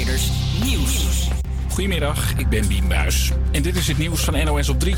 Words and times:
Nieuws. 0.00 1.28
Goedemiddag, 1.68 2.32
ik 2.36 2.48
ben 2.48 2.68
Bien 2.68 2.88
Buis. 2.88 3.32
En 3.52 3.62
dit 3.62 3.76
is 3.76 3.88
het 3.88 3.98
nieuws 3.98 4.20
van 4.20 4.44
NOS 4.44 4.68
op 4.68 4.80
3. 4.80 4.94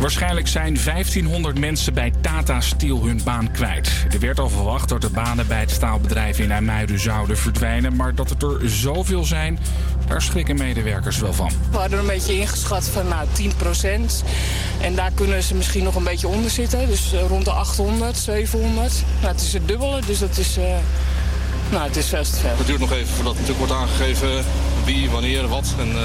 Waarschijnlijk 0.00 0.48
zijn 0.48 0.78
1500 0.84 1.58
mensen 1.58 1.94
bij 1.94 2.12
Tata 2.20 2.60
Steel 2.60 3.04
hun 3.04 3.20
baan 3.24 3.50
kwijt. 3.50 4.06
Er 4.12 4.20
werd 4.20 4.38
al 4.38 4.48
verwacht 4.48 4.88
dat 4.88 5.00
de 5.00 5.10
banen 5.10 5.46
bij 5.46 5.60
het 5.60 5.70
staalbedrijf 5.70 6.38
in 6.38 6.50
IJmuiden 6.50 6.98
zouden 6.98 7.36
verdwijnen. 7.36 7.96
Maar 7.96 8.14
dat 8.14 8.28
het 8.28 8.42
er 8.42 8.70
zoveel 8.70 9.24
zijn, 9.24 9.58
daar 10.06 10.22
schrikken 10.22 10.56
medewerkers 10.56 11.18
wel 11.18 11.32
van. 11.32 11.50
We 11.70 11.76
hadden 11.76 11.98
een 11.98 12.06
beetje 12.06 12.38
ingeschat 12.38 12.84
van 12.84 13.08
nou, 13.08 13.26
10% 13.32 14.24
En 14.80 14.94
daar 14.94 15.10
kunnen 15.14 15.42
ze 15.42 15.54
misschien 15.54 15.84
nog 15.84 15.94
een 15.94 16.04
beetje 16.04 16.28
onder 16.28 16.50
zitten. 16.50 16.86
Dus 16.86 17.12
eh, 17.12 17.26
rond 17.28 17.44
de 17.44 17.50
800, 17.50 18.16
700. 18.16 18.92
Nou, 19.20 19.32
het 19.32 19.42
is 19.42 19.52
het 19.52 19.68
dubbele, 19.68 20.00
dus 20.06 20.18
dat 20.18 20.36
is... 20.36 20.58
Uh, 20.58 20.64
nou, 21.70 21.86
het 21.86 21.96
is 21.96 22.08
veel 22.08 22.22
te 22.22 22.36
veel. 22.36 22.56
Het 22.56 22.66
duurt 22.66 22.80
nog 22.80 22.92
even 22.92 23.14
voordat 23.14 23.32
natuurlijk 23.32 23.58
wordt 23.58 23.72
aangegeven 23.72 24.44
wie, 24.84 25.10
wanneer, 25.10 25.48
wat. 25.48 25.74
En, 25.78 25.88
uh, 25.88 26.02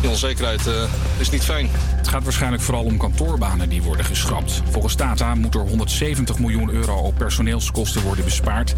die 0.00 0.10
onzekerheid 0.10 0.66
uh, 0.66 0.82
is 1.18 1.30
niet 1.30 1.44
fijn. 1.44 1.68
Het 1.96 2.08
gaat 2.08 2.24
waarschijnlijk 2.24 2.62
vooral 2.62 2.84
om 2.84 2.96
kantoorbanen 2.96 3.68
die 3.68 3.82
worden 3.82 4.04
geschrapt. 4.04 4.62
Volgens 4.70 4.94
Tata 4.94 5.34
moet 5.34 5.54
er 5.54 5.60
170 5.60 6.38
miljoen 6.38 6.70
euro 6.70 6.96
op 6.96 7.14
personeelskosten 7.18 8.02
worden 8.02 8.24
bespaard. 8.24 8.74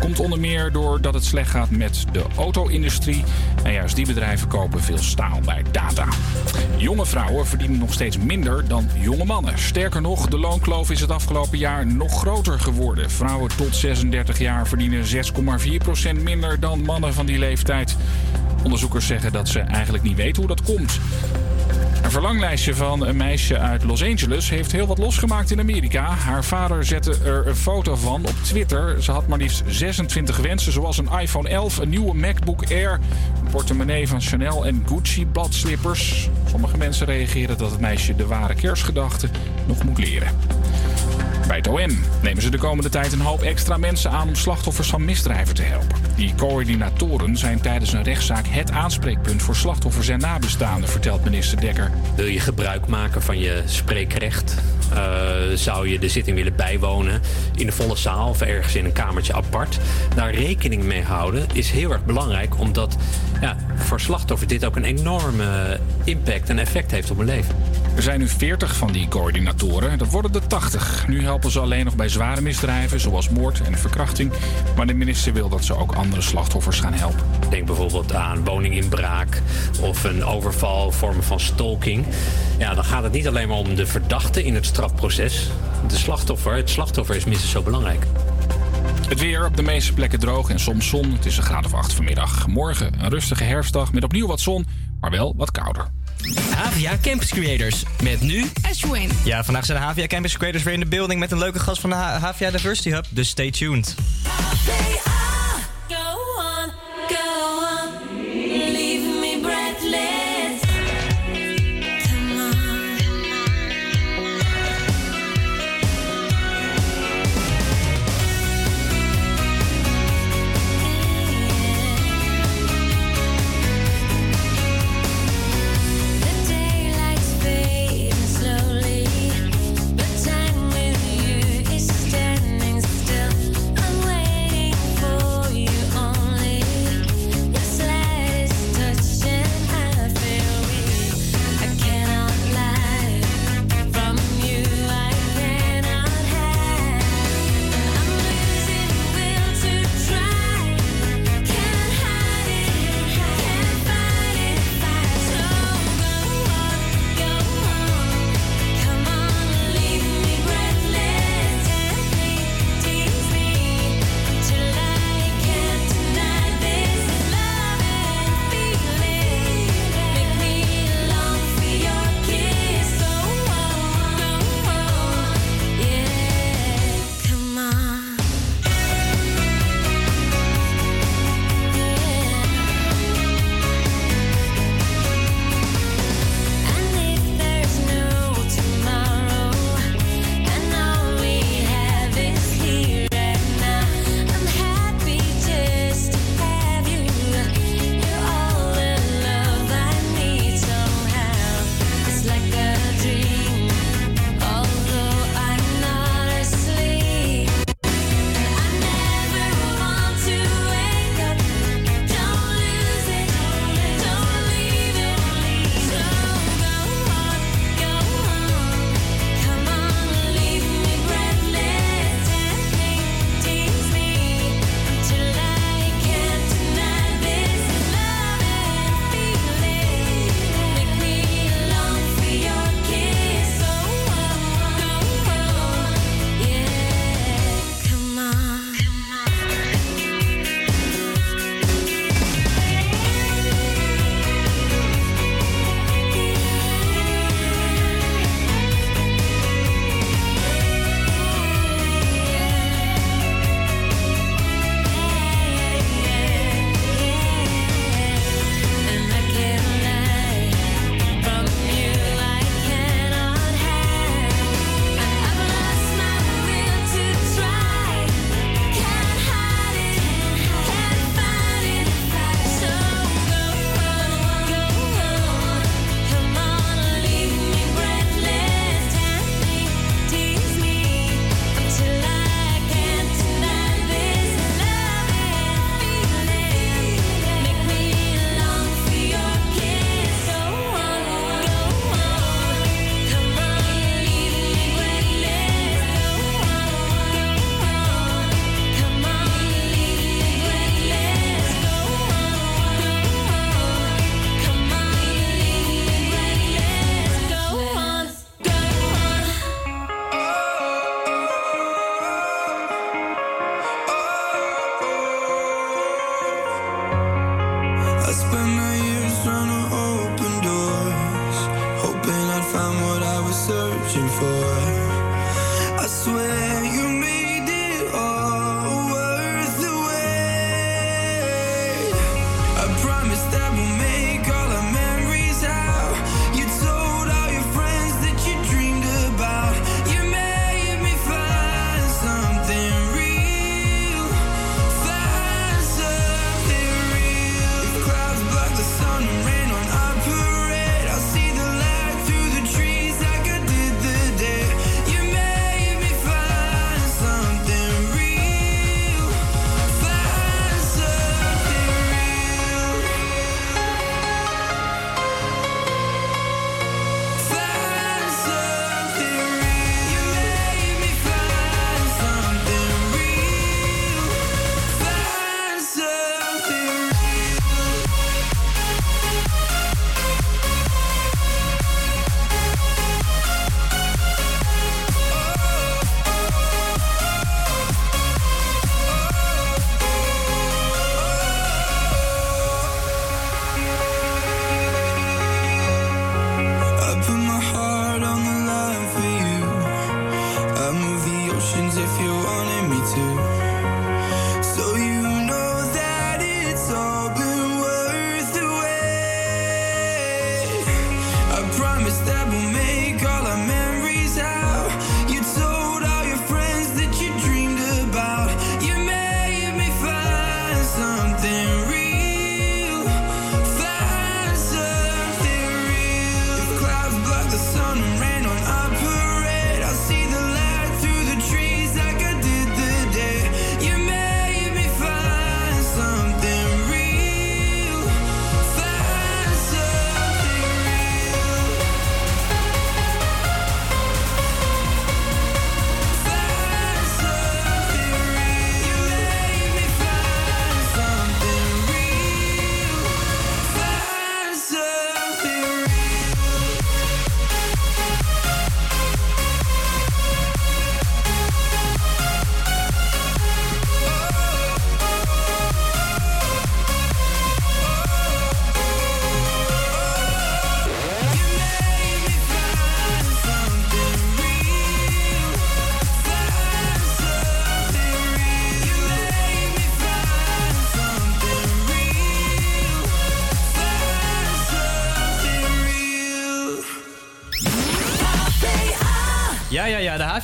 Komt 0.00 0.20
onder 0.20 0.40
meer 0.40 0.72
doordat 0.72 1.14
het 1.14 1.24
slecht 1.24 1.50
gaat 1.50 1.70
met 1.70 2.04
de 2.12 2.22
auto-industrie. 2.36 3.24
En 3.62 3.72
juist 3.72 3.96
die 3.96 4.06
bedrijven 4.06 4.48
kopen 4.48 4.80
veel 4.80 4.98
staal 4.98 5.40
bij 5.44 5.62
Tata. 5.70 6.08
Jonge 6.76 7.06
vrouwen 7.06 7.46
verdienen 7.46 7.78
nog 7.78 7.92
steeds 7.92 8.18
minder 8.18 8.68
dan 8.68 8.88
jonge 8.98 9.24
mannen. 9.24 9.58
Sterker 9.58 10.00
nog, 10.00 10.28
de 10.28 10.38
loonkloof 10.38 10.90
is 10.90 11.00
het 11.00 11.10
afgelopen 11.10 11.58
jaar 11.58 11.86
nog 11.86 12.18
groter 12.18 12.60
geworden. 12.60 13.10
Vrouwen 13.10 13.56
tot 13.56 13.76
36 13.76 14.38
jaar 14.38 14.66
verdienen 14.66 15.04
6,4% 16.16 16.22
minder 16.22 16.60
dan 16.60 16.82
mannen 16.82 17.14
van 17.14 17.26
die 17.26 17.38
leeftijd. 17.38 17.96
Onderzoekers 18.64 19.06
zeggen 19.06 19.32
dat 19.32 19.48
ze 19.48 19.60
eigenlijk 19.60 20.04
niet 20.04 20.16
weten 20.16 20.42
hoe 20.42 20.56
dat 20.56 20.62
komt. 20.62 21.00
Een 22.04 22.10
verlanglijstje 22.10 22.74
van 22.74 23.06
een 23.06 23.16
meisje 23.16 23.58
uit 23.58 23.84
Los 23.84 24.02
Angeles 24.04 24.50
heeft 24.50 24.72
heel 24.72 24.86
wat 24.86 24.98
losgemaakt 24.98 25.50
in 25.50 25.60
Amerika. 25.60 26.10
Haar 26.10 26.44
vader 26.44 26.84
zette 26.84 27.16
er 27.24 27.46
een 27.46 27.56
foto 27.56 27.96
van 27.96 28.26
op 28.26 28.34
Twitter. 28.42 29.02
Ze 29.02 29.12
had 29.12 29.26
maar 29.26 29.38
liefst 29.38 29.62
26 29.66 30.36
wensen, 30.36 30.72
zoals 30.72 30.98
een 30.98 31.08
iPhone 31.20 31.48
11, 31.48 31.78
een 31.78 31.88
nieuwe 31.88 32.14
MacBook 32.14 32.70
Air, 32.70 33.00
een 33.44 33.50
portemonnee 33.50 34.08
van 34.08 34.20
Chanel 34.20 34.66
en 34.66 34.82
Gucci 34.86 35.26
bladslippers. 35.26 36.28
Sommige 36.50 36.76
mensen 36.76 37.06
reageren 37.06 37.58
dat 37.58 37.70
het 37.70 37.80
meisje 37.80 38.16
de 38.16 38.26
ware 38.26 38.54
kerstgedachten 38.54 39.30
nog 39.66 39.84
moet 39.84 39.98
leren. 39.98 40.28
Bij 41.46 41.56
het 41.56 41.68
OM 41.68 41.98
nemen 42.22 42.42
ze 42.42 42.50
de 42.50 42.58
komende 42.58 42.90
tijd 42.90 43.12
een 43.12 43.20
hoop 43.20 43.42
extra 43.42 43.76
mensen 43.76 44.10
aan 44.10 44.28
om 44.28 44.34
slachtoffers 44.34 44.88
van 44.88 45.04
misdrijven 45.04 45.54
te 45.54 45.62
helpen. 45.62 45.98
Die 46.16 46.34
coördinatoren 46.34 47.36
zijn 47.36 47.60
tijdens 47.60 47.92
een 47.92 48.02
rechtszaak 48.02 48.46
het 48.46 48.70
aanspreekpunt 48.70 49.42
voor 49.42 49.56
slachtoffers 49.56 50.08
en 50.08 50.18
nabestaanden, 50.18 50.88
vertelt 50.88 51.24
minister 51.24 51.60
Dekker. 51.60 51.90
Wil 52.16 52.26
je 52.26 52.40
gebruik 52.40 52.86
maken 52.86 53.22
van 53.22 53.38
je 53.38 53.62
spreekrecht? 53.66 54.54
Uh, 54.92 54.98
zou 55.54 55.88
je 55.88 55.98
de 55.98 56.08
zitting 56.08 56.36
willen 56.36 56.56
bijwonen 56.56 57.20
in 57.54 57.66
de 57.66 57.72
volle 57.72 57.96
zaal 57.96 58.28
of 58.28 58.40
ergens 58.40 58.74
in 58.74 58.84
een 58.84 58.92
kamertje 58.92 59.34
apart? 59.34 59.78
Daar 60.14 60.34
rekening 60.34 60.82
mee 60.82 61.02
houden 61.02 61.46
is 61.52 61.70
heel 61.70 61.92
erg 61.92 62.04
belangrijk, 62.04 62.58
omdat 62.58 62.96
ja, 63.40 63.56
voor 63.74 64.00
slachtoffers 64.00 64.48
dit 64.50 64.64
ook 64.64 64.76
een 64.76 64.84
enorme 64.84 65.80
impact 66.04 66.48
en 66.48 66.58
effect 66.58 66.90
heeft 66.90 67.10
op 67.10 67.16
hun 67.16 67.26
leven. 67.26 67.54
Er 67.96 68.02
zijn 68.02 68.18
nu 68.18 68.28
40 68.28 68.76
van 68.76 68.92
die 68.92 69.08
coördinatoren. 69.08 69.98
Dat 69.98 70.10
worden 70.10 70.34
er 70.34 70.46
80. 70.46 71.08
Nu 71.08 71.22
helpen 71.34 71.52
ze 71.52 71.60
alleen 71.60 71.84
nog 71.84 71.96
bij 71.96 72.08
zware 72.08 72.40
misdrijven, 72.40 73.00
zoals 73.00 73.28
moord 73.28 73.60
en 73.60 73.78
verkrachting. 73.78 74.32
Maar 74.76 74.86
de 74.86 74.94
minister 74.94 75.32
wil 75.32 75.48
dat 75.48 75.64
ze 75.64 75.76
ook 75.76 75.94
andere 75.94 76.22
slachtoffers 76.22 76.80
gaan 76.80 76.92
helpen. 76.92 77.24
Denk 77.50 77.66
bijvoorbeeld 77.66 78.14
aan 78.14 78.44
woninginbraak 78.44 79.42
of 79.80 80.04
een 80.04 80.24
overval, 80.24 80.92
vormen 80.92 81.24
van 81.24 81.40
stalking. 81.40 82.06
Ja, 82.58 82.74
dan 82.74 82.84
gaat 82.84 83.02
het 83.02 83.12
niet 83.12 83.28
alleen 83.28 83.48
maar 83.48 83.56
om 83.56 83.74
de 83.74 83.86
verdachte 83.86 84.44
in 84.44 84.54
het 84.54 84.66
strafproces. 84.66 85.50
De 85.88 85.96
slachtoffer, 85.96 86.56
het 86.56 86.70
slachtoffer 86.70 87.16
is 87.16 87.24
minstens 87.24 87.52
zo 87.52 87.62
belangrijk. 87.62 88.06
Het 89.08 89.20
weer 89.20 89.46
op 89.46 89.56
de 89.56 89.62
meeste 89.62 89.92
plekken 89.92 90.18
droog 90.18 90.50
en 90.50 90.60
soms 90.60 90.88
zon. 90.88 91.12
Het 91.12 91.26
is 91.26 91.36
een 91.36 91.42
graad 91.42 91.64
of 91.64 91.74
8 91.74 91.92
vanmiddag. 91.92 92.46
Morgen 92.46 93.02
een 93.02 93.10
rustige 93.10 93.44
herfstdag 93.44 93.92
met 93.92 94.04
opnieuw 94.04 94.26
wat 94.26 94.40
zon, 94.40 94.66
maar 95.00 95.10
wel 95.10 95.34
wat 95.36 95.50
kouder. 95.50 95.86
Havia 96.54 96.98
Campus 97.02 97.30
Creators. 97.30 97.82
Met 98.02 98.20
nu 98.20 98.44
Ashwin. 98.70 99.10
Ja, 99.24 99.44
vandaag 99.44 99.64
zijn 99.64 99.78
de 99.78 99.84
Havia 99.84 100.06
Campus 100.06 100.36
Creators 100.36 100.62
weer 100.62 100.74
in 100.74 100.80
de 100.80 100.86
building 100.86 101.20
met 101.20 101.32
een 101.32 101.38
leuke 101.38 101.58
gast 101.58 101.80
van 101.80 101.90
de 101.90 101.96
Havia 101.96 102.50
Diversity 102.50 102.90
Hub. 102.90 103.04
Dus 103.10 103.28
stay 103.28 103.50
tuned. 103.50 103.94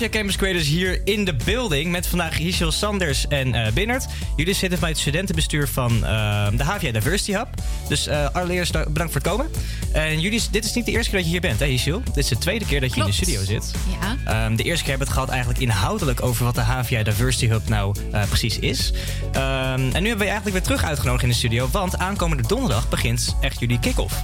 Havia 0.00 0.18
Campus 0.18 0.36
Creators 0.36 0.66
hier 0.66 1.00
in 1.04 1.24
de 1.24 1.34
building. 1.44 1.90
Met 1.90 2.06
vandaag 2.06 2.36
Hichel 2.36 2.72
Sanders 2.72 3.28
en 3.28 3.54
eh 3.54 3.72
Binnert. 3.72 4.06
Jullie 4.36 4.54
zitten 4.54 4.80
bij 4.80 4.88
het 4.88 4.98
studentenbestuur 4.98 5.68
van 5.68 6.04
eh, 6.04 6.46
de 6.56 6.64
Havia 6.64 6.92
Diversity 6.92 7.32
Hub. 7.32 7.48
Dus 7.88 8.06
eh, 8.06 8.28
allereerst 8.32 8.72
da- 8.72 8.86
bedankt 8.88 9.12
voor 9.12 9.20
het 9.20 9.30
komen. 9.30 9.50
En 9.92 10.20
jullie, 10.20 10.42
dit 10.50 10.64
is 10.64 10.72
niet 10.72 10.84
de 10.84 10.90
eerste 10.92 11.10
keer 11.10 11.18
dat 11.18 11.24
je 11.26 11.32
hier 11.32 11.40
bent, 11.40 11.60
hè, 11.60 11.66
Hichel? 11.66 12.02
Dit 12.04 12.16
is 12.16 12.28
de 12.28 12.38
tweede 12.38 12.66
keer 12.66 12.80
dat 12.80 12.94
je 12.94 13.00
in 13.00 13.06
de 13.06 13.12
studio 13.12 13.44
zit. 13.44 13.70
Ja. 14.00 14.16
Ehm, 14.24 14.56
de 14.56 14.62
eerste 14.62 14.84
keer 14.84 14.96
hebben 14.96 15.08
we 15.08 15.12
het 15.12 15.12
gehad 15.12 15.28
eigenlijk 15.28 15.60
inhoudelijk 15.60 16.22
over 16.22 16.44
wat 16.44 16.54
de 16.54 16.60
Havia 16.60 17.02
Diversity 17.02 17.48
Hub 17.48 17.68
nou 17.68 17.94
precies 18.28 18.58
is. 18.58 18.92
Ehm, 19.32 19.42
en 19.72 19.80
nu 19.80 20.08
hebben 20.08 20.18
we 20.18 20.24
je 20.24 20.30
eigenlijk 20.30 20.52
weer 20.52 20.62
terug 20.62 20.84
uitgenodigd 20.84 21.22
in 21.22 21.28
de 21.28 21.34
studio. 21.34 21.68
Want 21.72 21.98
aankomende 21.98 22.42
donderdag 22.46 22.88
begint 22.88 23.36
echt 23.40 23.60
jullie 23.60 23.78
kick-off. 23.78 24.22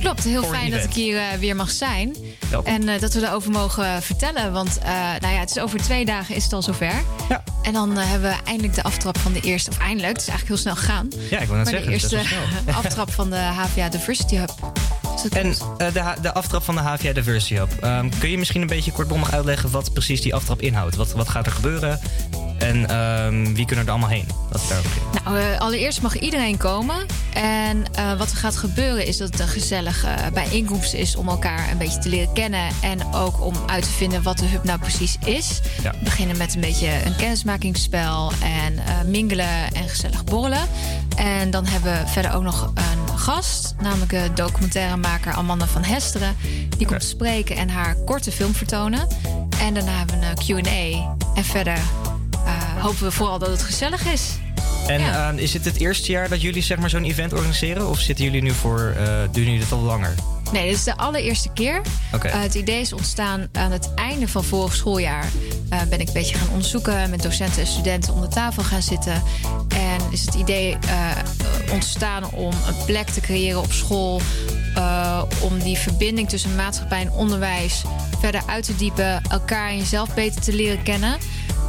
Klopt, 0.00 0.24
heel 0.24 0.42
Voor 0.42 0.54
fijn 0.54 0.70
dat 0.70 0.84
ik 0.84 0.92
hier 0.92 1.20
weer 1.38 1.56
mag 1.56 1.70
zijn. 1.70 2.16
Welkom. 2.52 2.72
En 2.72 2.88
eh, 2.88 3.00
dat 3.00 3.12
we 3.12 3.26
erover 3.26 3.50
mogen 3.50 4.02
vertellen. 4.02 4.52
Want 4.52 4.78
eh, 4.78 4.90
nou 4.92 5.34
ja, 5.34 5.40
het 5.40 5.50
is 5.50 5.58
over 5.58 5.82
twee 5.82 6.04
dagen 6.04 6.34
is 6.34 6.44
het 6.44 6.52
al 6.52 6.62
zover. 6.62 6.92
Ja. 7.28 7.42
En 7.62 7.72
dan 7.72 7.98
eh, 7.98 8.10
hebben 8.10 8.30
we 8.30 8.36
eindelijk 8.44 8.74
de 8.74 8.82
aftrap 8.82 9.18
van 9.18 9.32
de 9.32 9.40
eerste... 9.40 9.70
Of 9.70 9.78
eindelijk, 9.78 10.12
het 10.12 10.20
is 10.20 10.28
eigenlijk 10.28 10.48
heel 10.48 10.72
snel 10.72 10.74
gegaan. 10.74 11.08
Ja, 11.30 11.38
ik 11.38 11.48
wil 11.48 11.56
net 11.56 11.68
zeggen. 11.68 11.86
de 11.86 11.92
eerste 11.92 12.20
aftrap 12.82 13.10
van 13.12 13.30
de 13.30 13.36
HVA 13.36 13.88
Diversity 13.88 14.36
Hub. 14.36 14.50
En 15.30 15.54
de, 15.78 16.14
de 16.22 16.32
aftrap 16.32 16.62
van 16.62 16.74
de 16.74 16.80
HVA 16.80 17.12
Diversity 17.12 17.54
Hub. 17.54 17.72
Ehm, 17.80 18.08
kun 18.18 18.30
je 18.30 18.38
misschien 18.38 18.60
een 18.60 18.66
beetje 18.66 18.92
kortbondig 18.92 19.32
uitleggen 19.32 19.70
wat 19.70 19.92
precies 19.92 20.20
die 20.20 20.34
aftrap 20.34 20.60
inhoudt? 20.60 20.96
Wat, 20.96 21.12
wat 21.12 21.28
gaat 21.28 21.46
er 21.46 21.52
gebeuren? 21.52 22.00
En 22.62 22.88
ehm, 22.88 23.54
wie 23.54 23.66
kunnen 23.66 23.84
er 23.84 23.90
allemaal 23.90 24.08
heen? 24.08 24.26
Dat 24.50 24.60
is 24.60 24.68
ging. 24.68 25.24
Nou, 25.24 25.38
eh, 25.38 25.60
allereerst 25.60 26.02
mag 26.02 26.18
iedereen 26.18 26.56
komen. 26.56 27.06
En 27.32 27.84
eh, 27.94 28.18
wat 28.18 28.30
er 28.30 28.36
gaat 28.36 28.56
gebeuren 28.56 29.06
is 29.06 29.16
dat 29.16 29.30
het 29.30 29.40
een 29.40 29.48
gezellige 29.48 30.08
bijeenkomst 30.32 30.94
is 30.94 31.16
om 31.16 31.28
elkaar 31.28 31.70
een 31.70 31.78
beetje 31.78 31.98
te 31.98 32.08
leren 32.08 32.32
kennen. 32.32 32.68
En 32.82 33.14
ook 33.14 33.40
om 33.40 33.54
uit 33.66 33.82
te 33.82 33.90
vinden 33.90 34.22
wat 34.22 34.38
de 34.38 34.46
hub 34.46 34.64
nou 34.64 34.78
precies 34.78 35.16
is. 35.24 35.60
Ja. 35.82 35.90
We 35.90 36.04
beginnen 36.04 36.36
met 36.36 36.54
een 36.54 36.60
beetje 36.60 37.04
een 37.04 37.16
kennismakingsspel 37.16 38.32
en 38.42 38.78
eh, 38.78 39.02
mingelen 39.06 39.74
en 39.74 39.88
gezellig 39.88 40.24
borrelen. 40.24 40.68
En 41.16 41.50
dan 41.50 41.66
hebben 41.66 41.92
we 41.92 42.08
verder 42.08 42.34
ook 42.34 42.42
nog 42.42 42.72
een 42.74 43.18
gast, 43.18 43.74
namelijk 43.80 44.10
de 44.10 44.30
documentairemaker 44.34 45.32
Amanda 45.32 45.66
van 45.66 45.84
Hesteren. 45.84 46.36
Die 46.76 46.86
komt 46.86 47.04
spreken 47.04 47.56
en 47.56 47.68
haar 47.68 47.96
korte 47.96 48.32
film 48.32 48.54
vertonen. 48.54 49.06
En 49.60 49.74
daarna 49.74 49.92
hebben 49.98 50.20
we 50.20 50.26
een 50.26 50.64
QA. 50.64 51.14
En 51.34 51.44
verder 51.44 51.78
hopen 52.82 53.02
we 53.04 53.10
vooral 53.10 53.38
dat 53.38 53.48
het 53.48 53.62
gezellig 53.62 54.04
is. 54.12 54.22
En 54.86 55.00
Ja. 55.00 55.28
ehm, 55.28 55.38
is 55.38 55.52
het 55.54 55.64
het 55.64 55.76
eerste 55.80 56.10
jaar 56.12 56.28
dat 56.28 56.40
jullie 56.40 56.62
zeg 56.62 56.78
maar, 56.78 56.90
zo'n 56.90 57.04
event 57.04 57.32
organiseren? 57.32 57.88
Of 57.88 57.98
zitten 57.98 58.24
jullie 58.24 58.42
nu 58.42 58.50
voor, 58.50 58.94
eh, 58.98 59.06
doen 59.32 59.44
jullie 59.44 59.58
dit 59.58 59.72
al 59.72 59.78
langer? 59.80 60.14
Nee, 60.52 60.66
dit 60.68 60.76
is 60.76 60.84
de 60.84 60.96
allereerste 60.96 61.48
keer. 61.54 61.80
Eh, 62.22 62.40
het 62.40 62.54
idee 62.54 62.80
is 62.80 62.92
ontstaan 62.92 63.48
aan 63.52 63.70
het 63.72 63.94
einde 63.94 64.28
van 64.28 64.44
vorig 64.44 64.74
schooljaar. 64.74 65.24
Eh, 65.68 65.82
ben 65.88 66.00
ik 66.00 66.06
een 66.06 66.12
beetje 66.14 66.36
gaan 66.36 66.48
onderzoeken, 66.50 67.10
met 67.10 67.22
docenten 67.22 67.60
en 67.60 67.66
studenten 67.66 68.12
om 68.14 68.20
de 68.20 68.28
tafel 68.28 68.62
gaan 68.62 68.82
zitten. 68.82 69.22
En 69.68 70.00
is 70.10 70.20
het 70.26 70.34
idee 70.34 70.76
eh, 70.88 71.10
ontstaan 71.72 72.30
om 72.30 72.52
een 72.66 72.84
plek 72.86 73.08
te 73.08 73.20
creëren 73.20 73.60
op 73.60 73.72
school. 73.72 74.20
eh, 74.74 75.22
om 75.40 75.58
die 75.58 75.76
verbinding 75.78 76.28
tussen 76.28 76.54
maatschappij 76.56 77.00
en 77.00 77.10
onderwijs 77.10 77.82
verder 78.20 78.42
uit 78.46 78.64
te 78.64 78.76
diepen. 78.76 79.22
Elkaar 79.30 79.68
en 79.68 79.76
jezelf 79.78 80.14
beter 80.14 80.40
te 80.40 80.52
leren 80.54 80.82
kennen. 80.82 81.16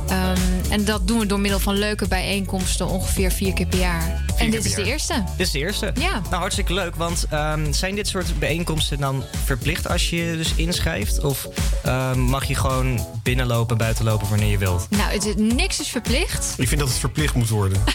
Ehm, 0.07 0.37
en 0.69 0.85
dat 0.85 1.07
doen 1.07 1.19
we 1.19 1.25
door 1.25 1.39
middel 1.39 1.59
van 1.59 1.77
leuke 1.77 2.07
bijeenkomsten, 2.07 2.87
ongeveer 2.87 3.31
vier 3.31 3.53
keer 3.53 3.65
per 3.65 3.79
jaar. 3.79 4.21
en 4.37 4.51
dit 4.51 4.65
is 4.65 4.73
de 4.73 4.83
eerste. 4.83 5.23
Dit 5.37 5.45
is 5.45 5.51
de 5.51 5.59
eerste? 5.59 5.91
Ja. 5.99 6.21
Nou, 6.29 6.35
hartstikke 6.35 6.73
leuk. 6.73 6.95
Want 6.95 7.25
ehm, 7.29 7.73
zijn 7.73 7.95
dit 7.95 8.07
soort 8.07 8.39
bijeenkomsten 8.39 8.99
dan 8.99 9.23
verplicht 9.45 9.87
als 9.89 10.09
je 10.09 10.15
je 10.15 10.37
dus 10.37 10.53
inschrijft? 10.55 11.23
Of 11.23 11.47
ehm, 11.83 12.19
mag 12.19 12.43
je 12.45 12.55
gewoon 12.55 13.07
binnenlopen, 13.23 13.77
buitenlopen 13.77 14.29
wanneer 14.29 14.49
je 14.49 14.57
wilt? 14.57 14.87
Nou, 14.89 15.11
het, 15.11 15.37
niks 15.37 15.79
is 15.79 15.87
verplicht. 15.87 16.53
Ik 16.57 16.67
vind 16.67 16.79
dat 16.79 16.89
het 16.89 16.99
verplicht 16.99 17.33
moet 17.35 17.49
worden. 17.49 17.83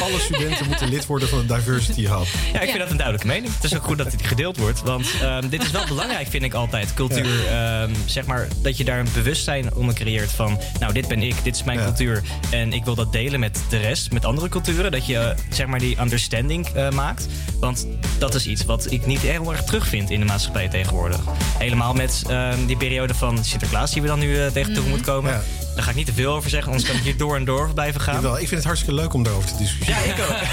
alle 0.00 0.18
studenten 0.18 0.66
moeten 0.66 0.88
lid 0.88 1.06
worden 1.06 1.28
van 1.28 1.46
de 1.46 1.54
Diversity 1.54 2.06
Hub. 2.06 2.26
Ja, 2.52 2.60
ik 2.60 2.68
vind 2.68 2.78
dat 2.78 2.90
een 2.90 2.96
duidelijke 2.96 3.26
mening. 3.26 3.54
Het 3.54 3.64
is 3.64 3.76
ook 3.76 3.82
goed 3.84 3.98
dat 3.98 4.10
dit 4.10 4.26
gedeeld 4.26 4.56
wordt. 4.56 4.82
Want 4.82 5.06
ehm, 5.22 5.48
dit 5.48 5.62
is 5.62 5.70
wel 5.70 5.84
belangrijk, 5.88 6.28
vind 6.28 6.42
ik 6.42 6.54
altijd. 6.54 6.94
Cultuur, 6.94 7.46
ehm, 7.46 7.90
zeg 8.06 8.26
maar, 8.26 8.48
dat 8.62 8.76
je 8.76 8.84
daar 8.84 8.98
een 8.98 9.08
bewustzijn 9.14 9.74
onder 9.74 9.94
creëert 9.94 10.30
van... 10.30 10.58
nou, 10.80 10.92
dit 10.92 11.08
ben 11.08 11.22
ik, 11.22 11.34
dit 11.42 11.54
is 11.54 11.62
mijn 11.64 11.78
Ja. 11.78 11.84
cultuur. 11.84 12.22
En 12.50 12.72
ik 12.72 12.84
wil 12.84 12.94
dat 12.94 13.12
delen 13.12 13.40
met 13.40 13.60
de 13.68 13.76
rest, 13.76 14.12
met 14.12 14.24
andere 14.24 14.48
culturen. 14.48 14.90
Dat 14.90 15.06
je, 15.06 15.18
eh, 15.18 15.36
zeg 15.50 15.66
maar, 15.66 15.78
die 15.78 16.00
understanding 16.00 16.66
eh, 16.66 16.90
maakt. 16.90 17.26
Want 17.60 17.86
dat 18.18 18.34
is 18.34 18.46
iets 18.46 18.64
wat 18.64 18.90
ik 18.92 19.06
niet 19.06 19.20
heel 19.20 19.52
erg 19.52 19.62
terugvind 19.64 20.10
in 20.10 20.20
de 20.20 20.26
maatschappij 20.26 20.68
tegenwoordig. 20.68 21.20
Helemaal 21.58 21.94
met 21.94 22.22
ehm, 22.28 22.66
die 22.66 22.76
periode 22.76 23.14
van 23.14 23.44
Sinterklaas 23.44 23.92
die 23.92 24.02
we 24.02 24.08
dan 24.08 24.18
nu 24.18 24.38
eh, 24.38 24.46
tegen 24.46 24.74
toe 24.74 24.84
moeten 24.86 25.06
komen. 25.06 25.42
Daar 25.74 25.84
ga 25.84 25.90
ik 25.90 25.96
niet 25.96 26.06
te 26.06 26.12
veel 26.12 26.34
over 26.34 26.50
zeggen, 26.50 26.72
anders 26.72 26.88
kan 26.88 26.98
ik 26.98 27.02
hier 27.04 27.16
door 27.16 27.36
en 27.36 27.44
door 27.44 27.70
blijven 27.74 28.00
gaan. 28.00 28.14
Jawel, 28.14 28.32
ik 28.32 28.48
vind 28.48 28.50
het 28.50 28.64
hartstikke 28.64 28.94
leuk 28.94 29.12
om 29.12 29.22
daarover 29.22 29.48
te 29.48 29.56
discussiëren. 29.56 30.06
Ja, 30.06 30.12
ik 30.12 30.20
ook. 30.20 30.36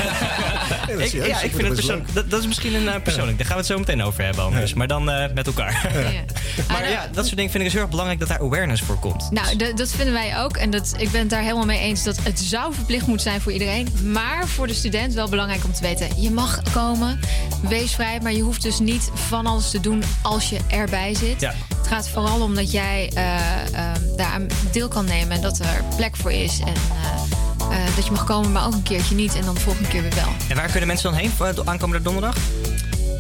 Nee, 0.88 1.06
Ik, 1.06 1.28
ja, 1.28 1.42
ik 1.42 1.52
vind 1.56 1.68
het 1.78 2.14
dat, 2.14 2.30
dat 2.30 2.40
is 2.40 2.48
misschien 2.48 2.74
een 2.74 2.88
eh, 2.88 3.02
persoonlijk. 3.02 3.38
Daar 3.38 3.48
gaan 3.48 3.56
we 3.56 3.62
het 3.62 3.72
zo 3.72 3.78
meteen 3.78 4.04
over 4.04 4.24
hebben 4.24 4.44
anders. 4.44 4.74
Maar 4.74 4.88
dan 4.88 5.10
eh, 5.10 5.34
met 5.34 5.48
elkaar. 5.48 5.90
Ja. 5.94 6.10
Maar 6.68 6.90
ja, 6.90 7.08
dat 7.14 7.24
soort 7.26 7.36
dingen 7.36 7.52
vind 7.52 7.54
ik 7.54 7.64
dus 7.64 7.72
heel 7.72 7.82
erg 7.82 7.90
belangrijk 7.90 8.20
dat 8.20 8.28
daar 8.28 8.40
awareness 8.40 8.82
voor 8.82 9.00
komt. 9.00 9.32
Nou, 9.32 9.74
dat 9.76 9.92
vinden 9.92 10.14
wij 10.14 10.40
ook. 10.40 10.58
En 10.58 10.70
dat, 10.70 10.96
ik 10.98 11.12
ben 11.12 11.20
het 11.20 11.30
daar 11.30 11.42
helemaal 11.42 11.66
mee 11.66 11.80
eens 11.80 12.04
dat 12.04 12.18
het 12.24 12.40
zou 12.40 12.74
verplicht 12.74 13.08
moeten 13.08 13.30
zijn 13.30 13.42
voor 13.42 13.52
iedereen. 13.52 13.88
Maar 14.04 14.48
voor 14.48 14.68
de 14.68 14.74
student 14.74 15.14
wel 15.14 15.30
belangrijk 15.30 15.64
om 15.64 15.74
te 15.74 15.82
weten: 15.82 16.22
je 16.22 16.32
mag 16.32 16.62
komen, 16.74 17.20
wees 17.62 17.94
vrij, 17.94 18.20
maar 18.22 18.34
je 18.34 18.42
hoeft 18.42 18.62
dus 18.62 18.80
niet 18.80 19.10
van 19.14 19.46
alles 19.46 19.70
te 19.70 19.80
doen 19.80 20.04
als 20.22 20.50
je 20.50 20.60
erbij 20.68 21.14
zit. 21.14 21.42
Ja. 21.42 21.54
Het 21.88 21.96
gaat 21.96 22.10
vooral 22.10 22.42
om 22.42 22.56
dat 22.56 22.72
jij 22.72 23.12
eh, 23.14 23.62
ehm, 23.74 24.02
daar 24.16 24.42
deel 24.72 24.88
kan 24.88 25.06
nemen 25.06 25.36
en 25.36 25.42
dat 25.42 25.60
er 25.60 25.84
plek 25.96 26.16
voor 26.16 26.32
is. 26.32 26.60
En 26.60 26.74
eh, 26.74 27.86
eh, 27.86 27.96
dat 27.96 28.06
je 28.06 28.12
mag 28.12 28.24
komen, 28.24 28.52
maar 28.52 28.66
ook 28.66 28.74
een 28.74 28.84
keertje 28.84 29.16
niet. 29.16 29.36
En 29.36 29.42
dan 29.46 29.54
de 29.54 29.60
volgende 29.60 29.90
keer 29.90 30.02
weer 30.02 30.16
wel. 30.16 30.28
En 30.50 30.56
waar 30.56 30.70
kunnen 30.70 30.88
mensen 30.88 31.12
dan 31.12 31.20
heen 31.20 31.32
aankomende 31.66 32.04
donderdag? 32.04 32.36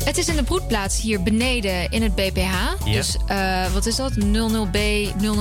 Het 0.04 0.18
is 0.18 0.28
in 0.28 0.36
de 0.36 0.44
broedplaats 0.44 1.02
hier 1.02 1.24
beneden 1.24 1.92
in 1.92 2.02
het 2.02 2.16
BPH. 2.16 2.84
Dus 2.84 3.18
wat 3.74 3.86
is 3.86 3.96
dat? 3.96 4.12
00B 4.12 4.78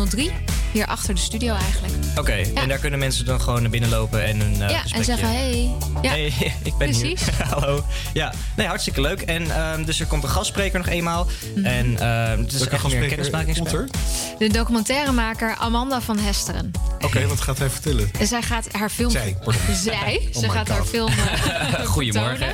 003. 0.08 0.32
Hier 0.72 0.86
achter 0.86 1.14
de 1.14 1.20
studio 1.20 1.54
eigenlijk. 1.54 1.94
Oké, 2.18 2.32
en 2.54 2.68
daar 2.68 2.78
kunnen 2.78 2.98
mensen 2.98 3.24
dan 3.24 3.40
gewoon 3.40 3.62
naar 3.62 3.70
binnen 3.70 3.90
lopen 3.90 4.24
en 4.24 4.40
een 4.40 4.62
eh 4.62 4.70
ja, 4.70 4.82
en 4.92 5.04
zeggen: 5.04 5.28
hey. 5.28 5.74
Ja. 6.02 6.10
Hey, 6.10 6.26
ik 6.62 6.76
ben 6.78 6.90
Precies. 6.90 7.02
hier. 7.24 7.46
Hallo. 7.50 7.84
Ja, 8.12 8.32
nee, 8.56 8.66
hartstikke 8.66 9.00
leuk. 9.00 9.20
En 9.20 9.50
ehm, 9.50 9.84
dus 9.84 10.00
er 10.00 10.06
komt 10.06 10.22
een 10.22 10.28
gastspreker 10.28 10.78
nog 10.78 10.88
eenmaal. 10.88 11.26
Mhm. 11.54 11.64
En 11.66 11.98
ehm, 11.98 12.38
het 12.40 12.52
is 12.52 12.58
Welke 12.58 12.74
echt 12.74 12.86
meer 12.88 13.02
een 13.02 13.08
kennismakingsgesprek. 13.08 13.80
er? 13.80 14.38
De 14.38 14.48
documentairemaker 14.48 15.54
Amanda 15.56 16.00
van 16.00 16.18
Hesteren. 16.18 16.70
Oké, 17.00 17.26
wat 17.26 17.40
gaat 17.40 17.58
hij 17.58 17.70
vertellen? 17.70 18.10
En 18.18 18.26
zij 18.26 18.42
gaat 18.42 18.66
haar 18.72 18.90
film. 18.90 19.10
Zij, 19.10 19.36
pardon. 19.44 19.62
Zij. 19.84 20.28
Oh 20.32 20.40
ze 20.40 20.50
gaat 20.50 20.68
haar 20.68 20.78
God. 20.78 20.88
film. 20.88 21.10
eh, 21.12 21.84
Goedemorgen. 21.86 22.52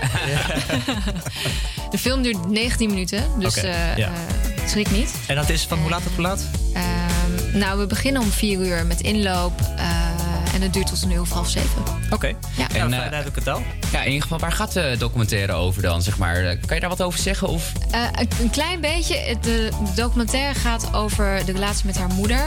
De 1.91 1.99
film 1.99 2.23
duurt 2.23 2.49
19 2.51 2.89
minuten, 2.91 3.25
dus 3.39 3.57
eh, 3.57 3.97
ja. 3.97 4.07
eh, 4.07 4.69
schrik 4.69 4.91
niet. 4.91 5.11
En 5.27 5.37
dat 5.37 5.49
is 5.49 5.63
van 5.63 5.79
hoe 5.79 5.91
laat 5.91 6.03
tot 6.03 6.13
hoe 6.13 6.23
laat? 6.23 6.45
Nou, 7.53 7.79
we 7.79 7.87
beginnen 7.87 8.23
om 8.23 8.31
4 8.31 8.59
uur 8.59 8.87
met 8.87 9.01
inloop. 9.01 9.61
eh, 9.77 10.11
en 10.55 10.63
het 10.63 10.73
duurt 10.73 10.87
tot 10.87 11.03
een 11.03 11.11
uur 11.11 11.21
of 11.21 11.31
half 11.31 11.49
zeven. 11.49 11.83
Oké. 12.11 12.27
Ja. 12.27 12.69
En 12.69 12.81
En, 12.81 12.91
uh, 12.91 12.97
eh, 13.05 13.11
duidelijk 13.11 13.37
het 13.37 13.49
al. 13.49 13.63
Ja, 13.93 14.01
in 14.01 14.07
ieder 14.07 14.23
geval, 14.23 14.39
waar 14.39 14.53
gaat 14.53 14.73
de 14.73 14.95
documentaire 14.99 15.53
over 15.53 15.83
dan, 15.83 16.03
zeg 16.03 16.19
maar? 16.19 16.37
Eh, 16.37 16.57
Kan 16.67 16.75
je 16.75 16.81
daar 16.81 16.89
wat 16.91 17.03
over 17.03 17.19
zeggen? 17.21 17.49
Of... 17.49 17.73
Eh, 17.91 18.01
een, 18.41 18.51
klein 18.51 18.81
beetje. 18.81 19.37
De 19.41 19.69
documentaire 19.95 20.55
gaat 20.59 20.95
over 20.95 21.45
de 21.45 21.53
relatie 21.53 21.87
met 21.87 21.99
haar 21.99 22.09
moeder. 22.15 22.45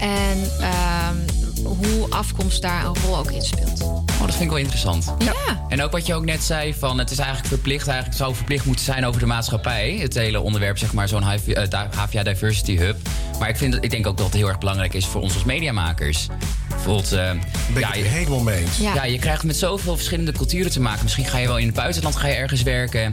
En 0.00 0.50
ehm, 0.60 1.16
hoe 1.64 2.06
afkomst 2.10 2.62
daar 2.62 2.84
een 2.84 2.96
rol 3.04 3.18
ook 3.18 3.30
in 3.30 3.42
speelt. 3.42 3.82
Oh, 3.82 4.20
dat 4.20 4.30
vind 4.30 4.40
ik 4.40 4.48
wel 4.48 4.58
interessant. 4.58 5.14
Ja. 5.18 5.34
En 5.68 5.82
ook 5.82 5.92
wat 5.92 6.06
je 6.06 6.14
ook 6.14 6.24
net 6.24 6.42
zei, 6.42 6.74
van 6.74 6.98
het 6.98 7.10
is 7.10 7.18
eigenlijk 7.18 7.48
verplicht, 7.48 7.86
eigenlijk 7.86 8.18
zou 8.18 8.34
verplicht 8.34 8.64
moeten 8.64 8.84
zijn 8.84 9.04
over 9.04 9.20
de 9.20 9.26
maatschappij. 9.26 9.96
Het 10.00 10.14
hele 10.14 10.40
onderwerp, 10.40 10.78
zeg 10.78 10.92
maar, 10.92 11.08
zo'n 11.08 11.22
HV 11.22 11.48
eh, 11.48 11.80
HVA 11.96 12.22
Diversity 12.22 12.76
Hub. 12.76 12.96
Maar 13.38 13.48
ik, 13.48 13.56
vind, 13.56 13.84
ik 13.84 13.90
denk 13.90 14.06
ook 14.06 14.16
dat 14.16 14.26
het 14.26 14.34
heel 14.34 14.48
erg 14.48 14.58
belangrijk 14.58 14.94
is 14.94 15.06
voor 15.06 15.20
ons 15.20 15.34
als 15.34 15.44
mediamakers. 15.44 16.26
Bijvoorbeeld, 16.68 17.12
eh, 17.12 17.30
Ben 17.72 17.80
ja, 17.80 17.88
het 17.88 17.96
je, 17.96 18.02
helemaal 18.02 18.40
mee 18.40 18.60
eens. 18.60 18.76
Ja. 18.76 18.94
ja, 18.94 19.04
je 19.04 19.18
krijgt 19.18 19.44
met 19.44 19.56
zoveel 19.56 19.94
verschillende 19.96 20.32
culturen 20.32 20.70
te 20.70 20.80
maken. 20.80 21.02
Misschien 21.02 21.24
ga 21.24 21.38
je 21.38 21.46
wel 21.46 21.58
in 21.58 21.66
het 21.66 21.74
buitenland 21.74 22.16
ga 22.16 22.26
je 22.26 22.34
ergens 22.34 22.62
werken. 22.62 23.12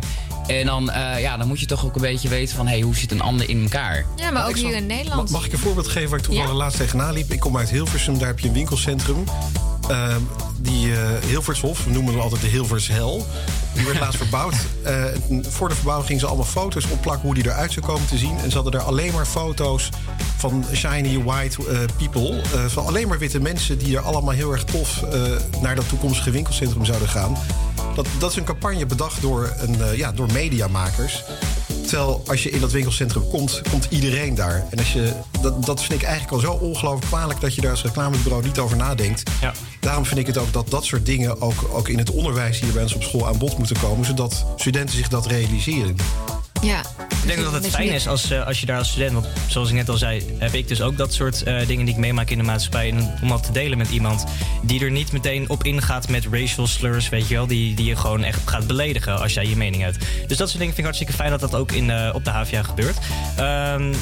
En 0.50 0.65
dan, 0.65 0.89
eh, 0.91 1.22
ja, 1.22 1.38
dan 1.38 1.48
moet 1.48 1.60
je 1.60 1.65
toch 1.65 1.86
ook 1.86 1.96
een 1.96 2.01
beetje 2.01 2.29
weten 2.29 2.56
van... 2.56 2.68
hey, 2.68 2.82
hoe 2.82 2.96
zit 2.96 3.12
een 3.12 3.22
ander 3.22 3.50
in 3.50 3.62
elkaar? 3.63 4.06
Ja, 4.15 4.32
maar 4.32 4.48
ook 4.48 4.56
hier 4.58 4.75
in 4.75 4.86
Nederland. 4.86 5.29
Mag 5.29 5.46
ik 5.46 5.51
een 5.53 5.60
voorbeeld 5.60 5.88
geven 5.88 6.10
waar 6.10 6.20
ik 6.20 6.25
toevallig 6.25 6.50
Ja. 6.51 6.56
laatst 6.58 6.77
tegenaan 6.77 7.13
liep? 7.13 7.32
Ik 7.32 7.39
kom 7.39 7.58
uit 7.58 7.70
Hilversum, 7.70 8.18
daar 8.18 8.27
heb 8.27 8.39
je 8.39 8.48
een 8.48 8.53
winkelcentrum. 8.53 9.24
Ehm, 9.89 10.22
die 10.58 10.93
eh, 10.93 11.00
Hilvershof, 11.27 11.84
we 11.84 11.91
noemen 11.91 12.13
hem 12.13 12.22
altijd 12.22 12.41
de 12.41 12.48
Hilvershel. 12.48 13.25
Die 13.74 13.86
werd 13.86 14.00
laatst 14.00 14.17
verbouwd. 14.17 14.55
Eh, 14.84 15.03
voor 15.41 15.69
de 15.69 15.75
verbouwing 15.75 16.08
gingen 16.08 16.22
ze 16.22 16.27
allemaal 16.27 16.46
foto's 16.46 16.86
opplakken 16.91 17.22
hoe 17.25 17.34
die 17.34 17.46
eruit 17.46 17.72
zou 17.72 17.86
komen 17.86 18.08
te 18.08 18.17
zien. 18.17 18.38
En 18.38 18.50
ze 18.50 18.55
hadden 18.55 18.72
daar 18.72 18.81
alleen 18.81 19.13
maar 19.13 19.25
foto's 19.25 19.89
van 20.38 20.65
shiny 20.74 21.24
white 21.24 21.67
eh, 21.67 21.79
people. 21.98 22.41
van 22.69 22.86
alleen 22.86 23.08
maar 23.08 23.19
witte 23.19 23.39
mensen 23.39 23.77
die 23.77 23.98
er 23.98 24.03
allemaal 24.03 24.34
heel 24.34 24.51
erg 24.51 24.63
tof 24.63 25.03
naar 25.62 25.75
dat 25.75 25.89
toekomstige 25.89 26.31
winkelcentrum 26.31 26.86
zouden 26.86 27.10
gaan. 27.10 27.38
Dat, 27.96 28.08
dat 28.19 28.31
is 28.31 28.38
een 28.38 28.43
campagne 28.43 28.86
bedacht 28.86 29.22
door, 29.22 29.53
een, 29.58 29.96
ja, 29.96 30.12
door 30.12 30.31
mediamakers. 30.31 31.24
Terwijl 31.89 32.24
als 32.27 32.43
je 32.43 32.50
in 32.50 32.60
dat 32.60 32.72
winkelcentrum 32.72 33.27
komt, 33.27 33.62
komt 33.69 33.88
iedereen 33.89 34.36
daar. 34.36 34.65
En 34.69 34.77
als 34.77 34.93
je, 34.93 35.12
dat, 35.41 35.65
dat 35.65 35.81
vind 35.84 36.01
ik 36.01 36.08
eigenlijk 36.08 36.34
al 36.34 36.39
zo 36.39 36.51
ongelooflijk 36.51 37.05
kwalijk 37.05 37.41
dat 37.41 37.55
je 37.55 37.62
daar 37.62 37.72
als 37.72 37.84
reclamebureau 37.84 38.43
niet 38.43 38.60
over 38.60 38.77
nadenkt. 38.77 39.31
Ja. 39.41 39.53
Daarom 39.79 40.05
vind 40.05 40.19
ik 40.19 40.27
het 40.27 40.38
ook 40.38 40.53
dat 40.53 40.69
dat 40.69 40.86
soort 40.86 41.05
dingen 41.05 41.41
ook, 41.41 41.69
ook 41.72 41.88
in 41.88 41.98
het 41.98 42.10
onderwijs 42.12 42.60
hier 42.60 42.74
bij 42.74 42.84
ons 42.84 42.93
op 42.93 43.03
school 43.03 43.27
aan 43.27 43.38
bod 43.38 43.58
moeten 43.58 43.79
komen. 43.79 44.05
Zodat 44.05 44.46
studenten 44.55 44.96
zich 44.96 45.08
dat 45.08 45.25
realiseren. 45.25 45.96
Ja. 46.62 46.80
Ik 47.22 47.28
denk 47.28 47.44
dat 47.44 47.54
het 47.54 47.68
fijn 47.68 47.89
is 47.89 48.08
als, 48.08 48.32
eh, 48.32 48.46
als 48.46 48.60
je 48.60 48.66
daar 48.66 48.78
als 48.78 48.89
student, 48.89 49.13
want 49.13 49.28
zoals 49.48 49.70
ik 49.70 49.75
net 49.75 49.89
al 49.89 49.98
zei, 49.98 50.36
heb 50.38 50.54
ik 50.54 50.68
dus 50.68 50.82
ook 50.82 50.98
dat 50.98 51.13
soort 51.13 51.44
eh, 51.44 51.68
dingen 51.68 51.86
die 51.86 51.94
ik 51.94 52.00
meemaak 52.00 52.30
in 52.30 52.38
de 52.38 52.44
maatschappij. 52.44 52.92
En 52.92 53.13
om 53.22 53.28
dat 53.28 53.44
te 53.44 53.51
delen 53.51 53.78
met 53.78 53.89
iemand 53.89 54.25
die 54.62 54.84
er 54.84 54.92
niet 54.92 55.12
meteen 55.12 55.50
op 55.50 55.63
ingaat 55.63 56.10
met 56.10 56.28
racial 56.32 56.68
slurs, 56.68 57.10
weet 57.10 57.28
je 57.28 57.36
wel, 57.36 57.48
die, 57.48 57.75
die 57.75 57.86
je 57.86 57.96
gewoon 57.96 58.24
echt 58.24 58.39
gaat 58.46 58.68
beledigen 58.68 59.20
als 59.20 59.34
jij 59.34 59.48
je 59.48 59.56
mening 59.56 59.84
hebt. 59.84 59.98
Dus 60.28 60.38
dat 60.38 60.50
soort 60.50 60.60
dingen 60.60 60.75
vind 60.75 60.78
ik 60.78 60.84
hartstikke 60.84 61.13
fijn 61.13 61.30
dat 61.30 61.39
dat 61.39 61.56
ook 61.56 61.72
in, 61.72 61.89
eh, 61.89 62.10
op 62.13 62.25
de 62.25 62.32
HVA 62.32 62.63
gebeurt. 62.63 62.98
Ehm, 63.36 63.94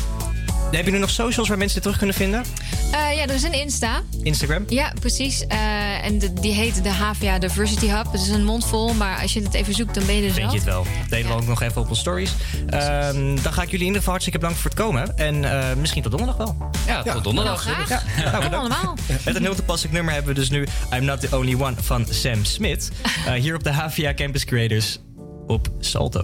heb 0.71 0.85
je 0.85 0.91
nu 0.91 0.97
nog 0.97 1.09
socials 1.09 1.47
waar 1.47 1.57
mensen 1.57 1.73
dit 1.73 1.83
terug 1.83 1.97
kunnen 1.97 2.15
vinden? 2.15 2.43
Eh, 2.91 3.15
ja, 3.15 3.21
er 3.23 3.33
is 3.33 3.43
een 3.43 3.53
Insta. 3.53 4.01
Instagram? 4.23 4.63
Ja, 4.67 4.93
precies. 4.99 5.47
Eh, 5.47 6.05
en 6.05 6.19
de- 6.19 6.33
die 6.33 6.53
heet 6.53 6.83
de 6.83 6.89
HVA 6.89 7.39
Diversity 7.39 7.87
Hub. 7.87 8.11
Het 8.11 8.21
is 8.21 8.27
een 8.29 8.43
mondvol, 8.43 8.93
maar 8.93 9.21
als 9.21 9.33
je 9.33 9.41
het 9.41 9.53
even 9.53 9.73
zoekt, 9.73 9.93
dan 9.95 10.05
ben 10.05 10.15
je 10.15 10.21
er 10.27 10.33
Vind 10.33 10.39
zelf. 10.39 10.51
je 10.51 10.57
het 10.57 10.67
wel. 10.67 10.83
Dat 10.83 11.09
deden 11.09 11.27
we 11.31 11.33
ook 11.37 11.47
nog 11.47 11.61
even 11.61 11.81
op 11.81 11.89
onze 11.89 12.01
stories. 12.01 12.31
Ehm, 12.67 13.35
dan 13.41 13.53
ga 13.53 13.61
ik 13.61 13.69
jullie 13.69 13.79
in 13.79 13.85
ieder 13.85 13.95
geval 13.97 14.09
hartstikke 14.09 14.39
bedanken 14.39 14.61
voor 14.61 14.71
het 14.71 14.79
komen. 14.79 15.17
En 15.17 15.43
eh, 15.69 15.75
misschien 15.75 16.01
tot 16.01 16.11
donderdag 16.11 16.37
wel. 16.37 16.57
Ja, 16.87 17.03
tot 17.03 17.23
donderdag. 17.23 17.65
Nou, 17.65 17.77
graag. 17.85 18.03
Ja, 18.23 18.39
nou, 18.39 18.53
allemaal. 18.55 18.97
Met 19.25 19.35
een 19.35 19.41
heel 19.43 19.55
toepasselijk 19.55 19.95
nummer 19.95 20.13
hebben 20.13 20.33
we 20.33 20.39
dus 20.39 20.49
nu 20.49 20.67
I'm 20.93 21.03
Not 21.05 21.19
The 21.19 21.37
Only 21.37 21.53
One 21.61 21.73
van 21.81 22.05
Sam 22.09 22.45
Smith. 22.45 22.89
Eh, 23.27 23.33
hier 23.33 23.55
op 23.55 23.63
de 23.63 23.71
HVA 23.73 24.13
Campus 24.13 24.45
Creators 24.45 24.99
op 25.47 25.67
Salto. 25.79 26.23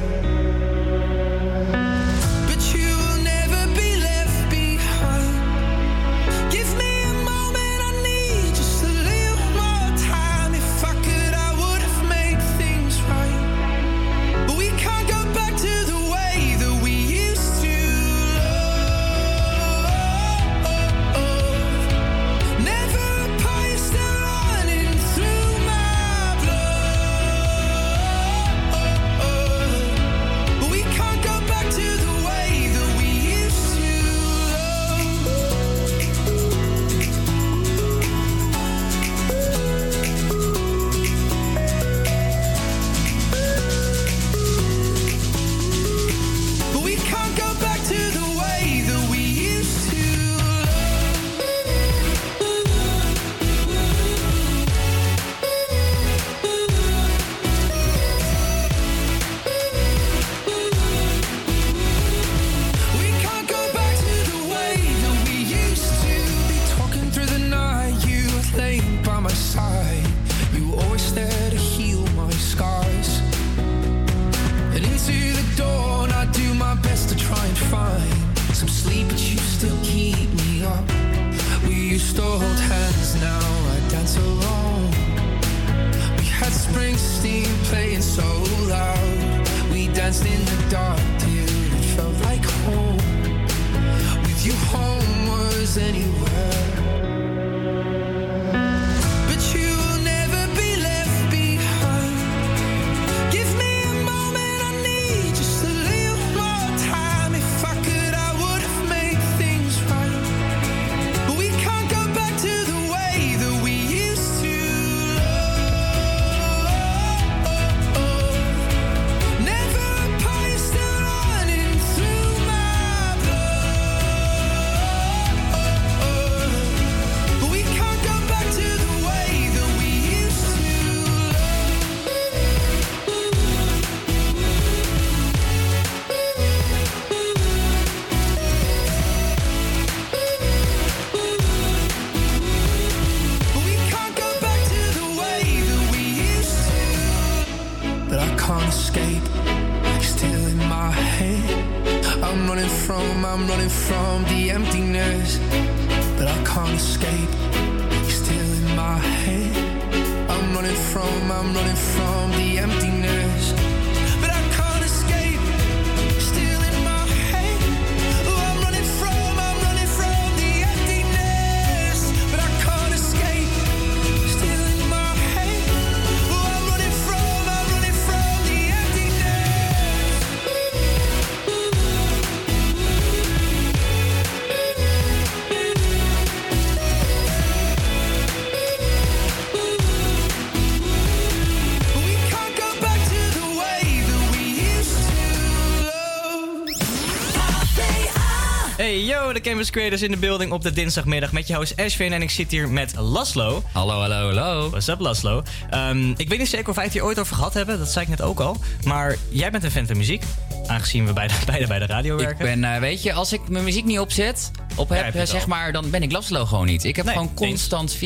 Hey 198.81 199.03
yo, 199.03 199.33
de 199.33 199.41
Campus 199.41 199.69
Creators 199.69 200.01
in 200.01 200.11
de 200.11 200.17
building 200.17 200.51
op 200.51 200.61
de 200.61 200.71
dinsdagmiddag 200.71 201.31
met 201.31 201.47
je 201.47 201.55
host 201.55 201.77
Ashvin 201.77 202.13
en 202.13 202.21
ik 202.21 202.29
zit 202.29 202.51
hier 202.51 202.69
met 202.69 202.95
Laslo. 202.95 203.63
Hallo, 203.71 203.99
hallo, 203.99 204.35
hallo. 204.35 204.69
What's 204.69 204.87
up 204.87 204.99
Laslo? 204.99 205.43
Ehm, 205.69 206.09
ik 206.17 206.29
weet 206.29 206.39
niet 206.39 206.49
zeker 206.49 206.69
of 206.69 206.75
wij 206.75 206.83
het 206.83 206.93
hier 206.93 207.03
ooit 207.03 207.19
over 207.19 207.35
gehad 207.35 207.53
hebben, 207.53 207.77
dat 207.77 207.91
zei 207.91 208.03
ik 208.03 208.09
net 208.09 208.21
ook 208.21 208.39
al. 208.39 208.57
Maar 208.83 209.17
jij 209.29 209.51
bent 209.51 209.63
een 209.63 209.71
fan 209.71 209.85
van 209.87 209.97
muziek, 209.97 210.23
aangezien 210.67 211.05
we 211.05 211.13
beide, 211.13 211.33
beide 211.45 211.67
bij 211.67 211.79
de 211.79 211.85
radio 211.85 212.15
Ik 212.17 212.23
werken. 212.25 212.45
ben, 212.45 212.73
eh, 212.73 212.79
weet 212.79 213.03
je, 213.03 213.13
als 213.13 213.33
ik 213.33 213.49
mijn 213.49 213.63
muziek 213.63 213.85
niet 213.85 213.99
opzet, 213.99 214.51
op 214.75 214.89
heb, 214.89 215.27
zeg 215.27 215.41
al. 215.41 215.47
maar, 215.47 215.71
dan 215.71 215.89
ben 215.89 216.03
ik 216.03 216.11
Laslo 216.11 216.45
gewoon 216.45 216.65
niet. 216.65 216.83
Ik 216.83 216.95
heb 216.95 217.05
Nee, 217.05 217.13
gewoon 217.13 217.33
constant 217.33 217.95
24-7 217.95 217.97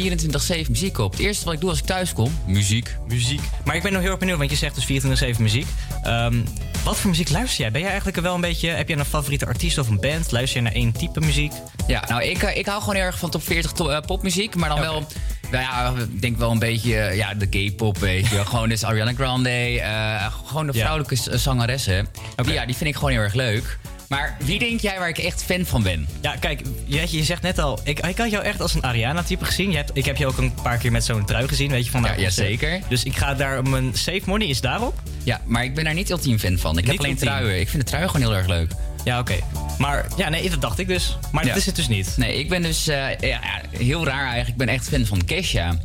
muziek 0.69 0.97
op. 0.97 1.11
Het 1.11 1.21
eerste 1.21 1.45
wat 1.45 1.53
ik 1.53 1.59
doe 1.59 1.69
als 1.69 1.79
ik 1.79 1.85
thuis 1.85 2.13
kom, 2.13 2.39
muziek. 2.47 2.95
Muziek. 3.07 3.41
Maar 3.65 3.75
ik 3.75 3.81
ben 3.81 3.91
nog 3.91 4.01
heel 4.01 4.09
erg 4.09 4.19
benieuwd, 4.19 4.37
want 4.37 4.49
je 4.49 4.55
zegt 4.55 4.75
dus 4.75 4.85
24-7 4.85 5.41
muziek. 5.41 5.67
Ehm, 6.03 6.41
wat 6.85 6.97
voor 6.97 7.09
muziek 7.09 7.29
luister 7.29 7.61
jij? 7.61 7.71
Ben 7.71 7.81
jij 7.81 7.89
eigenlijk 7.89 8.19
wel 8.21 8.35
een 8.35 8.41
beetje... 8.41 8.69
Heb 8.69 8.89
je 8.89 8.95
een 8.95 9.05
favoriete 9.05 9.45
artiest 9.45 9.77
of 9.77 9.89
een 9.89 9.99
band? 9.99 10.31
Luister 10.31 10.57
je 10.57 10.63
naar 10.63 10.73
één 10.75 10.91
type 10.91 11.19
muziek? 11.19 11.51
Ja, 11.87 12.03
nou, 12.07 12.23
ik, 12.23 12.43
eh, 12.43 12.57
ik 12.57 12.65
hou 12.65 12.79
gewoon 12.79 12.95
heel 12.95 13.03
erg 13.03 13.17
van 13.17 13.29
top 13.29 13.43
40 13.43 13.71
to- 13.71 13.89
eh, 13.89 14.01
popmuziek, 14.01 14.55
maar 14.55 14.69
dan 14.69 14.79
wel... 14.79 15.07
Nou 15.51 15.63
ja, 15.63 15.93
ik 15.97 16.21
denk 16.21 16.37
wel 16.37 16.51
een 16.51 16.59
beetje 16.59 16.97
eh, 16.97 17.15
ja, 17.17 17.33
de 17.33 17.47
gay 17.49 17.71
pop, 17.71 17.97
weet 17.97 18.27
je. 18.27 18.45
gewoon 18.45 18.69
dus 18.69 18.83
Ariana 18.83 19.13
Grande, 19.13 19.81
gewoon 20.45 20.65
de 20.67 20.73
vrouwelijke 20.73 21.37
zangeressen. 21.37 22.07
Ja, 22.45 22.65
die 22.65 22.75
vind 22.75 22.89
ik 22.89 22.95
gewoon 22.95 23.11
heel 23.11 23.21
erg 23.21 23.33
leuk. 23.33 23.77
Maar 24.15 24.37
wie 24.43 24.59
denk 24.59 24.79
jij 24.79 24.99
waar 24.99 25.09
ik 25.09 25.17
echt 25.17 25.43
fan 25.43 25.65
van 25.65 25.83
ben? 25.83 26.07
Ja, 26.21 26.35
kijk, 26.39 26.61
je, 26.85 27.07
je 27.09 27.23
zegt 27.23 27.41
net 27.41 27.59
al... 27.59 27.79
Ik, 27.83 27.99
ik 28.07 28.17
had 28.17 28.31
jou 28.31 28.43
echt 28.43 28.61
als 28.61 28.73
een 28.73 28.83
Ariana-type 28.83 29.45
gezien. 29.45 29.71
Je 29.71 29.77
hebt, 29.77 29.91
ik 29.93 30.05
heb 30.05 30.17
je 30.17 30.27
ook 30.27 30.37
een 30.37 30.53
paar 30.63 30.77
keer 30.77 30.91
met 30.91 31.05
zo'n 31.05 31.25
trui 31.25 31.47
gezien, 31.47 31.69
weet 31.71 31.85
je, 31.85 31.91
van 31.91 32.01
Ja, 32.01 32.07
haar 32.07 32.17
ja, 32.17 32.23
concert. 32.23 32.47
zeker. 32.47 32.79
Dus 32.89 33.03
ik 33.03 33.15
ga 33.17 33.33
daar... 33.33 33.63
Mijn 33.63 33.93
safe 33.93 34.21
money 34.25 34.47
is 34.47 34.61
daarop. 34.61 35.01
Ja, 35.23 35.41
maar 35.45 35.63
ik 35.63 35.75
ben 35.75 35.83
daar 35.83 35.93
niet 35.93 36.09
ultiem 36.09 36.39
fan 36.39 36.57
van. 36.57 36.71
Ik 36.77 36.83
heb 36.83 36.91
Niet 36.91 36.99
alleen 36.99 37.11
ultiem. 37.11 37.27
truien. 37.29 37.59
Ik 37.59 37.69
vind 37.69 37.83
de 37.83 37.89
truien 37.89 38.09
gewoon 38.09 38.27
heel 38.27 38.35
erg 38.37 38.47
leuk. 38.47 38.71
Ja, 39.03 39.19
oké. 39.19 39.35
Maar 39.77 40.05
ja, 40.17 40.29
nee, 40.29 40.49
dat 40.49 40.61
dacht 40.61 40.79
ik 40.79 40.87
dus. 40.87 41.17
Maar 41.31 41.45
dat 41.45 41.55
is 41.55 41.65
het 41.65 41.75
dus 41.75 41.87
niet. 41.87 42.13
Nee, 42.17 42.39
ik 42.39 42.49
ben 42.49 42.61
dus 42.61 42.87
eh, 42.87 43.17
ja, 43.19 43.39
heel 43.71 44.05
raar 44.05 44.19
eigenlijk. 44.23 44.49
Ik 44.49 44.57
ben 44.57 44.67
echt 44.67 44.89
fan 44.89 45.05
van 45.05 45.25
Kesha. 45.25 45.75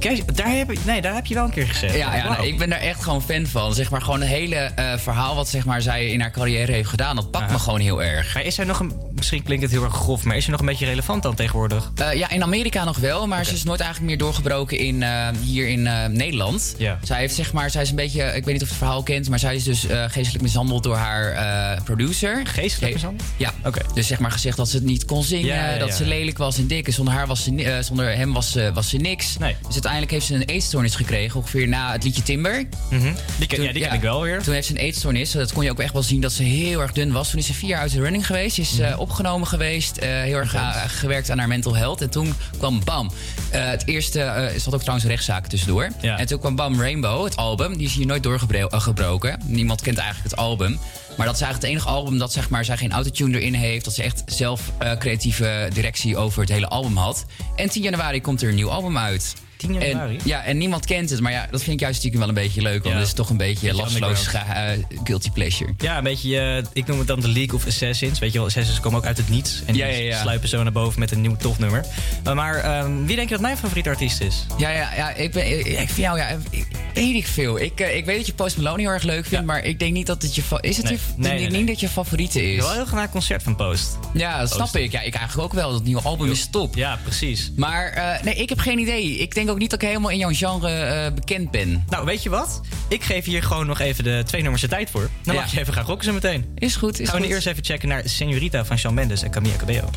Cash, 0.00 0.18
daar 0.34 0.50
heb, 0.56 0.70
ik- 0.70 0.84
nee, 0.84 1.00
daar 1.00 1.14
heb 1.14 1.26
je 1.26 1.34
wel 1.34 1.44
een 1.44 1.50
keer 1.50 1.66
gezegd. 1.68 1.94
Ja, 1.96 2.14
ja 2.16 2.38
nee, 2.38 2.48
ik 2.48 2.58
ben 2.58 2.68
daar 2.70 2.78
echt 2.80 3.02
gewoon 3.02 3.22
fan 3.22 3.46
van. 3.46 3.74
Zeg 3.74 3.90
maar 3.90 4.02
gewoon 4.02 4.20
het 4.20 4.28
hele 4.28 4.54
eh, 4.56 4.92
verhaal 4.98 5.34
wat 5.34 5.48
zeg 5.48 5.64
maar, 5.64 5.82
zij 5.82 6.06
in 6.10 6.20
haar 6.20 6.30
carrière 6.30 6.72
heeft 6.72 6.88
gedaan. 6.88 7.16
Dat 7.16 7.30
pakt 7.30 7.50
me 7.50 7.58
gewoon 7.58 7.80
heel 7.80 8.02
erg. 8.02 8.34
Maar 8.34 8.42
is 8.44 8.54
zij 8.54 8.64
nog 8.64 8.80
een 8.80 8.92
misschien 9.14 9.42
klinkt 9.42 9.62
het 9.62 9.72
heel 9.72 9.84
erg 9.84 9.94
grof, 9.94 10.24
maar 10.24 10.36
is 10.36 10.44
je 10.44 10.50
nog 10.50 10.60
een 10.60 10.66
beetje 10.66 10.86
relevant 10.86 11.22
dan 11.22 11.34
tegenwoordig? 11.34 11.90
Eh, 11.96 12.14
ja, 12.14 12.30
in 12.30 12.42
Amerika 12.42 12.84
nog 12.84 12.96
wel, 12.98 13.26
maar 13.26 13.44
ze 13.44 13.52
is 13.54 13.62
nooit 13.64 13.80
eigenlijk 13.80 14.10
meer 14.10 14.18
doorgebroken 14.18 14.78
in, 14.78 15.02
eh, 15.02 15.28
hier 15.42 15.68
in 15.68 15.82
Nederland. 16.12 16.74
Ja. 16.78 16.98
Zij 17.02 17.18
heeft 17.18 17.34
zeg 17.34 17.52
maar, 17.52 17.70
zij 17.70 17.82
is 17.82 17.90
een 17.90 17.96
beetje, 17.96 18.22
ik 18.24 18.44
weet 18.44 18.46
niet 18.46 18.62
of 18.62 18.68
je 18.68 18.74
het 18.74 18.76
verhaal 18.82 19.02
kent, 19.02 19.28
maar 19.28 19.38
zij 19.38 19.54
is 19.54 19.64
dus 19.64 19.86
geestelijk 20.06 20.42
mishandeld 20.42 20.82
door 20.82 20.96
haar 20.96 21.82
producer. 21.84 22.40
Geestelijk 22.46 22.92
mishandeld? 22.92 23.28
Ja. 23.36 23.52
Oké. 23.64 23.80
Dus 23.94 24.06
zeg 24.06 24.18
maar 24.18 24.30
gezegd 24.30 24.56
dat 24.56 24.68
ze 24.68 24.76
het 24.76 24.84
niet 24.84 25.04
kon 25.04 25.22
zingen, 25.22 25.46
Ja, 25.46 25.70
ja, 25.72 25.78
dat 25.78 25.94
ze 25.94 26.04
lelijk 26.06 26.38
was 26.38 26.58
en 26.58 26.66
dik. 26.66 26.86
En 26.86 26.92
zonder, 26.92 27.14
haar 27.14 27.26
was 27.26 27.44
ze, 27.44 27.78
zonder 27.82 28.16
hem 28.16 28.32
was, 28.32 28.50
ze- 28.52 28.70
was 28.74 28.88
ze 28.88 28.96
niks. 28.96 29.38
Nee. 29.38 29.56
Dus 29.66 29.74
uiteindelijk 29.90 30.10
heeft 30.10 30.26
ze 30.26 30.34
een 30.34 30.56
eetstoornis 30.56 30.94
gekregen, 30.94 31.36
ongeveer 31.40 31.68
na 31.68 31.92
het 31.92 32.04
liedje 32.04 32.22
Timber. 32.22 32.64
Mhm. 32.90 33.12
Die, 33.38 33.46
ken, 33.46 33.62
ja, 33.62 33.72
die 33.72 33.82
ken 33.82 33.92
ik 33.92 34.00
wel 34.00 34.22
weer. 34.22 34.42
Toen 34.42 34.54
heeft 34.54 34.66
ze 34.66 34.72
een 34.72 34.78
eetstoornis. 34.80 35.30
Dat 35.30 35.52
kon 35.52 35.64
je 35.64 35.70
ook 35.70 35.80
echt 35.80 35.92
wel 35.92 36.02
zien 36.02 36.20
dat 36.20 36.32
ze 36.32 36.42
heel 36.42 36.80
erg 36.80 36.92
dun 36.92 37.12
was. 37.12 37.30
Toen 37.30 37.38
is 37.38 37.46
ze 37.46 37.54
vier 37.54 37.68
jaar 37.68 37.80
uit 37.80 37.92
de 37.92 38.00
running 38.00 38.26
geweest. 38.26 38.54
Ze 38.54 38.60
is 38.60 38.72
Mhm. 38.72 38.82
eh, 38.82 38.98
opgenomen 38.98 39.46
geweest. 39.46 39.96
eh, 39.96 40.08
heel 40.08 40.36
erg 40.36 40.54
eh, 40.54 40.82
gewerkt 40.86 41.30
aan 41.30 41.38
haar 41.38 41.48
mental 41.48 41.76
health. 41.76 42.00
En 42.00 42.10
toen 42.10 42.34
kwam 42.58 42.84
BAM. 42.84 43.10
Het 43.50 43.86
eerste, 43.86 44.50
is 44.54 44.64
dat 44.64 44.74
ook 44.74 44.80
trouwens 44.80 45.04
een 45.04 45.10
rechtszaak 45.12 45.46
tussendoor. 45.46 45.88
Ja. 46.00 46.18
En 46.18 46.26
toen 46.26 46.38
kwam 46.38 46.56
BAM 46.56 46.80
Rainbow, 46.80 47.24
het 47.24 47.36
album. 47.36 47.76
Die 47.76 47.86
is 47.86 47.94
hier 47.94 48.06
nooit 48.06 48.22
doorgebroken. 48.22 49.40
Niemand 49.44 49.80
kent 49.80 49.98
eigenlijk 49.98 50.30
het 50.30 50.38
album. 50.40 50.78
Maar 51.16 51.26
dat 51.26 51.34
is 51.36 51.42
eigenlijk 51.42 51.62
het 51.62 51.64
enige 51.84 51.88
album 51.88 52.18
dat 52.18 52.32
zeg 52.32 52.48
maar, 52.48 52.64
zij 52.64 52.76
geen 52.76 52.92
autotune 52.92 53.38
erin 53.40 53.54
heeft. 53.54 53.84
Dat 53.84 53.94
ze 53.94 54.02
echt 54.02 54.22
zelf 54.26 54.72
creatieve 54.98 55.68
directie 55.72 56.16
over 56.16 56.40
het 56.40 56.50
hele 56.50 56.68
album 56.68 56.96
had. 56.96 57.24
En 57.56 57.70
10 57.70 57.82
januari 57.82 58.20
komt 58.20 58.42
er 58.42 58.48
een 58.48 58.54
nieuw 58.54 58.70
album 58.70 58.98
uit. 58.98 59.34
10 59.60 59.72
januari? 59.72 60.16
En, 60.16 60.20
ja, 60.24 60.44
en 60.44 60.58
niemand 60.58 60.86
kent 60.86 61.10
het. 61.10 61.20
Maar 61.20 61.32
ja, 61.32 61.46
dat 61.50 61.62
vind 61.62 61.72
ik 61.72 61.80
juist 61.80 61.98
stiekem 61.98 62.20
wel 62.20 62.28
een 62.28 62.34
beetje 62.34 62.62
leuk. 62.62 62.82
Want 62.82 62.94
het 62.94 63.06
is 63.06 63.12
toch 63.12 63.30
een 63.30 63.36
beetje 63.36 63.74
lastloos 63.74 64.26
eh, 64.32 64.70
guilty 65.04 65.30
pleasure. 65.30 65.74
Ja, 65.78 65.98
een 65.98 66.04
beetje, 66.04 66.38
eh, 66.38 66.64
ik 66.72 66.86
noem 66.86 66.98
het 66.98 67.06
dan 67.06 67.20
de 67.20 67.28
League 67.28 67.54
of 67.54 67.66
Assassins. 67.66 68.18
Weet 68.18 68.32
je 68.32 68.38
wel, 68.38 68.46
Assassins 68.46 68.80
komen 68.80 68.98
ook 68.98 69.06
uit 69.06 69.16
het 69.16 69.28
niets. 69.28 69.62
En 69.66 69.72
die 69.72 70.12
sluipen 70.12 70.48
zo 70.48 70.62
naar 70.62 70.72
boven 70.72 71.00
met 71.00 71.10
een 71.10 71.20
nieuw 71.20 71.36
topnummer. 71.36 71.84
Uh, 72.26 72.32
maar 72.32 72.54
ehm, 72.56 73.04
wie 73.04 73.16
denk 73.16 73.28
je 73.28 73.34
dat 73.34 73.42
mijn 73.42 73.56
favoriete 73.56 73.88
artiest 73.88 74.20
is? 74.20 74.46
Ja, 74.58 74.70
ja, 74.70 74.94
ja 74.94 75.14
ik, 75.14 75.32
ben, 75.32 75.58
ik, 75.58 75.66
ik 75.66 75.76
vind 75.76 75.96
jou, 75.96 76.18
ja, 76.18 76.28
ik, 76.50 76.66
weet 76.94 77.14
ik 77.14 77.26
veel. 77.26 77.60
Ik, 77.60 77.80
eh, 77.80 77.96
ik 77.96 78.04
weet 78.04 78.16
dat 78.16 78.26
je 78.26 78.32
Post 78.32 78.56
Malone 78.56 78.82
heel 78.82 78.90
erg 78.90 79.02
leuk 79.02 79.26
vindt, 79.26 79.46
maar 79.46 79.64
ik 79.64 79.78
denk 79.78 79.92
niet 79.92 80.06
dat 80.06 80.22
het 80.22 80.34
je... 80.34 80.42
Is 80.60 80.76
het 80.76 80.88
je, 80.88 80.98
ik 81.28 81.50
niet 81.50 81.66
dat 81.66 81.80
je 81.80 81.88
favoriete 81.88 82.42
Ik 82.42 82.48
is? 82.48 82.56
wil 82.56 82.66
wel 82.66 82.74
heel 82.74 82.84
graag 82.84 83.04
een 83.04 83.10
concert 83.10 83.42
van 83.42 83.56
Post. 83.56 83.98
Ja, 84.14 84.38
dat 84.38 84.50
snap 84.50 84.76
ik. 84.76 84.92
Ja, 84.92 85.00
ik 85.00 85.14
eigenlijk 85.14 85.48
ook 85.48 85.54
wel. 85.54 85.72
Dat 85.72 85.84
nieuwe 85.84 86.02
album 86.02 86.30
is 86.30 86.48
top. 86.50 86.74
Ja, 86.74 86.98
precies. 87.02 87.52
Maar 87.56 87.92
eh, 87.92 88.22
nee, 88.22 88.34
ik 88.34 88.48
heb 88.48 88.58
geen 88.58 88.78
idee. 88.78 89.18
Ik 89.18 89.34
denk 89.34 89.49
ook 89.50 89.58
niet 89.58 89.70
dat 89.70 89.82
ik 89.82 89.88
helemaal 89.88 90.10
in 90.10 90.18
jouw 90.18 90.32
genre 90.32 90.68
eh, 90.70 91.12
bekend 91.14 91.50
ben. 91.50 91.84
Nou, 91.88 92.04
weet 92.04 92.22
je 92.22 92.28
wat? 92.30 92.60
Ik 92.88 93.02
geef 93.02 93.24
hier 93.24 93.42
gewoon 93.42 93.66
nog 93.66 93.78
even 93.80 94.04
de 94.04 94.22
twee 94.26 94.40
nummers 94.42 94.62
de 94.62 94.68
tijd 94.68 94.90
voor. 94.90 95.08
Dan 95.22 95.34
Ja. 95.34 95.40
mag 95.40 95.52
je 95.52 95.60
even 95.60 95.72
gaan 95.72 95.84
rocken 95.84 96.04
zo 96.04 96.12
meteen. 96.12 96.44
Is 96.54 96.76
goed, 96.76 97.00
is 97.00 97.08
Gaan 97.08 97.16
we 97.20 97.24
goed. 97.26 97.34
eerst 97.34 97.46
even 97.46 97.64
checken 97.64 97.88
naar 97.88 98.02
Señorita 98.04 98.66
van 98.66 98.78
Shawn 98.78 98.94
Mendes 98.94 99.22
en 99.22 99.30
Camila 99.30 99.56
Cabello. 99.56 99.88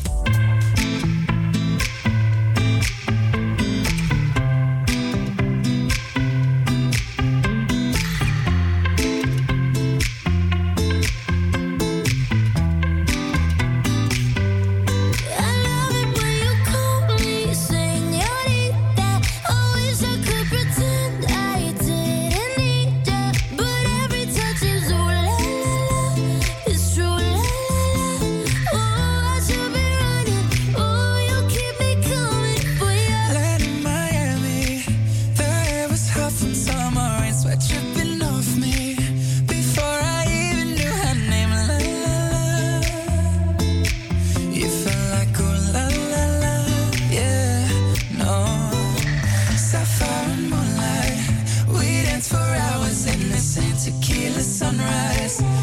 For 52.94 53.08
hours 53.08 53.14
in 53.14 53.30
the 53.30 53.38
same 53.38 53.76
tequila 53.76 54.40
sunrise. 54.40 55.53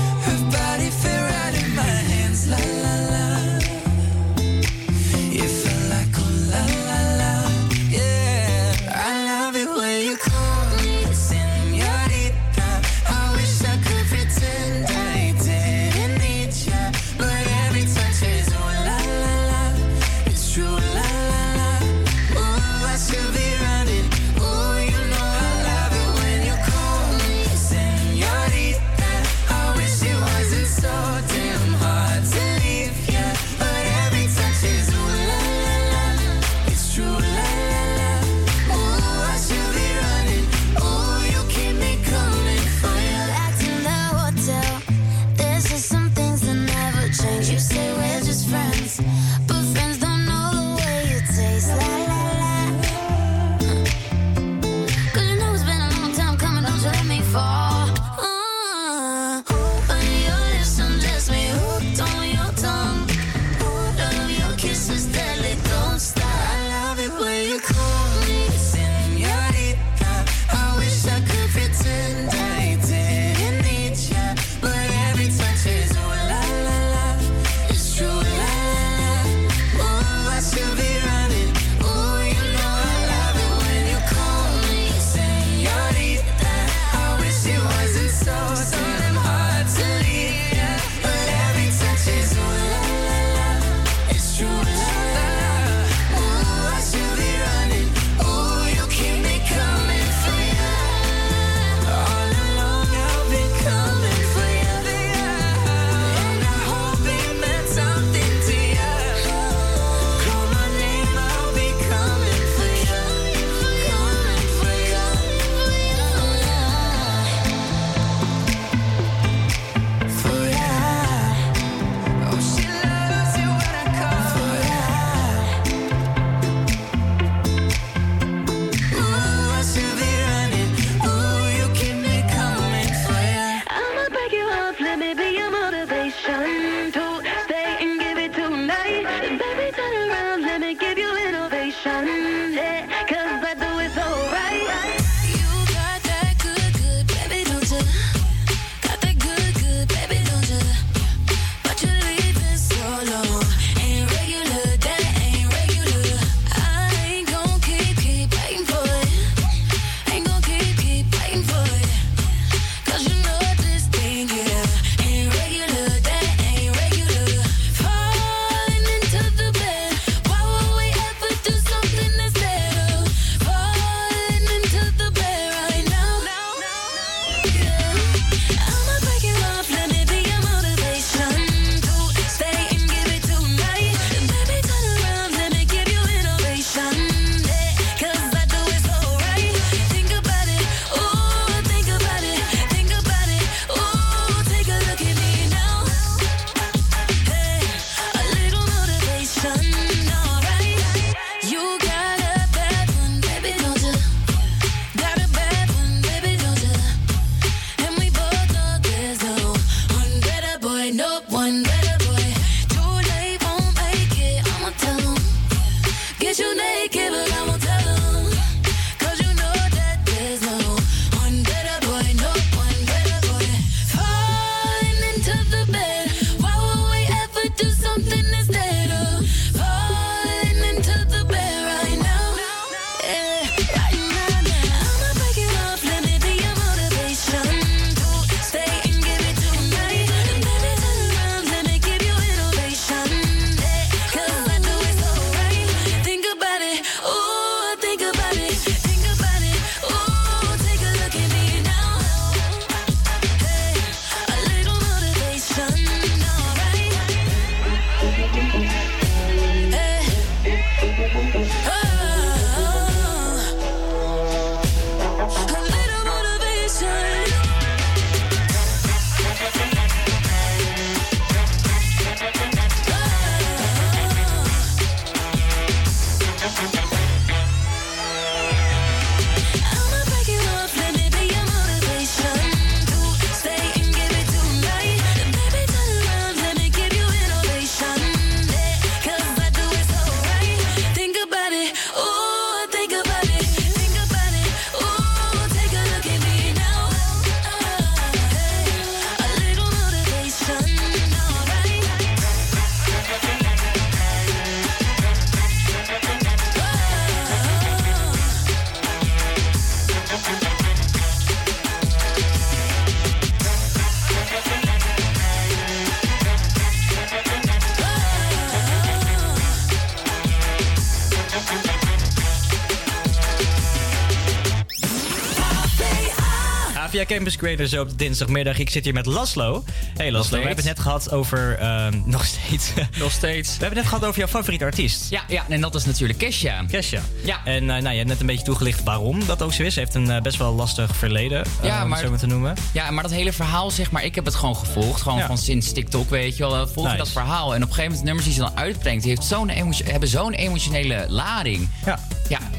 Campus 327.21 327.39
Creator 327.39 327.67
zo 327.67 327.81
op 327.81 327.97
dinsdagmiddag. 327.97 328.57
Ik 328.59 328.69
zit 328.69 328.83
hier 328.83 328.93
met 328.93 329.05
Laslo. 329.05 329.63
Hey 329.97 330.11
Laslo, 330.11 330.37
we 330.39 330.45
hebben 330.45 330.65
het 330.65 330.75
net 330.75 330.79
gehad 330.79 331.11
over... 331.11 331.57
ehm, 331.57 332.01
nog 332.05 332.25
steeds. 332.25 332.71
Nog 332.99 333.11
steeds. 333.11 333.47
We 333.47 333.51
hebben 333.63 333.67
het 333.69 333.77
net 333.77 333.87
gehad 333.87 334.05
over 334.05 334.19
jouw 334.19 334.27
favoriete 334.27 334.63
artiest. 334.65 335.09
Ja, 335.09 335.21
ja, 335.27 335.45
en 335.49 335.61
dat 335.61 335.75
is 335.75 335.85
natuurlijk 335.85 336.19
Kesha. 336.19 336.63
Kesha. 336.67 337.01
Ja. 337.23 337.39
En 337.45 337.69
eh, 337.69 337.81
nou, 337.81 337.89
je 337.89 337.95
hebt 337.97 338.07
net 338.07 338.19
een 338.19 338.25
beetje 338.25 338.45
toegelicht 338.45 338.83
waarom 338.83 339.25
dat 339.25 339.41
ook 339.41 339.53
zo 339.53 339.63
is. 339.63 339.73
Ze 339.73 339.79
heeft 339.79 339.95
een 339.95 340.09
eh, 340.11 340.21
best 340.21 340.37
wel 340.37 340.53
lastig 340.53 340.95
verleden, 340.95 341.43
eh, 341.45 341.51
Ja, 341.63 341.83
om 341.83 341.87
maar- 341.89 341.97
het 341.97 342.05
zo 342.05 342.09
maar 342.11 342.19
te 342.19 342.27
noemen. 342.27 342.55
Ja, 342.73 342.91
maar 342.91 343.03
dat 343.03 343.11
hele 343.11 343.33
verhaal, 343.33 343.71
zeg 343.71 343.91
maar, 343.91 344.03
ik 344.03 344.15
heb 344.15 344.25
het 344.25 344.35
gewoon 344.35 344.55
gevolgd. 344.55 345.01
Gewoon 345.01 345.17
Ja. 345.17 345.27
van 345.27 345.37
sinds 345.37 345.71
TikTok, 345.71 346.09
weet 346.09 346.37
je 346.37 346.49
wel. 346.49 346.67
Volg 346.67 346.85
Nice. 346.85 346.97
dat 346.97 347.09
verhaal. 347.09 347.55
En 347.55 347.63
op 347.63 347.69
een 347.69 347.75
gegeven 347.75 347.81
moment, 347.83 347.99
de 347.99 348.05
nummers 348.05 348.25
die 348.25 348.33
ze 348.33 348.39
dan 348.39 348.57
uitbrengt, 348.57 349.03
die 349.03 349.11
heeft 349.11 349.27
zo'n 349.27 349.49
hebben 349.83 350.09
zo'n 350.09 350.33
emotionele 350.33 351.05
lading. 351.09 351.69
Ja. 351.85 351.99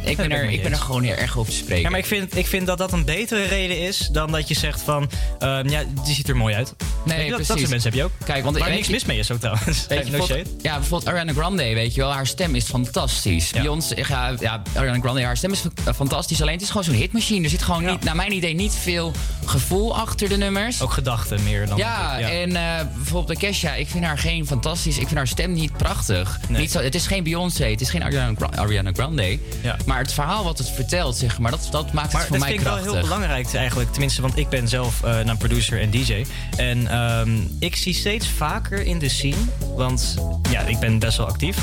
Ik 0.05 0.17
ben 0.17 0.33
er, 0.33 0.51
ik 0.51 0.63
ben 0.63 0.73
er 0.73 0.79
gewoon 0.79 1.03
heel 1.03 1.15
erg 1.15 1.39
over 1.39 1.53
te 1.53 1.59
spreken. 1.59 1.83
Ja, 1.83 1.91
maar 1.91 1.99
ik 1.99 2.05
vind, 2.07 2.37
ik 2.37 2.47
vind 2.47 2.67
dat 2.67 2.79
dat 2.79 2.93
een 2.93 3.05
betere 3.05 3.45
reden 3.45 3.79
is 3.81 4.09
dan 4.13 4.33
dat 4.33 4.49
je 4.49 4.55
zegt 4.55 4.81
van... 4.83 5.11
ehm, 5.39 5.69
ja, 5.69 5.83
die 6.05 6.15
ziet 6.15 6.29
er 6.29 6.37
mooi 6.37 6.55
uit. 6.55 6.75
Nee, 7.05 7.17
dat, 7.19 7.27
dat 7.29 7.37
precies. 7.37 7.47
soort 7.57 7.71
mensen 7.71 7.91
heb 7.91 7.99
je 7.99 8.05
ook. 8.05 8.11
Kijk, 8.25 8.45
want 8.45 8.57
weet 8.59 8.69
niks 8.69 8.87
je- 8.87 8.93
mis 8.93 9.05
mee 9.05 9.19
is 9.19 9.31
ook 9.31 9.39
trouwens. 9.41 9.87
Weet 9.89 10.07
je, 10.07 10.13
no 10.17 10.25
shade. 10.27 10.45
ja, 10.63 10.75
bijvoorbeeld 10.79 11.09
Ariana 11.11 11.33
Grande, 11.33 11.63
weet 11.75 11.95
je 11.95 12.01
wel. 12.01 12.13
Haar 12.13 12.27
stem 12.27 12.55
is 12.55 12.65
fantastisch. 12.65 13.51
Ja. 13.51 13.61
Beyoncé, 13.61 13.95
ja, 14.09 14.35
ja, 14.41 14.63
Ariana 14.75 14.99
Grande, 15.01 15.23
haar 15.25 15.37
stem 15.37 15.53
is 15.53 15.63
fa- 15.85 15.95
fantastisch. 15.95 16.41
Alleen 16.41 16.53
het 16.55 16.63
is 16.63 16.69
gewoon 16.69 16.85
zo'n 16.85 16.95
hitmachine. 16.95 17.45
Er 17.45 17.51
zit 17.51 17.63
gewoon 17.63 17.85
niet, 17.85 18.05
naar 18.05 18.17
mijn 18.17 18.33
idee, 18.33 18.55
niet 18.55 18.73
veel 18.83 19.13
gevoel 19.47 19.97
achter 19.97 20.29
de 20.29 20.37
nummers. 20.37 20.83
Ook 20.83 20.93
gedachten 20.93 21.43
meer 21.43 21.67
dan... 21.67 21.77
Ja, 21.77 22.19
en 22.21 22.57
eh, 22.57 22.63
bijvoorbeeld 22.95 23.27
bij 23.27 23.37
Kesha, 23.51 23.75
ik 23.75 23.89
vind 23.89 24.05
haar 24.05 24.19
geen 24.19 24.47
fantastisch. 24.47 24.97
Ik 24.99 25.05
vind 25.07 25.17
haar 25.17 25.27
stem 25.27 25.53
niet 25.53 25.77
prachtig. 25.77 26.39
Nee. 26.49 26.61
Niet 26.61 26.71
zo, 26.71 26.81
het 26.81 26.95
is 26.95 27.07
geen 27.07 27.23
Beyoncé, 27.25 27.65
het 27.65 27.81
is 27.81 27.91
geen 27.91 28.03
Ariana, 28.03 28.35
Gra- 28.39 28.57
Ariana 28.63 28.91
Grande. 28.93 29.39
Ja. 29.63 29.77
Maar 29.87 29.99
het 29.99 30.13
verhaal 30.13 30.45
wat 30.45 30.59
het 30.59 30.71
vertelt, 30.71 31.17
zeg 31.17 31.39
maar, 31.39 31.51
dat, 31.51 31.69
dat 31.71 31.93
maakt 31.93 32.13
Maar 32.13 32.21
het 32.21 32.31
voor 32.31 32.39
dat 32.39 32.39
mij 32.39 32.49
vind 32.49 32.61
ik 32.61 32.67
krachtig. 32.67 32.85
wel 32.85 32.95
heel 32.95 33.03
belangrijk 33.03 33.55
eigenlijk. 33.55 33.91
Tenminste, 33.93 34.23
want 34.23 34.37
ik 34.39 34.49
ben 34.49 34.69
zelf 34.69 35.03
eh 35.03 35.19
een 35.25 35.37
producer 35.37 35.81
en 35.81 35.91
DJ. 35.91 36.25
En 36.57 36.87
ehm, 36.87 37.31
ik 37.59 37.77
zie 37.77 37.95
steeds 37.95 38.29
vaker 38.29 38.83
in 38.87 38.99
de 38.99 39.09
scene, 39.09 39.37
want 39.77 40.15
ja, 40.51 40.61
ik 40.61 40.79
ben 40.79 40.99
best 40.99 41.17
wel 41.17 41.27
actief, 41.27 41.57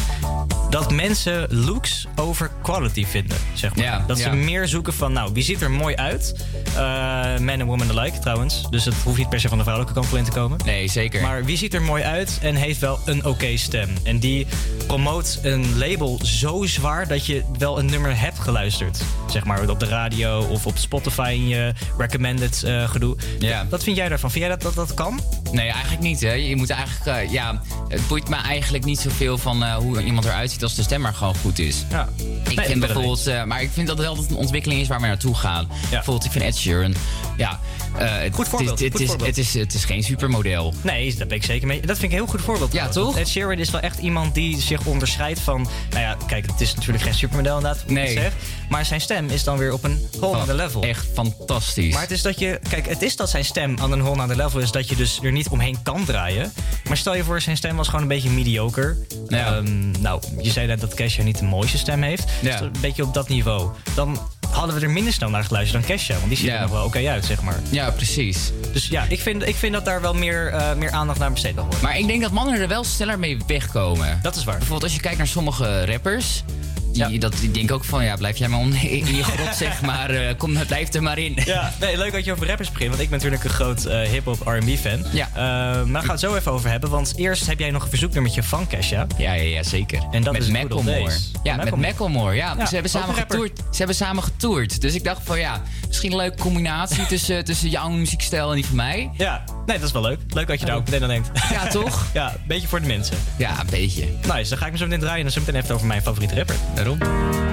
dat 0.70 0.92
mensen 0.92 1.48
looks 1.50 2.08
over 2.16 2.52
quality 2.62 3.06
vinden, 3.06 3.38
zeg 3.54 3.76
maar. 3.76 3.86
Ja, 3.86 4.04
dat 4.08 4.20
ze 4.20 4.30
meer 4.30 4.68
zoeken 4.68 4.94
van, 4.94 5.14
nou, 5.14 5.34
wie 5.34 5.44
ziet 5.44 5.62
er 5.62 5.72
mooi 5.72 5.96
uit? 5.96 6.36
Eh 6.76 7.38
man 7.38 7.60
en 7.60 7.66
woman 7.70 7.90
alike 7.90 8.20
trouwens. 8.20 8.62
Dus 8.70 8.86
het 8.86 8.96
hoeft 9.04 9.18
niet 9.18 9.30
per 9.30 9.40
se 9.40 9.48
van 9.48 9.58
de 9.58 9.64
vrouwelijke 9.64 10.00
kant 10.02 10.14
in 10.16 10.24
te 10.24 10.32
komen. 10.32 10.60
Nee, 10.66 10.88
zeker. 10.88 11.22
Maar 11.22 11.46
wie 11.46 11.58
ziet 11.58 11.74
er 11.74 11.82
mooi 11.82 12.04
uit 12.04 12.40
en 12.42 12.56
heeft 12.56 12.80
wel 12.80 13.00
een 13.06 13.26
oké 13.26 13.58
stem? 13.58 13.90
En 14.04 14.20
die 14.20 14.48
promoot 14.88 15.40
een 15.42 15.78
label 15.78 16.20
zo 16.24 16.66
zwaar 16.66 17.08
dat 17.08 17.26
je 17.26 17.44
wel 17.58 17.80
een 17.80 17.86
nummer 17.86 18.20
hebt 18.20 18.40
geluisterd. 18.40 19.02
Zeg 19.32 19.44
maar 19.44 19.70
op 19.70 19.80
de 19.80 19.86
radio 19.86 20.40
of 20.40 20.66
op 20.66 20.78
Spotify 20.78 21.32
in 21.36 21.48
je 21.48 21.74
recommended 21.98 22.64
eh, 22.64 22.90
gedoe. 22.90 23.18
Ja. 23.40 23.68
Wat 23.70 23.84
vind 23.84 23.96
jij 23.98 24.10
daarvan? 24.10 24.32
Vind 24.32 24.46
jij 24.46 24.54
dat 24.56 24.62
dat, 24.62 24.74
dat 24.88 24.94
kan? 24.94 25.20
Nee, 25.52 25.70
eigenlijk 25.70 26.02
niet. 26.02 26.22
Hè. 26.22 26.32
Je 26.34 26.56
moet 26.56 26.70
eigenlijk, 26.70 27.18
eh, 27.18 27.32
ja, 27.32 27.62
het 27.88 28.08
boeit 28.08 28.30
me 28.30 28.36
eigenlijk 28.36 28.86
niet 28.86 29.00
zoveel 29.00 29.38
van 29.38 29.64
eh, 29.64 29.76
hoe 29.76 30.04
iemand 30.04 30.26
eruit 30.26 30.52
ziet 30.52 30.64
als 30.64 30.76
de 30.76 30.84
stem 30.84 31.02
maar 31.02 31.14
gewoon 31.14 31.36
goed 31.36 31.60
is. 31.60 31.86
Ja. 31.90 32.10
Ik 32.50 32.56
Nee, 32.56 32.66
vind 32.66 32.80
bijvoorbeeld, 32.80 33.46
maar 33.46 33.62
ik 33.62 33.70
vind 33.74 33.88
dat 33.88 33.98
wel 33.98 34.14
dat 34.16 34.24
het 34.24 34.32
een 34.32 34.38
ontwikkeling 34.40 34.82
is 34.82 34.88
waar 34.88 35.02
we 35.02 35.08
naartoe 35.08 35.36
gaan. 35.36 35.68
Bijvoorbeeld, 35.90 36.26
ik 36.26 36.32
vind 36.32 36.44
Ed 36.44 36.58
Sheeran, 36.58 36.94
ja, 37.38 37.59
eh, 37.98 38.18
het, 38.18 38.34
Goed 38.36 38.48
voorbeeld, 38.48 38.80
Het, 38.80 39.00
is- 39.00 39.10
het, 39.12 39.38
is, 39.38 39.54
het, 39.54 39.74
is, 39.74 39.86
geen 39.86 40.04
supermodel. 40.04 40.74
Nee, 40.82 41.16
daar 41.16 41.28
ben 41.28 41.38
ik 41.38 41.44
zeker 41.44 41.68
mee. 41.68 41.80
Dat 41.82 41.98
vind 41.98 42.02
ik 42.12 42.20
een 42.20 42.24
heel 42.26 42.32
goed 42.34 42.42
voorbeeld. 42.42 42.74
Ja, 42.74 42.88
toch? 42.90 43.18
Ed 43.18 43.28
Sheeran 43.30 43.58
is 43.58 43.70
wel 43.70 43.82
echt 43.82 44.00
iemand 44.00 44.34
die 44.36 44.62
zich 44.62 44.86
onderscheidt 44.86 45.40
van... 45.40 45.68
Nou 45.90 46.02
ja, 46.02 46.18
kijk, 46.28 46.46
het 46.52 46.62
is 46.62 46.76
natuurlijk 46.76 47.04
geen 47.04 47.14
supermodel 47.14 47.58
inderdaad, 47.58 47.84
Nee. 47.88 48.12
zeg. 48.14 48.32
Maar 48.70 48.86
zijn 48.86 49.02
stem 49.02 49.30
is 49.30 49.44
dan 49.44 49.58
weer 49.58 49.74
op 49.74 49.84
een 49.84 50.08
whole 50.20 50.38
other 50.38 50.56
level. 50.56 50.82
Echt 50.84 51.08
fantastisch. 51.14 51.94
Maar 51.94 52.02
het 52.02 52.12
is 52.12 52.22
dat 52.22 52.40
je... 52.40 52.60
Kijk, 52.70 52.88
het 52.88 53.02
is 53.02 53.16
dat 53.16 53.30
zijn 53.30 53.46
stem 53.46 53.78
aan 53.80 53.92
een 53.92 54.02
whole 54.02 54.22
other 54.24 54.36
level 54.36 54.60
is... 54.60 54.72
dat 54.72 54.90
je 54.90 54.96
dus 54.96 55.20
er 55.24 55.32
niet 55.32 55.48
omheen 55.50 55.78
kan 55.84 56.06
draaien. 56.06 56.54
Maar 56.88 56.98
stel 56.98 57.16
je 57.16 57.24
voor, 57.24 57.42
zijn 57.42 57.58
stem 57.58 57.76
was 57.76 57.86
gewoon 57.88 58.02
een 58.02 58.08
beetje 58.08 58.30
mediocre. 58.30 58.98
Ja. 59.28 59.56
Ehm, 59.56 59.92
nou, 60.02 60.22
je 60.42 60.52
zei 60.52 60.68
net 60.68 60.80
dat 60.82 60.94
Kesha 60.94 61.24
niet 61.24 61.38
de 61.40 61.46
mooiste 61.46 61.78
stem 61.78 62.02
heeft. 62.02 62.24
Ja. 62.42 62.52
Dus 62.52 62.60
een 62.60 62.72
beetje 62.82 63.04
op 63.04 63.14
dat 63.14 63.30
niveau. 63.30 63.70
Dan 63.96 64.20
hadden 64.60 64.80
we 64.80 64.86
er 64.86 64.92
minder 64.92 65.14
snel 65.14 65.30
naar 65.30 65.44
geluisterd 65.44 65.82
dan 65.82 65.96
Kesha. 65.96 66.14
Want 66.14 66.28
die 66.28 66.38
ziet 66.38 66.50
er 66.50 66.62
nog 66.62 66.72
wel 66.72 66.86
oké 66.86 67.10
uit, 67.10 67.26
zeg 67.26 67.42
maar. 67.42 67.60
Ja, 67.70 67.92
precies. 67.92 68.52
Dus 68.74 68.88
ja, 68.88 69.06
ik 69.10 69.20
vind, 69.20 69.48
ik 69.48 69.56
vind 69.56 69.74
dat 69.74 69.86
daar 69.86 70.02
wel 70.02 70.14
meer, 70.14 70.48
eh, 70.48 70.74
meer 70.76 70.92
aandacht 70.92 71.20
naar 71.20 71.32
besteed 71.32 71.56
mag 71.56 71.64
worden. 71.64 71.84
Maar 71.84 71.98
ik 71.98 72.08
denk 72.08 72.22
dat 72.22 72.32
mannen 72.32 72.60
er 72.60 72.68
wel 72.68 72.84
sneller 72.84 73.20
mee 73.20 73.38
wegkomen. 73.48 74.20
Dat 74.22 74.36
is 74.36 74.44
waar. 74.44 74.58
Bijvoorbeeld 74.58 74.84
als 74.84 74.94
je 74.94 75.00
kijkt 75.00 75.18
naar 75.18 75.28
sommige 75.28 75.86
rappers. 75.86 76.44
Die, 76.92 77.20
dat, 77.20 77.34
die 77.40 77.52
denken 77.52 77.76
ook 77.76 77.84
van, 77.84 78.04
ja, 78.04 78.16
blijf 78.16 78.38
jij 78.38 78.48
maar 78.48 78.60
in 78.84 79.16
je 79.16 79.24
grot, 79.24 79.56
zeg 79.56 79.82
maar. 79.82 80.10
eh, 80.10 80.38
kom, 80.38 80.54
blijf 80.68 80.94
er 80.94 81.04
maar 81.04 81.18
in. 81.18 81.38
Ja, 81.46 81.74
nee, 81.80 81.98
leuk 81.98 82.12
dat 82.12 82.26
je 82.26 82.32
over 82.32 82.48
rappers 82.48 82.72
begint. 82.72 82.90
Want 82.90 83.02
ik 83.02 83.10
ben 83.10 83.18
natuurlijk 83.18 83.44
een 83.44 83.56
groot 83.56 83.86
eh, 83.86 84.02
hip-hop 84.02 84.42
R&B 84.48 84.70
fan. 84.78 85.04
Ja. 85.12 85.28
Eh, 85.28 85.36
maar 85.36 85.74
daar 85.74 85.86
gaan 85.86 86.02
we 86.06 86.12
het 86.12 86.20
zo 86.20 86.36
even 86.36 86.52
over 86.52 86.70
hebben. 86.70 86.90
Want 86.90 87.14
eerst 87.18 87.48
heb 87.48 87.60
jij 87.60 87.72
nog 87.72 87.84
een 87.84 87.90
verzoeknummertje 87.90 88.44
van 88.44 88.68
Kesha. 88.68 89.08
Ja, 89.18 89.34
ja, 89.34 89.42
ja, 89.44 89.64
zeker. 89.64 90.04
En 90.12 90.24
dat 90.24 90.34
met 90.34 90.42
is 90.42 90.50
Macklemore. 90.50 91.12
Ja, 91.44 91.56
met 91.56 91.76
Macklemore. 91.76 92.36
Ja, 92.36 92.56
Ja, 92.58 92.66
ze, 92.66 92.74
hebben 92.74 92.92
samen 92.92 93.16
getoerd, 93.16 93.58
ze 93.58 93.78
hebben 93.78 93.96
samen 93.96 94.24
getoerd. 94.24 94.82
Dus 94.82 94.94
ik 94.96 95.04
dacht 95.04 95.22
van 95.24 95.40
ja, 95.40 95.62
misschien 95.88 96.12
een 96.12 96.18
leuke 96.18 96.38
combinatie 96.42 97.06
tussen, 97.06 97.46
tussen 97.46 97.70
jouw 97.70 97.90
muziekstijl 97.90 98.50
en 98.50 98.56
die 98.56 98.66
van 98.66 98.76
mij. 98.76 99.10
Ja, 99.18 99.44
nee, 99.70 99.78
dat 99.78 99.88
is 99.88 99.94
wel 99.94 100.02
leuk. 100.02 100.20
Leuk 100.34 100.48
dat 100.48 100.60
je 100.60 100.66
daar 100.66 100.76
ook 100.76 100.86
meteen 100.86 101.02
aan 101.02 101.10
denkt. 101.10 101.30
Ja, 101.50 101.68
toch? 101.82 102.06
ja, 102.14 102.34
een 102.34 102.42
beetje 102.48 102.68
voor 102.68 102.82
de 102.82 102.88
mensen. 102.88 103.18
Ja, 103.38 103.60
een 103.60 103.68
beetje. 103.70 104.06
Nice, 104.34 104.50
dan 104.50 104.58
ga 104.58 104.66
ik 104.66 104.72
me 104.72 104.78
zo 104.78 104.86
meteen 104.86 105.00
draaien 105.00 105.18
en 105.18 105.24
dan 105.24 105.32
zo 105.32 105.40
meteen 105.40 105.56
even 105.56 105.76
over 105.76 105.88
mijn 105.88 106.02
favoriete 106.02 106.36
rapper. 106.36 106.56
Daarom. 106.76 107.49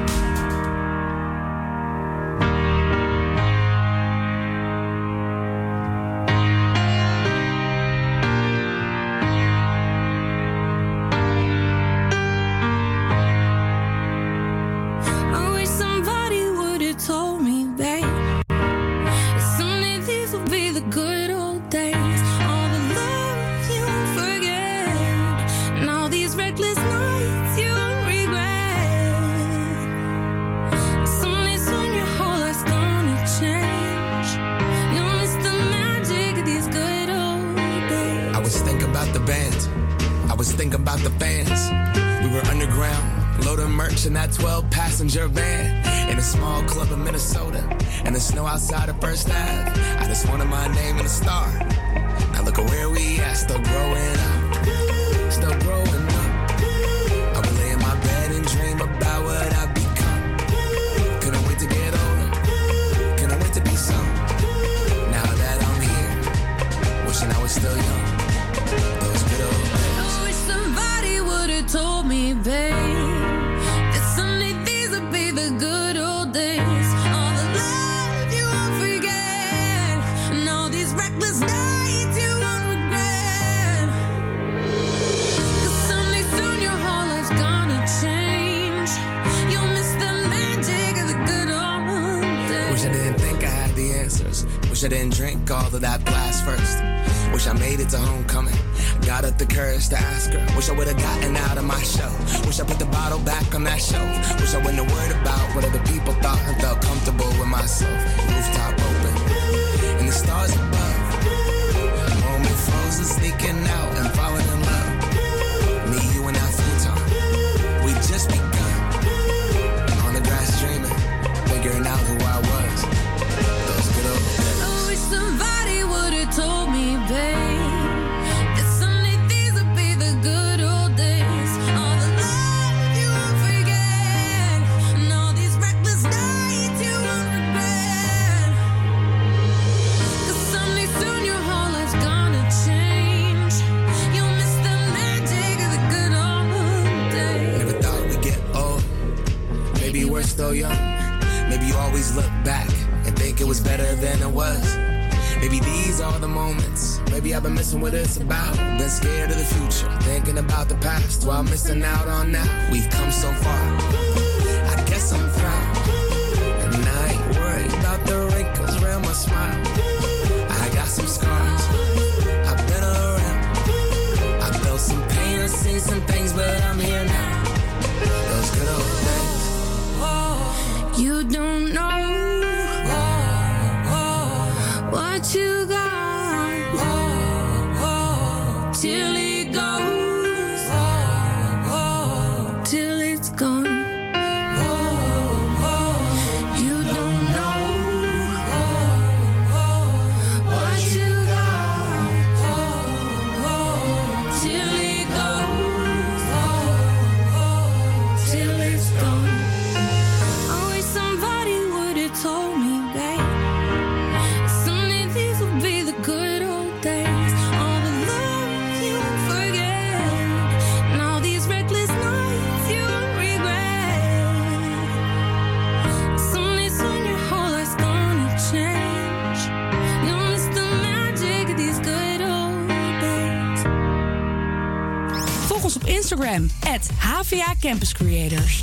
via 237.29 237.55
Campus 237.61 237.93
Creators. 237.93 238.63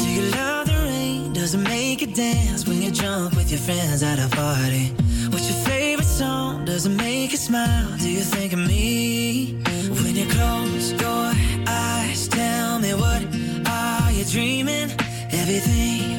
Do 0.00 0.08
you 0.08 0.30
love 0.30 0.66
the 0.66 0.78
rain? 0.88 1.32
Does 1.34 1.54
it 1.54 1.58
make 1.58 2.00
you 2.00 2.06
dance 2.06 2.66
when 2.66 2.80
you 2.80 2.90
jump 2.90 3.36
with 3.36 3.50
your 3.50 3.60
friends 3.60 4.02
at 4.02 4.18
a 4.18 4.28
party? 4.34 4.92
What's 5.30 5.48
your 5.50 5.58
favorite 5.66 6.06
song? 6.06 6.64
Does 6.64 6.86
it 6.86 6.90
make 6.96 7.32
you 7.32 7.36
smile? 7.36 7.96
Do 7.98 8.08
you 8.08 8.20
think 8.20 8.54
of 8.54 8.60
me? 8.60 9.60
When 10.02 10.16
you 10.16 10.26
close 10.26 10.92
your 10.92 11.32
eyes, 11.68 12.28
tell 12.28 12.78
me 12.78 12.94
what 12.94 13.22
are 13.66 14.10
you 14.12 14.24
dreaming? 14.24 14.90
Everything 15.30 16.13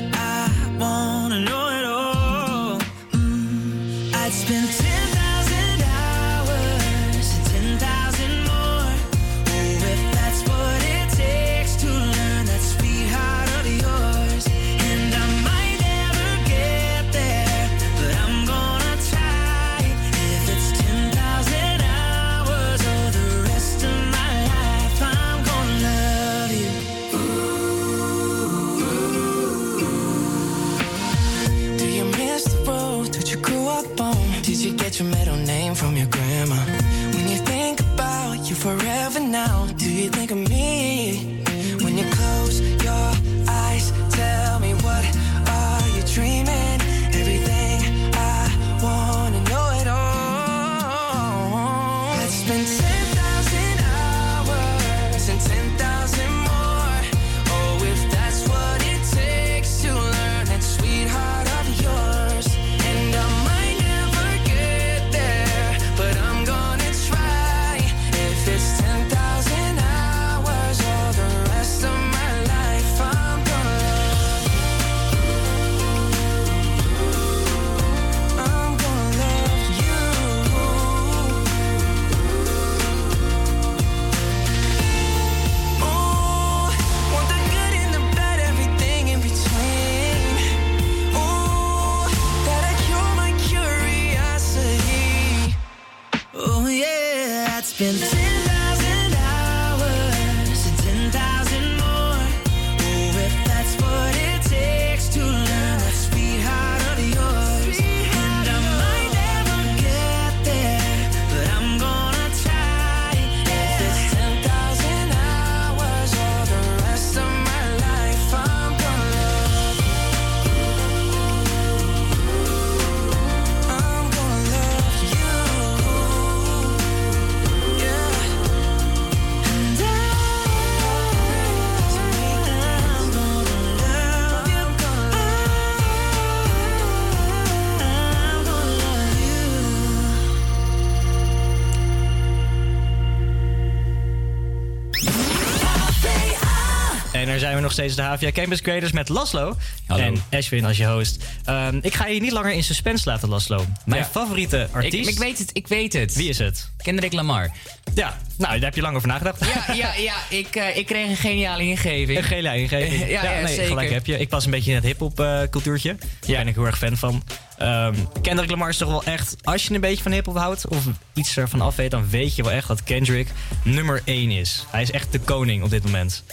zijn 147.39 147.55
we 147.55 147.61
nog 147.61 147.71
steeds 147.71 147.95
de 147.95 148.01
HVA 148.01 148.31
Campus 148.31 148.61
Creators 148.61 148.91
met 148.91 149.09
Laszlo 149.09 149.57
en 149.87 150.23
Ashwin 150.31 150.65
als 150.65 150.77
je 150.77 150.85
host. 150.85 151.23
Ehm, 151.45 151.79
ik 151.81 151.93
ga 151.93 152.07
je 152.07 152.21
niet 152.21 152.31
langer 152.31 152.51
in 152.51 152.63
suspense 152.63 153.09
laten, 153.09 153.29
Laszlo. 153.29 153.65
Mijn 153.85 154.05
favoriete 154.05 154.67
artiest... 154.71 155.09
Ik, 155.09 155.17
weet 155.17 155.37
het, 155.37 155.49
ik 155.53 155.67
weet 155.67 155.93
het. 155.93 156.15
Wie 156.15 156.29
is 156.29 156.37
het? 156.37 156.69
Kendrick 156.77 157.13
Lamar. 157.13 157.51
Ja, 157.93 158.17
nou, 158.37 158.53
daar 158.53 158.63
heb 158.63 158.75
je 158.75 158.81
lang 158.81 158.95
over 158.95 159.07
nagedacht. 159.07 159.45
Ja, 159.45 159.73
ja, 159.73 159.93
ja 159.93 160.15
ik, 160.29 160.55
eh, 160.55 160.77
ik 160.77 160.85
kreeg 160.85 161.07
een 161.07 161.15
geniale 161.15 161.63
ingeving. 161.63 162.17
Een 162.17 162.23
geniale 162.23 162.59
ingeving. 162.59 163.09
ja, 163.21 163.41
nee, 163.41 163.65
gelijk 163.65 163.89
heb 163.89 164.05
je. 164.05 164.17
Ik 164.17 164.29
pas 164.29 164.45
een 164.45 164.51
beetje 164.51 164.69
in 164.69 164.75
het 164.75 164.85
hip-hop 164.85 165.19
eh, 165.19 165.41
cultuurtje. 165.49 165.95
Daar 165.95 166.37
ben 166.37 166.47
ik 166.47 166.55
heel 166.55 166.65
erg 166.65 166.77
fan 166.77 166.97
van. 166.97 167.23
Um, 167.61 168.07
Kendrick 168.21 168.49
Lamar 168.49 168.69
is 168.69 168.77
toch 168.77 168.89
wel 168.89 169.03
echt, 169.03 169.35
als 169.43 169.63
je 169.63 169.73
een 169.73 169.81
beetje 169.81 170.03
van 170.03 170.11
hip-hop 170.11 170.37
houdt 170.37 170.67
of 170.67 170.85
iets 171.13 171.37
ervan 171.37 171.61
af 171.61 171.75
weet, 171.75 171.91
dan 171.91 172.09
weet 172.09 172.35
je 172.35 172.43
wel 172.43 172.51
echt 172.51 172.67
dat 172.67 172.83
Kendrick 172.83 173.27
nummer 173.63 174.01
1 174.05 174.31
is. 174.31 174.65
Hij 174.69 174.81
is 174.81 174.91
echt 174.91 175.11
de 175.11 175.19
koning 175.19 175.63
op 175.63 175.69
dit 175.69 175.83
moment. 175.83 176.23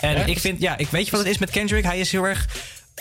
En 0.00 0.28
ik 0.28 0.38
vind, 0.38 0.60
ja, 0.60 0.78
ik 0.78 0.88
weet 0.88 1.04
je 1.04 1.10
wat 1.10 1.20
het 1.20 1.28
is 1.28 1.38
met 1.38 1.50
Kendrick? 1.50 1.84
Hij 1.84 1.98
is 1.98 2.12
heel 2.12 2.24
erg. 2.24 2.46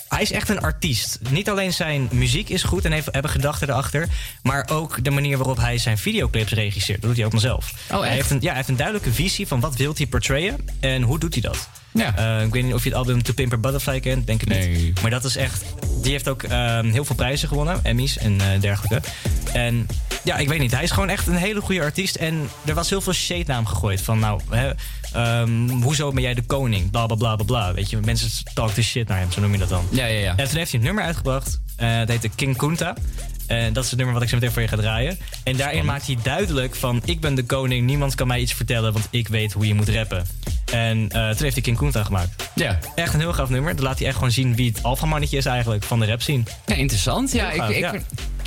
Hij 0.10 0.22
is 0.22 0.32
echt 0.32 0.50
een 0.50 0.62
artiest. 0.62 1.20
Niet 1.30 1.50
alleen 1.50 1.74
zijn 1.74 2.10
muziek 2.12 2.50
is 2.50 2.64
goed 2.64 2.86
en 2.86 2.92
heeft, 2.92 3.08
hebben 3.12 3.32
gedachten 3.32 3.70
erachter. 3.70 4.08
Maar 4.44 4.70
ook 4.72 5.04
de 5.04 5.10
manier 5.10 5.38
waarop 5.38 5.58
hij 5.58 5.78
zijn 5.78 5.98
videoclips 5.98 6.52
regisseert. 6.52 7.02
Dat 7.02 7.10
doet 7.10 7.18
hij 7.18 7.26
ook 7.26 7.32
vanzelf. 7.32 7.74
Oh, 7.92 8.00
hij, 8.00 8.10
heeft 8.10 8.30
een, 8.30 8.38
ja, 8.42 8.48
hij 8.48 8.56
heeft 8.56 8.68
een 8.68 8.76
duidelijke 8.76 9.14
visie 9.14 9.48
van 9.48 9.60
wat 9.60 9.76
wil 9.76 9.94
hij 9.96 10.06
portrayen 10.06 10.66
en 10.80 11.02
hoe 11.02 11.20
doet 11.20 11.34
hij 11.34 11.42
dat. 11.42 11.70
Ja. 11.92 12.16
Eh, 12.16 12.46
ik 12.46 12.54
weet 12.54 12.64
niet 12.64 12.74
of 12.74 12.84
je 12.84 12.90
het 12.90 12.98
album 12.98 13.24
To 13.24 13.34
Pimper 13.34 13.60
Butterfly 13.60 14.00
kent, 14.00 14.28
denk 14.28 14.42
ik 14.42 14.48
nee. 14.48 14.68
niet. 14.68 15.02
Maar 15.02 15.12
dat 15.12 15.24
is 15.24 15.36
echt. 15.36 15.64
Die 16.02 16.12
heeft 16.12 16.28
ook 16.28 16.44
ehm, 16.44 16.92
heel 16.92 17.06
veel 17.06 17.16
prijzen 17.16 17.48
gewonnen, 17.48 17.80
Emmys 17.84 18.18
en 18.18 18.42
eh, 18.42 18.62
dergelijke. 18.62 19.08
En 19.54 19.88
ja, 20.24 20.38
ik 20.38 20.48
weet 20.48 20.60
niet. 20.60 20.72
Hij 20.72 20.84
is 20.84 20.92
gewoon 20.92 21.10
echt 21.10 21.28
een 21.28 21.36
hele 21.36 21.62
goede 21.62 21.82
artiest. 21.82 22.16
En 22.16 22.50
er 22.66 22.74
was 22.74 22.90
heel 22.90 23.02
veel 23.02 23.14
shade 23.14 23.44
naar 23.48 23.56
hem 23.56 23.66
gegooid. 23.66 24.02
Van 24.02 24.20
nou, 24.20 24.42
ehm, 25.14 25.70
hoezo 25.70 26.12
ben 26.12 26.22
jij 26.22 26.34
de 26.34 26.42
koning? 26.42 26.92
Bla 26.92 27.06
bla 27.06 27.16
bla 27.16 27.36
bla 27.36 27.46
bla. 27.46 27.74
Weet 27.74 27.90
je, 27.90 27.98
mensen 27.98 28.30
talk 28.54 28.72
the 28.72 28.84
shit 28.84 29.08
naar 29.08 29.18
hem, 29.18 29.32
zo 29.32 29.42
noem 29.42 29.52
je 29.52 29.58
dat 29.58 29.70
dan. 29.70 29.86
Ja, 29.92 30.06
ja, 30.06 30.20
ja. 30.20 30.36
En 30.36 30.48
toen 30.48 30.58
heeft 30.58 30.72
hij 30.72 30.80
een 30.80 30.86
nummer 30.86 31.04
uitgebracht. 31.04 31.60
eh 31.76 31.98
dat 31.98 32.08
heette 32.08 32.30
King 32.30 32.58
Kunta. 32.58 32.94
En 33.48 33.74
dat 33.74 33.84
is 33.84 33.90
het 33.90 33.98
nummer 33.98 34.14
wat 34.16 34.24
ik 34.24 34.30
zo 34.30 34.36
meteen 34.36 34.52
voor 34.52 34.62
je 34.62 34.68
ga 34.68 34.76
draaien. 34.76 35.18
En 35.44 35.56
daarin 35.58 35.86
maakt 35.86 36.06
hij 36.06 36.18
duidelijk 36.24 36.76
van... 36.76 37.02
ik 37.06 37.20
ben 37.20 37.36
de 37.36 37.44
koning, 37.44 37.86
niemand 37.86 38.16
kan 38.16 38.28
mij 38.28 38.40
iets 38.40 38.54
vertellen... 38.54 38.94
want 38.94 39.08
ik 39.10 39.28
weet 39.28 39.54
hoe 39.54 39.68
je 39.68 39.74
moet 39.74 39.90
rappen. 39.90 40.26
En 40.72 40.98
eh, 41.10 41.30
toen 41.30 41.42
heeft 41.42 41.54
hij 41.54 41.62
King 41.62 41.78
Kunta 41.78 42.04
gemaakt. 42.04 42.50
Ja. 42.56 42.80
Echt 42.96 43.14
een 43.14 43.20
heel 43.20 43.34
gaaf 43.34 43.50
nummer. 43.50 43.76
Dan 43.76 43.86
laat 43.86 43.98
hij 43.98 44.08
echt 44.08 44.16
gewoon 44.16 44.32
zien 44.32 44.56
wie 44.56 44.70
het 44.70 44.84
alfamannetje 44.84 45.38
is 45.38 45.46
eigenlijk... 45.46 45.84
van 45.84 46.00
de 46.00 46.06
rap 46.06 46.22
scene. 46.22 46.44
Ja, 46.66 46.76
interessant. 46.76 47.32
Ja, 47.32 47.52
ik, 47.52 47.70
ik, 47.70 47.78
ja. 47.80 47.94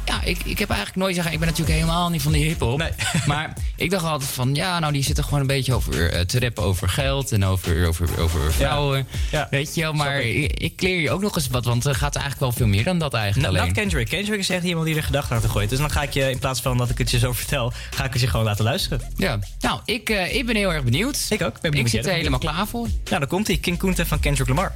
Ja. 0.05 0.23
ik, 0.25 0.39
ik 0.45 0.59
heb 0.59 0.69
eigenlijk 0.69 0.99
nooit 0.99 1.15
zeggen. 1.15 1.33
Ik 1.33 1.39
ben 1.39 1.49
natuurlijk 1.49 1.77
helemaal 1.77 2.11
niet 2.11 2.23
van 2.23 2.33
de 2.33 2.39
hip-hop. 2.39 2.81
Maar 3.27 3.53
ik 3.77 3.91
dacht 3.91 4.05
altijd 4.05 4.31
van 4.31 4.55
ja, 4.55 4.79
nou 4.79 4.93
die 4.93 5.03
zitten 5.03 5.25
gewoon 5.25 5.41
een 5.41 5.47
beetje 5.47 5.75
over 5.75 6.11
eh, 6.11 6.21
te 6.21 6.41
rappen 6.41 6.63
over 6.63 6.89
geld 6.89 7.33
en 7.33 7.45
over, 7.45 7.87
over, 7.87 8.21
over 8.21 8.53
vrouwen. 8.53 9.07
Weet 9.51 9.75
je 9.75 9.81
wel, 9.81 9.93
maar 9.93 10.21
ik, 10.21 10.53
ik 10.53 10.83
leer 10.83 11.01
je 11.01 11.11
ook 11.11 11.21
nog 11.21 11.37
eens 11.37 11.49
wat, 11.49 11.65
want 11.65 11.85
er 11.85 11.95
gaat 11.95 12.15
eigenlijk 12.15 12.45
wel 12.45 12.53
veel 12.53 12.67
meer 12.67 12.85
dan 12.85 12.99
dat 12.99 13.15
eigenlijk. 13.15 13.47
Nou, 13.47 13.59
alleen. 13.59 13.75
not 13.75 13.83
Kendrick. 13.83 14.09
Kendrick 14.09 14.39
is 14.39 14.49
echt 14.49 14.65
iemand 14.65 14.87
die 14.87 14.97
er 14.97 15.03
gedachten 15.03 15.35
achter 15.37 15.51
gooit. 15.51 15.71
Dus 15.71 15.79
dan 15.79 15.91
ga 15.91 16.03
ik 16.03 16.13
je, 16.13 16.31
in 16.31 16.39
plaats 16.39 16.61
van 16.61 16.77
dat 16.77 16.91
ik 16.91 16.99
het 16.99 17.11
je 17.11 17.19
zo 17.19 17.33
vertel... 17.33 17.73
ga 17.91 18.05
ik 18.05 18.13
het 18.13 18.21
je 18.21 18.29
gewoon 18.29 18.45
laten 18.45 18.65
luisteren. 18.65 19.01
Ja, 19.17 19.39
nou, 19.61 19.81
ik, 19.85 20.11
eh, 20.11 20.35
ik 20.35 20.47
ben 20.47 20.57
heel 20.57 20.73
erg 20.73 20.85
benieuwd. 20.85 21.27
Ik 21.29 21.43
ook. 21.43 21.61
Ben 21.61 21.71
benieuwd 21.71 21.87
ik 21.87 21.93
zit 21.93 22.07
er 22.07 22.13
helemaal 22.13 22.39
klaar 22.39 22.67
voor. 22.67 22.87
Nou, 23.05 23.19
dan 23.19 23.29
komt 23.29 23.47
hij. 23.47 23.57
King 23.57 23.79
Kunta 23.79 24.07
van 24.07 24.21
Kendrick 24.21 24.49
Lamar. 24.49 24.73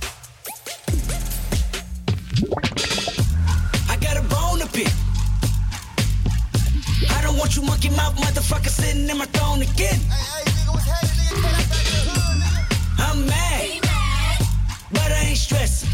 Don't 7.37 7.43
want 7.43 7.57
you 7.57 7.63
monkey 7.63 7.91
mouth 7.91 8.17
motherfucker 8.17 8.69
sitting 8.69 9.09
in 9.09 9.19
my 9.19 9.27
throne 9.27 9.61
again. 9.61 10.01
I'm 12.99 13.27
mad, 13.27 13.81
but 14.91 15.13
I 15.13 15.27
ain't 15.29 15.37
stressing. 15.37 15.91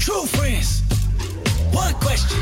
True 0.00 0.26
friends, 0.26 0.82
one 1.70 1.94
question. 1.94 2.36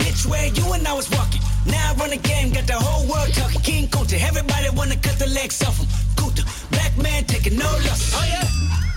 Bitch, 0.00 0.24
where 0.26 0.46
you 0.46 0.72
and 0.72 0.88
I 0.88 0.94
was 0.94 1.10
walking. 1.10 1.42
Now 1.66 1.92
I 1.92 1.94
run 1.96 2.10
the 2.10 2.16
game, 2.16 2.50
got 2.50 2.66
the 2.66 2.78
whole 2.80 3.06
world 3.06 3.34
talking. 3.34 3.60
King 3.60 3.88
Kunta, 3.88 4.18
everybody 4.26 4.70
wanna 4.70 4.96
cut 4.96 5.18
the 5.18 5.28
legs 5.28 5.62
off 5.62 5.76
him. 5.76 5.86
Kunta, 6.16 6.44
black 6.70 6.96
man 6.96 7.24
taking 7.24 7.58
no 7.58 7.70
loss. 7.84 8.14
Oh 8.14 8.24
yeah. 8.26 8.44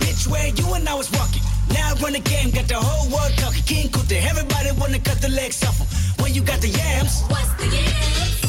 Bitch, 0.00 0.26
where 0.26 0.48
you 0.48 0.72
and 0.72 0.88
I 0.88 0.94
was 0.94 1.10
walking. 1.12 1.42
Now 1.68 1.90
I 1.90 1.94
run 2.02 2.12
the 2.12 2.20
game, 2.20 2.50
got 2.50 2.68
the 2.68 2.74
whole 2.76 3.08
world 3.10 3.32
talking. 3.36 3.62
King 3.62 3.88
Kunta, 3.90 4.16
everybody 4.30 4.70
wanna 4.78 4.98
cut 4.98 5.20
the 5.20 5.28
legs 5.28 5.62
off 5.64 5.78
him. 5.78 5.86
When 6.22 6.34
you 6.34 6.42
got 6.42 6.60
the 6.60 6.68
yams. 6.68 7.22
What's 7.28 7.52
the 7.54 7.66
yams? 7.66 8.40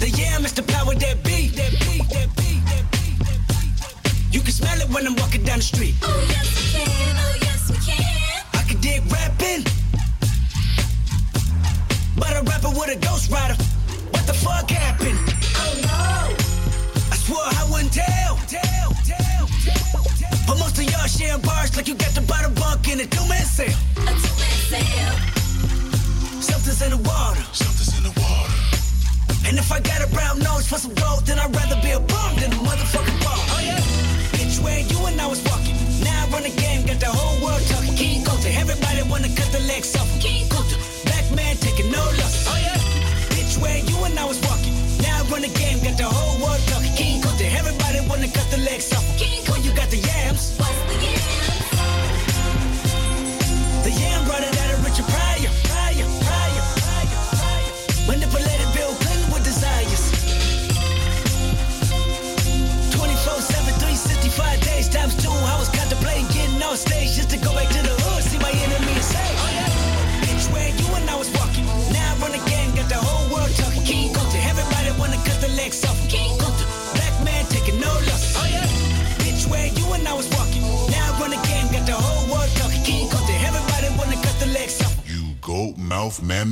The 0.00 0.10
yam 0.10 0.44
is 0.44 0.52
the 0.52 0.62
power 0.62 0.94
that 0.94 1.24
be, 1.24 1.48
that 1.58 1.72
be, 1.72 1.98
that 2.14 2.30
be, 2.36 2.60
that 2.68 2.90
be, 2.92 3.10
that 3.18 3.42
be. 3.48 3.58
You 4.30 4.40
can 4.40 4.52
smell 4.52 4.80
it 4.80 4.88
when 4.90 5.06
I'm 5.06 5.16
walking 5.16 5.42
down 5.44 5.58
the 5.58 5.64
street. 5.64 5.94
Oh 6.02 6.26
yes 6.28 6.46
we 6.54 6.78
can, 6.78 7.16
oh 7.18 7.36
yes 7.42 7.70
we 7.70 7.76
can. 7.78 8.44
I 8.54 8.62
can 8.68 8.80
dig 8.80 9.02
rapping, 9.10 9.64
but 12.16 12.30
a 12.36 12.42
rapper 12.42 12.70
with 12.70 12.94
a 12.94 12.98
ghost 13.04 13.30
rider. 13.30 13.56
What 14.12 14.24
the 14.26 14.34
fuck 14.34 14.70
happened? 14.70 15.18
Oh 15.56 15.74
no! 15.82 16.36
I 17.10 17.16
swore 17.16 17.42
I 17.42 17.66
wouldn't 17.72 17.92
tell, 17.92 18.36
tell, 18.46 18.92
tell. 19.04 19.27
But 20.46 20.58
most 20.58 20.78
of 20.78 20.84
y'all 20.84 21.06
sharing 21.06 21.42
bars 21.42 21.76
like 21.76 21.88
you 21.88 21.94
got 21.94 22.14
the 22.14 22.22
bottom 22.22 22.54
bunk 22.54 22.88
in 22.88 23.00
a 23.00 23.06
two-man 23.06 23.44
sale. 23.44 23.76
A 23.96 24.12
two-man 24.16 24.56
sale. 24.72 25.16
Something's 26.40 26.80
in 26.82 26.90
the 26.90 27.02
water. 27.04 27.42
Something's 27.52 27.92
in 27.98 28.04
the 28.04 28.14
water. 28.20 28.54
And 29.48 29.58
if 29.58 29.72
I 29.72 29.80
got 29.80 30.00
a 30.04 30.08
brown 30.12 30.38
nose 30.38 30.68
for 30.68 30.78
some 30.78 30.94
gold, 30.94 31.26
then 31.26 31.38
I'd 31.38 31.54
rather 31.54 31.80
be 31.82 31.92
a 31.92 32.00
bum 32.00 32.36
than 32.36 32.52
a 32.52 32.60
motherfucking 32.64 33.18
bum. 33.24 33.40
Oh 33.52 33.60
yeah. 33.64 33.80
Bitch, 34.36 34.60
where 34.62 34.80
you 34.80 34.98
and 35.06 35.20
I 35.20 35.26
was 35.26 35.42
walking. 35.44 35.76
Now 36.04 36.24
I 36.24 36.28
run 36.28 36.42
the 36.42 36.54
game, 36.56 36.86
got 36.86 37.00
the 37.00 37.12
whole 37.12 37.36
world 37.44 37.62
talking. 37.68 37.94
King 37.96 38.24
Kunta, 38.24 38.54
everybody 38.54 39.02
wanna 39.08 39.28
cut 39.34 39.50
the 39.52 39.60
legs 39.68 39.96
off. 39.96 40.08
King 40.20 40.48
Kunta, 40.48 40.76
black 41.04 41.26
man 41.34 41.56
taking 41.56 41.90
no 41.90 42.04
loss. 42.20 42.46
Oh 42.48 42.58
yeah. 42.60 42.76
Bitch, 43.32 43.60
where 43.60 43.78
you 43.78 43.96
and 44.04 44.18
I 44.18 44.24
was 44.24 44.40
walking. 44.46 44.77
Run 45.30 45.42
the 45.42 45.48
game, 45.48 45.78
got 45.84 45.98
the 45.98 46.04
whole 46.04 46.40
world 46.40 46.60
talking. 46.68 46.94
King 46.96 47.20
Kunta, 47.20 47.44
everybody 47.52 48.00
wanna 48.08 48.28
cut 48.28 48.48
the 48.50 48.56
legs 48.64 48.92
off. 48.96 49.04
King 49.18 49.44
Kunta, 49.44 49.62
you 49.62 49.72
got 49.76 49.90
the 49.90 49.98
yams. 49.98 50.56
What's 50.56 50.80
the 50.88 50.96
yams? 51.04 51.28
The 53.84 53.92
yam 53.92 54.24
brought 54.24 54.40
it 54.40 54.56
out 54.56 54.70
of 54.72 54.80
Richard 54.84 55.04
Pryor. 55.04 55.52
Pryor, 55.68 56.08
Pryor, 56.24 56.64
Pryor, 56.80 57.20
Pryor. 57.36 57.72
Manipulated 58.08 58.72
Bill 58.72 58.92
Clinton 59.04 59.28
with 59.28 59.44
desires. 59.44 60.02
24 62.96 63.44
7, 63.44 63.74
365 63.84 64.60
days 64.64 64.88
times 64.88 65.14
two. 65.20 65.28
I 65.28 65.58
was 65.60 65.68
contemplating 65.68 66.24
getting 66.32 66.62
on 66.62 66.76
stage 66.76 67.12
just 67.20 67.28
to 67.30 67.36
go 67.36 67.52
back 67.52 67.68
to 67.68 67.82
the 67.84 67.97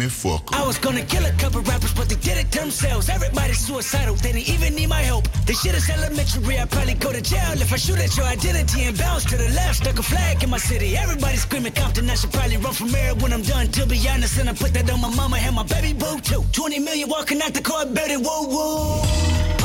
mouth 0.06 0.24
mammy 0.24 0.38
fucker. 0.38 0.54
I 0.54 0.66
was 0.66 0.78
gonna 0.78 1.02
kill 1.02 1.24
a 1.24 1.32
couple 1.32 1.60
rappers, 1.62 1.92
but 1.94 2.08
they 2.08 2.16
did 2.16 2.38
it 2.38 2.50
themselves. 2.50 3.08
Everybody's 3.08 3.58
suicidal, 3.58 4.14
they 4.16 4.32
didn't 4.32 4.48
even 4.48 4.74
need 4.74 4.88
my 4.88 5.02
help. 5.02 5.28
This 5.46 5.62
shit 5.62 5.74
is 5.74 5.88
elementary, 5.90 6.58
I'd 6.58 6.70
probably 6.70 6.94
go 6.94 7.12
to 7.12 7.20
jail 7.20 7.60
if 7.60 7.72
I 7.72 7.76
shoot 7.76 7.98
at 7.98 8.16
your 8.16 8.26
identity 8.26 8.84
and 8.84 8.96
bounce 8.98 9.24
to 9.26 9.36
the 9.36 9.48
left. 9.50 9.76
Stuck 9.76 9.98
a 9.98 10.02
flag 10.02 10.42
in 10.42 10.50
my 10.50 10.58
city. 10.58 10.96
Everybody 10.96 11.36
screaming 11.36 11.72
Compton, 11.72 12.10
I 12.10 12.14
should 12.14 12.32
probably 12.32 12.56
run 12.56 12.74
from 12.74 12.88
here 12.88 13.14
when 13.20 13.32
I'm 13.32 13.42
done. 13.42 13.68
To 13.68 13.86
be 13.86 13.98
honest, 14.08 14.38
and 14.38 14.48
I 14.48 14.54
put 14.54 14.72
that 14.74 14.90
on 14.90 15.00
my 15.00 15.14
mama 15.14 15.36
and 15.38 15.54
my 15.54 15.64
baby 15.64 15.92
boo 15.92 16.20
too. 16.20 16.44
20 16.52 16.78
million 16.80 17.08
walking 17.08 17.40
out 17.42 17.54
the 17.54 17.62
car, 17.62 17.86
better 17.86 18.18
woo 18.18 18.48
woo. 18.48 19.02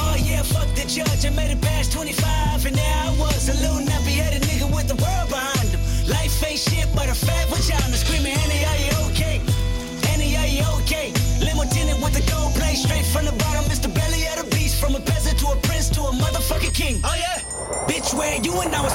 Oh 0.03 0.15
yeah, 0.17 0.43
fuck 0.43 0.67
the 0.75 0.85
judge, 0.87 1.25
I 1.25 1.29
made 1.29 1.51
it 1.51 1.61
past 1.61 1.93
25, 1.93 2.65
and 2.65 2.75
now 2.75 3.09
I 3.09 3.17
was, 3.19 3.49
a 3.49 3.53
little 3.61 3.81
nappy 3.81 4.15
headed 4.21 4.41
nigga 4.43 4.67
with 4.73 4.87
the 4.87 4.95
world 4.95 5.29
behind 5.29 5.69
him. 5.69 5.81
Life 6.09 6.43
ain't 6.43 6.59
shit 6.59 6.87
but 6.95 7.09
a 7.09 7.15
fat 7.15 7.47
vagina 7.49 7.95
screaming, 7.95 8.33
Annie, 8.33 8.65
are 8.65 8.77
you? 8.77 8.90
Annie, 8.90 8.90
are 10.93 11.03
you 11.03 11.09
okay? 11.09 11.13
Limo 11.39 11.63
tinted 11.69 12.01
with 12.01 12.13
the 12.13 12.23
gold 12.31 12.53
plate 12.55 12.77
straight 12.77 13.05
from 13.05 13.25
the 13.25 13.31
bottom. 13.31 13.65
It's 13.71 13.79
the 13.79 13.89
belly 13.89 14.25
of 14.27 14.43
the 14.43 14.55
beast. 14.55 14.79
From 14.81 14.95
a 14.95 14.99
peasant 14.99 15.39
to 15.39 15.47
a 15.47 15.55
prince 15.67 15.89
to 15.89 16.01
a 16.01 16.11
motherfucking 16.11 16.73
king. 16.73 17.01
Oh 17.03 17.15
yeah. 17.15 17.39
Bitch, 17.87 18.13
where 18.17 18.37
you 18.41 18.59
and 18.61 18.73
I 18.73 18.81
was. 18.81 18.93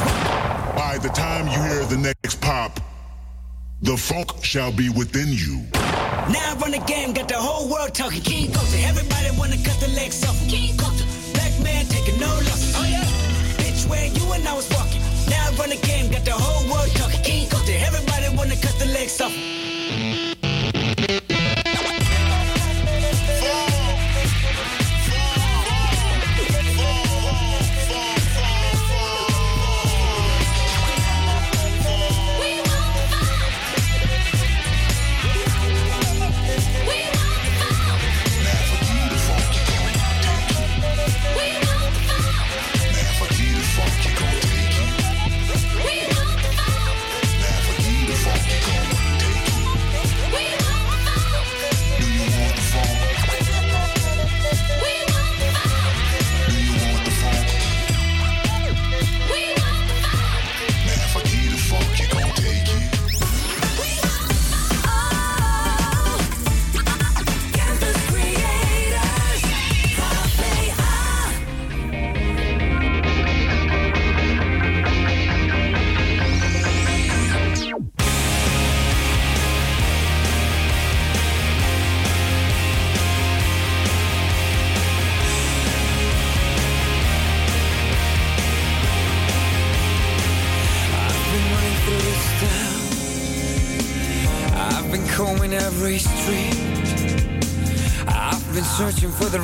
By 0.76 0.98
the 0.98 1.08
time 1.08 1.46
you 1.46 1.60
hear 1.62 1.84
the 1.84 1.96
next 1.96 2.40
pop, 2.40 2.80
the 3.82 3.96
funk 3.96 4.44
shall 4.44 4.72
be 4.72 4.88
within 4.88 5.28
you. 5.28 5.64
Now 6.32 6.52
I 6.52 6.56
run 6.60 6.72
the 6.72 6.82
game, 6.86 7.12
got 7.12 7.28
the 7.28 7.36
whole 7.36 7.68
world 7.68 7.94
talking. 7.94 8.22
King 8.22 8.50
Kunta, 8.50 8.82
everybody 8.88 9.30
wanna 9.38 9.56
cut 9.62 9.78
the 9.80 9.88
legs 9.88 10.24
off. 10.24 10.38
King 10.48 10.76
Kunta, 10.76 11.04
black 11.34 11.52
man 11.62 11.86
taking 11.86 12.18
no 12.20 12.26
loss. 12.26 12.74
Oh 12.76 12.84
yeah. 12.84 13.04
Bitch, 13.60 13.88
where 13.88 14.06
you 14.06 14.32
and 14.32 14.46
I 14.46 14.54
was 14.54 14.68
walking. 14.70 15.02
Now 15.30 15.48
I 15.48 15.54
run 15.58 15.70
the 15.70 15.80
game, 15.86 16.10
got 16.10 16.24
the 16.24 16.32
whole 16.32 16.64
world 16.70 16.90
talking. 16.96 17.22
King 17.22 17.48
Kunta, 17.48 17.74
everybody 17.80 18.36
wanna 18.36 18.56
cut 18.56 18.74
the 18.78 18.86
legs 18.86 19.20
off. 19.20 20.35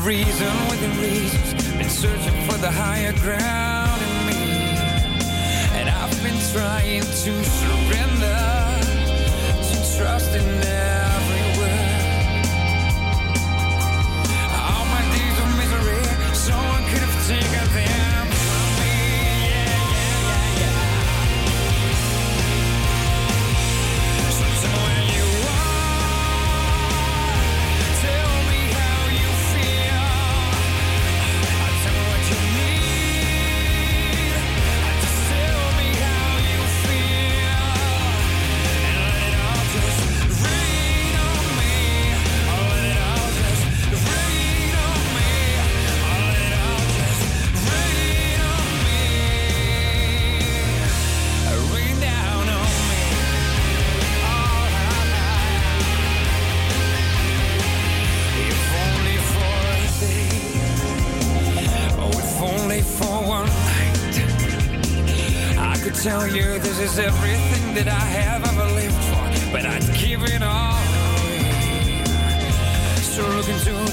Reason 0.03 0.72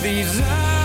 these 0.09 0.78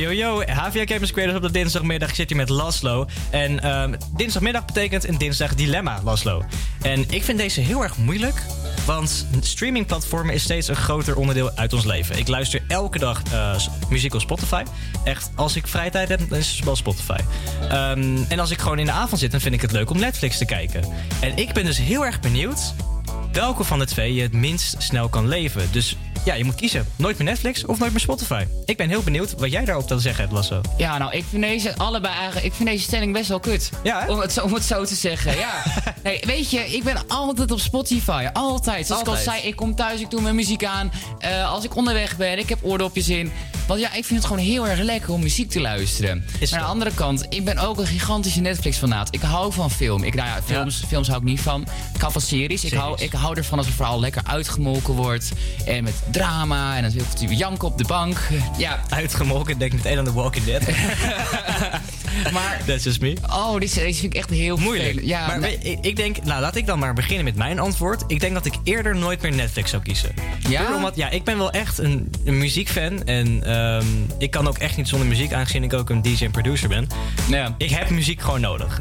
Yo, 0.00 0.12
yo. 0.12 0.42
HVA 0.46 0.84
Campus 0.84 1.12
Creators 1.12 1.36
op 1.36 1.42
de 1.42 1.50
dinsdagmiddag. 1.50 2.08
Ik 2.08 2.14
zit 2.14 2.28
hier 2.28 2.38
met 2.38 2.48
Laslo. 2.48 3.06
En 3.30 3.62
ehm, 3.62 3.94
dinsdagmiddag 4.16 4.64
betekent 4.64 5.08
een 5.08 5.18
dinsdag 5.18 5.54
dilemma, 5.54 6.00
Laslo. 6.04 6.44
En 6.82 7.04
ik 7.10 7.24
vind 7.24 7.38
deze 7.38 7.60
heel 7.60 7.82
erg 7.82 7.96
moeilijk. 7.96 8.42
Want 8.86 9.26
streamingplatformen 9.40 10.34
is 10.34 10.42
steeds 10.42 10.68
een 10.68 10.76
groter 10.76 11.16
onderdeel 11.16 11.50
uit 11.54 11.72
ons 11.72 11.84
leven. 11.84 12.18
Ik 12.18 12.28
luister 12.28 12.62
elke 12.68 12.98
dag 12.98 13.22
eh, 13.32 13.56
muziek 13.90 14.14
op 14.14 14.20
Spotify. 14.20 14.62
Echt, 15.04 15.30
als 15.34 15.56
ik 15.56 15.66
vrije 15.66 15.90
tijd 15.90 16.08
heb, 16.08 16.28
dan 16.28 16.38
is 16.38 16.50
het 16.56 16.64
wel 16.64 16.76
Spotify. 16.76 17.18
Ehm, 17.68 18.16
en 18.28 18.38
als 18.38 18.50
ik 18.50 18.58
gewoon 18.58 18.78
in 18.78 18.86
de 18.86 18.92
avond 18.92 19.20
zit, 19.20 19.30
dan 19.30 19.40
vind 19.40 19.54
ik 19.54 19.60
het 19.60 19.72
leuk 19.72 19.90
om 19.90 19.98
Netflix 19.98 20.38
te 20.38 20.44
kijken. 20.44 20.84
En 21.20 21.36
ik 21.36 21.52
ben 21.52 21.64
dus 21.64 21.78
heel 21.78 22.04
erg 22.04 22.20
benieuwd 22.20 22.74
welke 23.32 23.64
van 23.64 23.78
de 23.78 23.86
twee 23.86 24.14
je 24.14 24.22
het 24.22 24.32
minst 24.32 24.74
snel 24.78 25.08
kan 25.08 25.28
leven. 25.28 25.68
Dus 25.72 25.96
ja, 26.24 26.34
je 26.34 26.44
moet 26.44 26.54
kiezen. 26.54 26.86
Nooit 26.96 27.18
meer 27.18 27.26
Netflix 27.26 27.64
of 27.64 27.78
nooit 27.78 27.90
meer 27.90 28.00
Spotify. 28.00 28.44
Ik 28.64 28.76
ben 28.76 28.88
heel 28.88 29.02
benieuwd 29.02 29.34
wat 29.38 29.50
jij 29.50 29.64
daarop 29.64 29.86
te 29.86 29.98
zeggen 29.98 30.22
hebt, 30.22 30.34
Lasso. 30.34 30.60
Ja, 30.76 30.98
nou, 30.98 31.12
ik 31.12 31.24
vind 31.30 31.42
deze 31.42 31.76
allebei 31.76 32.14
eigenlijk. 32.14 32.46
Ik 32.46 32.52
vind 32.52 32.68
deze 32.68 32.82
stelling 32.82 33.12
best 33.12 33.28
wel 33.28 33.40
kut. 33.40 33.70
Ja, 33.82 34.06
om, 34.08 34.18
het 34.18 34.32
zo, 34.32 34.42
om 34.42 34.54
het 34.54 34.62
zo 34.62 34.84
te 34.84 34.94
zeggen. 34.94 35.36
Ja. 35.36 35.62
nee, 36.02 36.20
weet 36.24 36.50
je, 36.50 36.58
ik 36.58 36.82
ben 36.82 36.96
altijd 37.08 37.50
op 37.50 37.60
Spotify. 37.60 38.28
Altijd. 38.32 38.86
Zoals 38.86 39.02
ik 39.02 39.08
al 39.08 39.16
zei, 39.16 39.42
ik 39.42 39.56
kom 39.56 39.74
thuis, 39.74 40.00
ik 40.00 40.10
doe 40.10 40.20
mijn 40.20 40.34
muziek 40.34 40.64
aan. 40.64 40.92
Eh, 41.18 41.52
als 41.52 41.64
ik 41.64 41.76
onderweg 41.76 42.16
ben, 42.16 42.38
ik 42.38 42.48
heb 42.48 42.58
oordopjes 42.62 43.08
in. 43.08 43.32
Want 43.70 43.82
ja, 43.82 43.92
ik 43.92 44.04
vind 44.04 44.18
het 44.18 44.28
gewoon 44.28 44.44
heel 44.44 44.68
erg 44.68 44.80
lekker 44.80 45.12
om 45.12 45.20
muziek 45.20 45.50
te 45.50 45.60
luisteren. 45.60 46.24
maar 46.40 46.52
aan 46.52 46.58
de 46.58 46.64
andere 46.64 46.94
kant, 46.94 47.26
ik 47.28 47.44
ben 47.44 47.58
ook 47.58 47.78
een 47.78 47.86
gigantische 47.86 48.40
Netflix-fanaat. 48.40 49.14
Ik 49.14 49.20
hou 49.20 49.52
van 49.52 49.70
film. 49.70 50.02
Ik, 50.04 50.14
nou 50.14 50.28
ja, 50.28 50.42
films, 50.42 50.84
films 50.88 51.08
hou 51.08 51.20
ik 51.20 51.26
niet 51.26 51.40
van. 51.40 51.66
Ik 51.94 52.00
hou 52.00 52.12
van 52.12 52.20
series. 52.20 52.64
Ik 52.64 52.72
hou, 52.72 53.02
ik 53.02 53.12
hou 53.12 53.36
ervan 53.36 53.58
als 53.58 53.66
het 53.66 53.76
verhaal 53.76 54.00
lekker 54.00 54.22
uitgemolken 54.24 54.94
wordt. 54.94 55.32
En 55.66 55.84
met 55.84 55.94
drama. 56.10 56.76
En 56.76 56.82
dan 56.82 56.92
ik 57.20 57.36
janken 57.36 57.68
op 57.68 57.78
de 57.78 57.84
bank. 57.84 58.28
Ja. 58.58 58.80
Uitgemolken, 58.88 59.58
denk 59.58 59.72
meteen 59.72 59.98
aan 59.98 60.04
The 60.04 60.12
Walking 60.12 60.44
Dead. 60.44 60.62
maar... 62.32 62.60
That's 62.66 62.84
just 62.84 63.00
me. 63.00 63.14
Oh, 63.30 63.58
deze, 63.60 63.78
deze 63.80 64.00
vind 64.00 64.14
ik 64.14 64.18
echt 64.20 64.30
heel 64.30 64.56
Moeilijk. 64.56 65.00
Ja, 65.02 65.26
maar 65.26 65.38
nou- 65.40 65.52
ik, 65.52 65.78
ik 65.80 65.96
denk, 65.96 66.24
nou 66.24 66.40
laat 66.40 66.56
ik 66.56 66.66
dan 66.66 66.78
maar 66.78 66.94
beginnen 66.94 67.24
met 67.24 67.36
mijn 67.36 67.58
antwoord. 67.58 68.04
Ik 68.06 68.20
denk 68.20 68.34
dat 68.34 68.46
ik 68.46 68.54
eerder 68.64 68.96
nooit 68.96 69.22
meer 69.22 69.32
Netflix 69.34 69.70
zou 69.70 69.82
kiezen. 69.82 70.14
Ja? 70.48 70.62
Puur 70.64 70.74
Omdat, 70.76 70.96
ja, 70.96 71.10
ik 71.10 71.24
ben 71.24 71.38
wel 71.38 71.50
echt 71.50 71.78
een, 71.78 72.10
een 72.24 72.38
muziekfan. 72.38 73.04
En 73.04 73.42
ehm, 73.44 73.86
ik 74.18 74.30
kan 74.30 74.48
ook 74.48 74.58
echt 74.58 74.76
niet 74.76 74.88
zonder 74.88 75.08
muziek, 75.08 75.32
aangezien 75.32 75.62
ik 75.64 75.72
ook 75.72 75.90
een 75.90 76.02
DJ 76.02 76.24
en 76.24 76.30
producer 76.30 76.68
ben. 76.68 76.86
Ja. 77.28 77.54
Ik 77.58 77.70
heb 77.70 77.90
muziek 77.90 78.20
gewoon 78.20 78.40
nodig. 78.40 78.80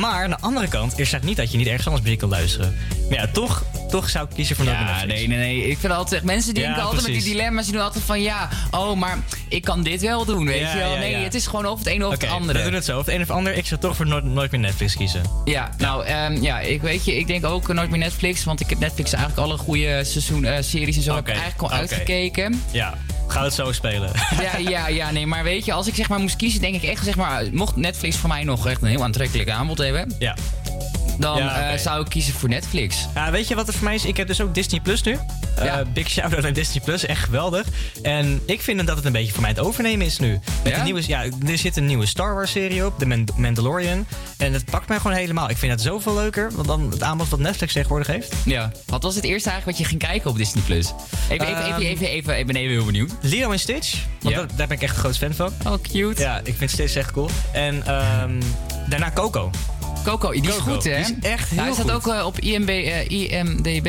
Maar 0.00 0.22
aan 0.24 0.30
de 0.30 0.40
andere 0.40 0.68
kant, 0.68 0.98
er 0.98 1.06
staat 1.06 1.22
niet 1.22 1.36
dat 1.36 1.50
je 1.52 1.58
niet 1.58 1.66
ergens 1.66 1.86
anders 1.86 2.04
muziek 2.04 2.20
kan 2.20 2.28
luisteren. 2.28 2.76
Maar 3.08 3.18
ja, 3.18 3.26
toch, 3.32 3.64
toch 3.90 4.08
zou 4.10 4.26
ik 4.28 4.34
kiezen 4.34 4.56
voor 4.56 4.64
Ja, 4.64 4.84
Netflix. 4.84 5.14
nee, 5.14 5.28
nee, 5.28 5.38
nee. 5.38 5.66
Ik 5.70 5.78
vind 5.78 5.92
altijd, 5.92 6.22
mensen 6.22 6.54
denken 6.54 6.72
Ja, 6.72 6.80
altijd 6.80 7.02
met 7.02 7.12
die 7.12 7.22
dilemma's, 7.22 7.64
die 7.64 7.72
doen 7.72 7.82
altijd 7.82 8.04
van 8.04 8.22
ja, 8.22 8.48
oh, 8.70 8.96
maar 8.96 9.18
ik 9.48 9.62
kan 9.62 9.82
dit 9.82 10.00
wel 10.00 10.24
doen, 10.24 10.46
weet 10.46 10.60
Ja, 10.60 10.72
je 10.72 10.78
wel. 10.78 10.96
Nee, 10.96 11.10
ja. 11.10 11.18
het 11.18 11.34
is 11.34 11.46
gewoon 11.46 11.66
of 11.66 11.78
het 11.78 11.88
een 11.88 12.04
of 12.04 12.10
het 12.10 12.26
andere. 12.28 12.67
Doen 12.68 12.76
het 12.76 12.86
zo. 12.86 12.98
Of 12.98 13.06
het 13.06 13.14
een 13.14 13.22
of 13.22 13.30
ander. 13.30 13.54
Ik 13.54 13.66
zou 13.66 13.80
toch 13.80 13.96
voor 13.96 14.06
nooit, 14.06 14.24
nooit 14.24 14.50
meer 14.50 14.60
Netflix 14.60 14.96
kiezen. 14.96 15.22
Ja, 15.44 15.70
nou 15.78 16.04
ehm, 16.04 16.42
ja, 16.42 16.60
ik 16.60 16.82
weet 16.82 17.04
je, 17.04 17.16
ik 17.16 17.26
denk 17.26 17.44
ook 17.44 17.72
nooit 17.72 17.90
meer 17.90 17.98
Netflix, 17.98 18.44
want 18.44 18.60
ik 18.60 18.70
heb 18.70 18.78
Netflix 18.78 19.12
eigenlijk 19.12 19.42
alle 19.46 19.58
goede 19.58 20.04
seizoen 20.04 20.44
eh, 20.44 20.62
series 20.62 20.96
en 20.96 21.02
zo 21.02 21.14
heb 21.14 21.28
ik 21.28 21.34
eigenlijk 21.34 21.62
al 21.62 21.70
uitgekeken. 21.70 22.62
Ja, 22.70 22.94
we 23.28 23.38
het 23.38 23.54
zo 23.54 23.72
spelen. 23.72 24.10
Ja, 24.40 24.56
ja, 24.56 24.88
ja, 24.88 25.10
nee, 25.10 25.26
maar 25.26 25.44
weet 25.44 25.64
je, 25.64 25.72
als 25.72 25.86
ik 25.86 25.94
zeg 25.94 26.08
maar 26.08 26.20
moest 26.20 26.36
kiezen, 26.36 26.60
denk 26.60 26.74
ik 26.74 26.82
echt, 26.82 27.04
zeg 27.04 27.16
maar, 27.16 27.44
mocht 27.52 27.76
Netflix 27.76 28.16
voor 28.16 28.28
mij 28.28 28.44
nog 28.44 28.66
echt 28.66 28.82
een 28.82 28.88
heel 28.88 29.02
aantrekkelijk 29.02 29.50
aanbod 29.50 29.78
hebben, 29.78 30.14
ja. 30.18 30.36
dan 31.18 31.36
Ja, 31.36 31.72
eh, 31.72 31.78
zou 31.78 32.00
ik 32.00 32.08
kiezen 32.08 32.34
voor 32.34 32.48
Netflix. 32.48 33.06
Ja, 33.14 33.30
weet 33.30 33.48
je 33.48 33.54
wat 33.54 33.66
het 33.66 33.76
voor 33.76 33.84
mij 33.84 33.94
is? 33.94 34.04
Ik 34.04 34.16
heb 34.16 34.26
dus 34.26 34.40
ook 34.40 34.54
Disney 34.54 34.80
Plus 34.80 35.02
nu. 35.02 35.18
Eh, 35.58 35.76
big 35.92 36.08
shout-out 36.10 36.42
naar 36.42 36.52
Disney 36.52 36.82
Plus, 36.84 37.06
echt 37.06 37.24
geweldig. 37.24 37.66
En 38.02 38.40
ik 38.44 38.60
vind 38.62 38.86
dat 38.86 38.96
het 38.96 39.04
een 39.04 39.12
beetje 39.12 39.32
voor 39.32 39.40
mij 39.40 39.50
het 39.50 39.58
overnemen 39.60 40.06
is 40.06 40.18
nu. 40.18 40.38
Met 40.64 40.72
Ja? 40.72 40.82
nieuwe, 40.84 41.02
ja, 41.06 41.24
er 41.46 41.58
zit 41.58 41.76
een 41.76 41.86
nieuwe 41.86 42.06
Star 42.06 42.34
Wars 42.34 42.50
serie 42.50 42.86
op, 42.86 42.98
The 42.98 43.06
Man- 43.06 43.28
Mandalorian. 43.36 44.06
En 44.36 44.52
het 44.52 44.64
pakt 44.64 44.88
mij 44.88 44.98
gewoon 44.98 45.16
helemaal. 45.16 45.50
Ik 45.50 45.56
vind 45.56 45.72
het 45.72 45.80
zoveel 45.82 46.14
leuker 46.14 46.50
dan 46.66 46.90
het 46.90 47.02
aanbod 47.02 47.28
wat 47.28 47.38
Netflix 47.38 47.72
tegenwoordig 47.72 48.06
heeft. 48.06 48.32
Ja. 48.44 48.72
Wat 48.86 49.02
was 49.02 49.14
het 49.14 49.24
eerste 49.24 49.50
eigenlijk 49.50 49.78
wat 49.78 49.86
je 49.88 49.96
ging 49.96 50.10
kijken 50.10 50.30
op 50.30 50.36
Disney 50.36 50.62
Plus? 50.62 50.92
Even, 51.28 51.46
even, 51.46 51.58
even, 51.58 51.72
Ehm, 51.72 51.80
even, 51.82 52.06
even, 52.08 52.38
ik 52.38 52.46
ben 52.46 52.56
even 52.56 52.70
heel 52.72 52.84
benieuwd. 52.84 53.10
Lilo 53.20 53.50
en 53.52 53.58
Stitch, 53.58 53.94
want 54.20 54.34
Ja. 54.34 54.40
dat- 54.40 54.50
daar 54.56 54.66
ben 54.66 54.76
ik 54.76 54.82
echt 54.82 54.92
een 54.94 55.00
groot 55.00 55.16
fan 55.16 55.34
van. 55.34 55.52
Oh, 55.66 55.78
cute. 55.82 56.22
Ja, 56.22 56.40
ik 56.44 56.54
vind 56.56 56.70
Stitch 56.70 56.96
echt 56.96 57.10
cool. 57.12 57.28
En 57.52 57.86
ehm, 57.86 58.40
daarna 58.88 59.10
Coco. 59.14 59.50
Coco, 60.08 60.30
die 60.30 60.42
is 60.42 60.48
Coco, 60.56 60.72
goed, 60.72 60.84
hè? 60.84 60.90
die 60.90 61.00
is 61.00 61.12
echt 61.20 61.50
heel 61.50 61.62
Hij 61.62 61.72
staat 61.72 61.90
goed. 61.90 62.06
ook 62.08 62.14
eh, 62.14 62.26
op 62.26 62.38
IMB, 62.40 62.68
eh, 62.68 63.08
IMDB, 63.10 63.82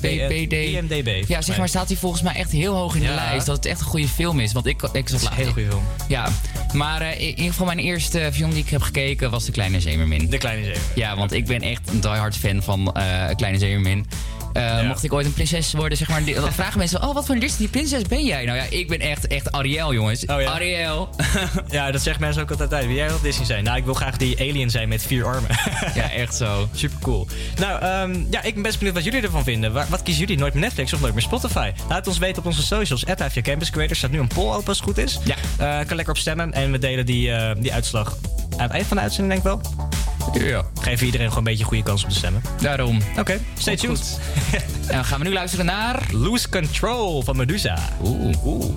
BBD. 0.00 0.52
IMDB. 0.52 1.24
Ja, 1.28 1.42
zeg 1.42 1.58
maar, 1.58 1.68
staat 1.68 1.88
hij 1.88 1.96
volgens 1.96 2.22
mij 2.22 2.34
echt 2.34 2.50
heel 2.52 2.74
hoog 2.74 2.94
in 2.94 3.00
de 3.00 3.06
Ja. 3.06 3.14
lijst. 3.14 3.46
Dat 3.46 3.56
het 3.56 3.66
echt 3.66 3.80
een 3.80 3.86
goede 3.86 4.08
film 4.08 4.40
is. 4.40 4.52
Want 4.52 4.66
ik, 4.66 4.82
ik 4.92 5.08
zat 5.08 5.22
een 5.22 5.32
hele 5.32 5.52
goede 5.52 5.68
film. 5.68 5.82
Ja, 6.08 6.28
maar 6.72 7.00
eh, 7.00 7.20
in 7.20 7.28
ieder 7.28 7.44
geval 7.44 7.66
mijn 7.66 7.78
eerste 7.78 8.30
film 8.32 8.50
die 8.50 8.62
ik 8.62 8.68
heb 8.70 8.82
gekeken 8.82 9.30
was 9.30 9.44
De 9.44 9.52
Kleine 9.52 9.80
Zeemermin. 9.80 10.30
De 10.30 10.38
Kleine 10.38 10.62
Zeemermin. 10.62 10.90
Ja, 10.94 11.16
want 11.16 11.32
ik 11.32 11.46
ben 11.46 11.60
echt 11.60 11.88
een 11.88 12.00
diehard 12.00 12.36
fan 12.36 12.62
van 12.62 12.92
eh 12.92 13.26
Kleine 13.36 13.58
Eh, 14.52 14.86
Mocht 14.86 15.04
ik 15.04 15.12
ooit 15.12 15.26
een 15.26 15.32
prinses 15.32 15.72
worden, 15.72 15.98
zeg 15.98 16.08
maar, 16.08 16.24
dan 16.24 16.52
vragen 16.52 16.78
mensen: 16.78 17.02
Oh, 17.02 17.14
wat 17.14 17.26
voor 17.26 17.34
een 17.34 17.40
Disney 17.40 17.68
prinses 17.68 18.02
ben 18.02 18.24
jij? 18.24 18.44
Nou 18.44 18.58
ja, 18.58 18.64
ik 18.70 18.88
ben 18.88 19.00
echt, 19.00 19.26
echt 19.26 19.52
Ariel, 19.52 19.94
jongens. 19.94 20.26
Oh 20.26 20.40
ja? 20.40 20.50
Ariel. 20.50 21.08
Ja, 21.68 21.90
dat 21.90 22.02
zeggen 22.02 22.22
mensen 22.22 22.42
ook 22.42 22.50
altijd. 22.50 22.86
Wil 22.86 22.94
jij 22.94 23.08
wel 23.08 23.20
Disney 23.20 23.46
zijn? 23.46 23.64
Nou, 23.64 23.76
ik 23.76 23.84
wil 23.84 23.94
graag 23.94 24.16
die 24.16 24.38
alien 24.40 24.70
zijn 24.70 24.88
met 24.88 25.02
vier 25.02 25.24
armen. 25.26 25.50
ja, 25.94 26.10
echt 26.10 26.34
zo. 26.34 26.68
Super 26.72 26.98
cool. 27.02 27.26
Nou, 27.58 27.82
ehm, 27.82 28.24
ja, 28.30 28.42
ik 28.42 28.54
ben 28.54 28.62
best 28.62 28.76
benieuwd 28.78 28.94
wat 28.94 29.04
jullie 29.04 29.22
ervan 29.22 29.44
vinden. 29.44 29.72
Wa- 29.72 29.86
Wat 29.88 30.02
kiezen 30.02 30.22
jullie? 30.22 30.38
Nooit 30.38 30.52
meer 30.54 30.62
Netflix 30.62 30.92
of 30.92 31.00
nooit 31.00 31.12
meer 31.14 31.22
Spotify? 31.22 31.70
Laat 31.88 32.06
ons 32.06 32.18
weten 32.18 32.38
op 32.38 32.46
onze 32.46 32.62
socials. 32.62 33.06
At 33.06 33.40
Campus 33.42 33.70
Creators 33.70 33.98
staat 33.98 34.10
nu 34.10 34.18
een 34.18 34.26
poll 34.28 34.52
open 34.52 34.66
als 34.68 34.76
het 34.76 34.86
goed 34.86 34.98
is. 34.98 35.18
Ja. 35.24 35.34
Eh, 35.58 35.86
kan 35.86 35.96
lekker 35.96 36.14
op 36.14 36.20
stemmen. 36.20 36.52
En 36.52 36.70
we 36.72 36.78
delen 36.78 37.06
die, 37.06 37.32
eh, 37.32 37.50
die 37.58 37.72
uitslag 37.72 38.16
aan 38.56 38.62
het 38.62 38.70
eind 38.70 38.86
van 38.86 38.96
de 38.96 39.02
uitzending, 39.02 39.42
denk 39.42 39.56
ik 39.56 39.62
wel. 39.62 39.88
Ja. 40.32 40.64
Geven 40.80 41.06
iedereen 41.06 41.26
gewoon 41.28 41.38
een 41.38 41.44
beetje 41.44 41.62
een 41.62 41.68
goede 41.68 41.82
kans 41.82 42.04
om 42.04 42.08
te 42.10 42.16
stemmen. 42.16 42.42
Daarom. 42.60 42.98
Oké, 43.18 43.40
stay 43.58 43.76
Komt 43.76 43.96
tuned. 43.96 44.20
En 44.86 44.94
dan 44.94 45.04
gaan 45.04 45.18
we 45.18 45.24
nu 45.24 45.32
luisteren 45.32 45.66
naar... 45.66 46.02
Lose 46.12 46.48
Control 46.48 47.22
van 47.22 47.36
Medusa. 47.36 47.78
Oeh. 48.02 48.44
Oeh. 48.44 48.76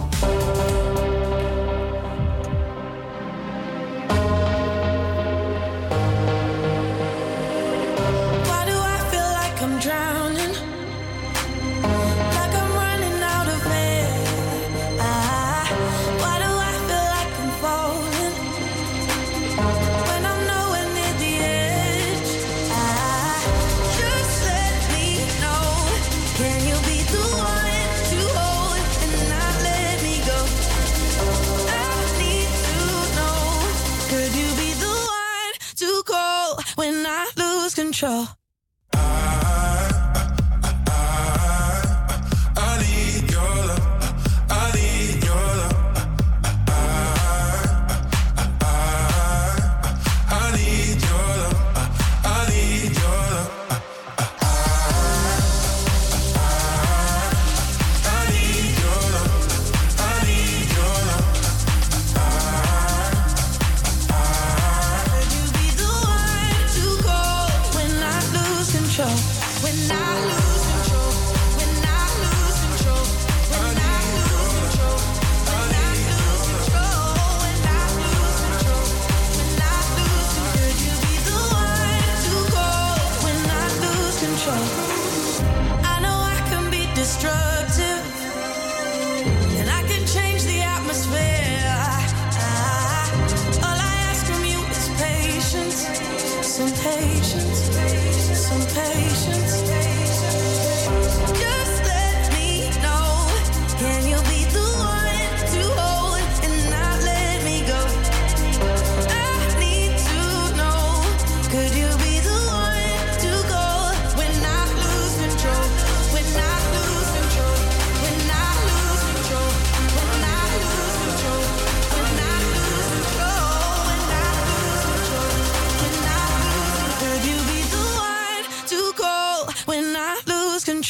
Control? 37.74 38.43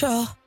Control? 0.04 0.43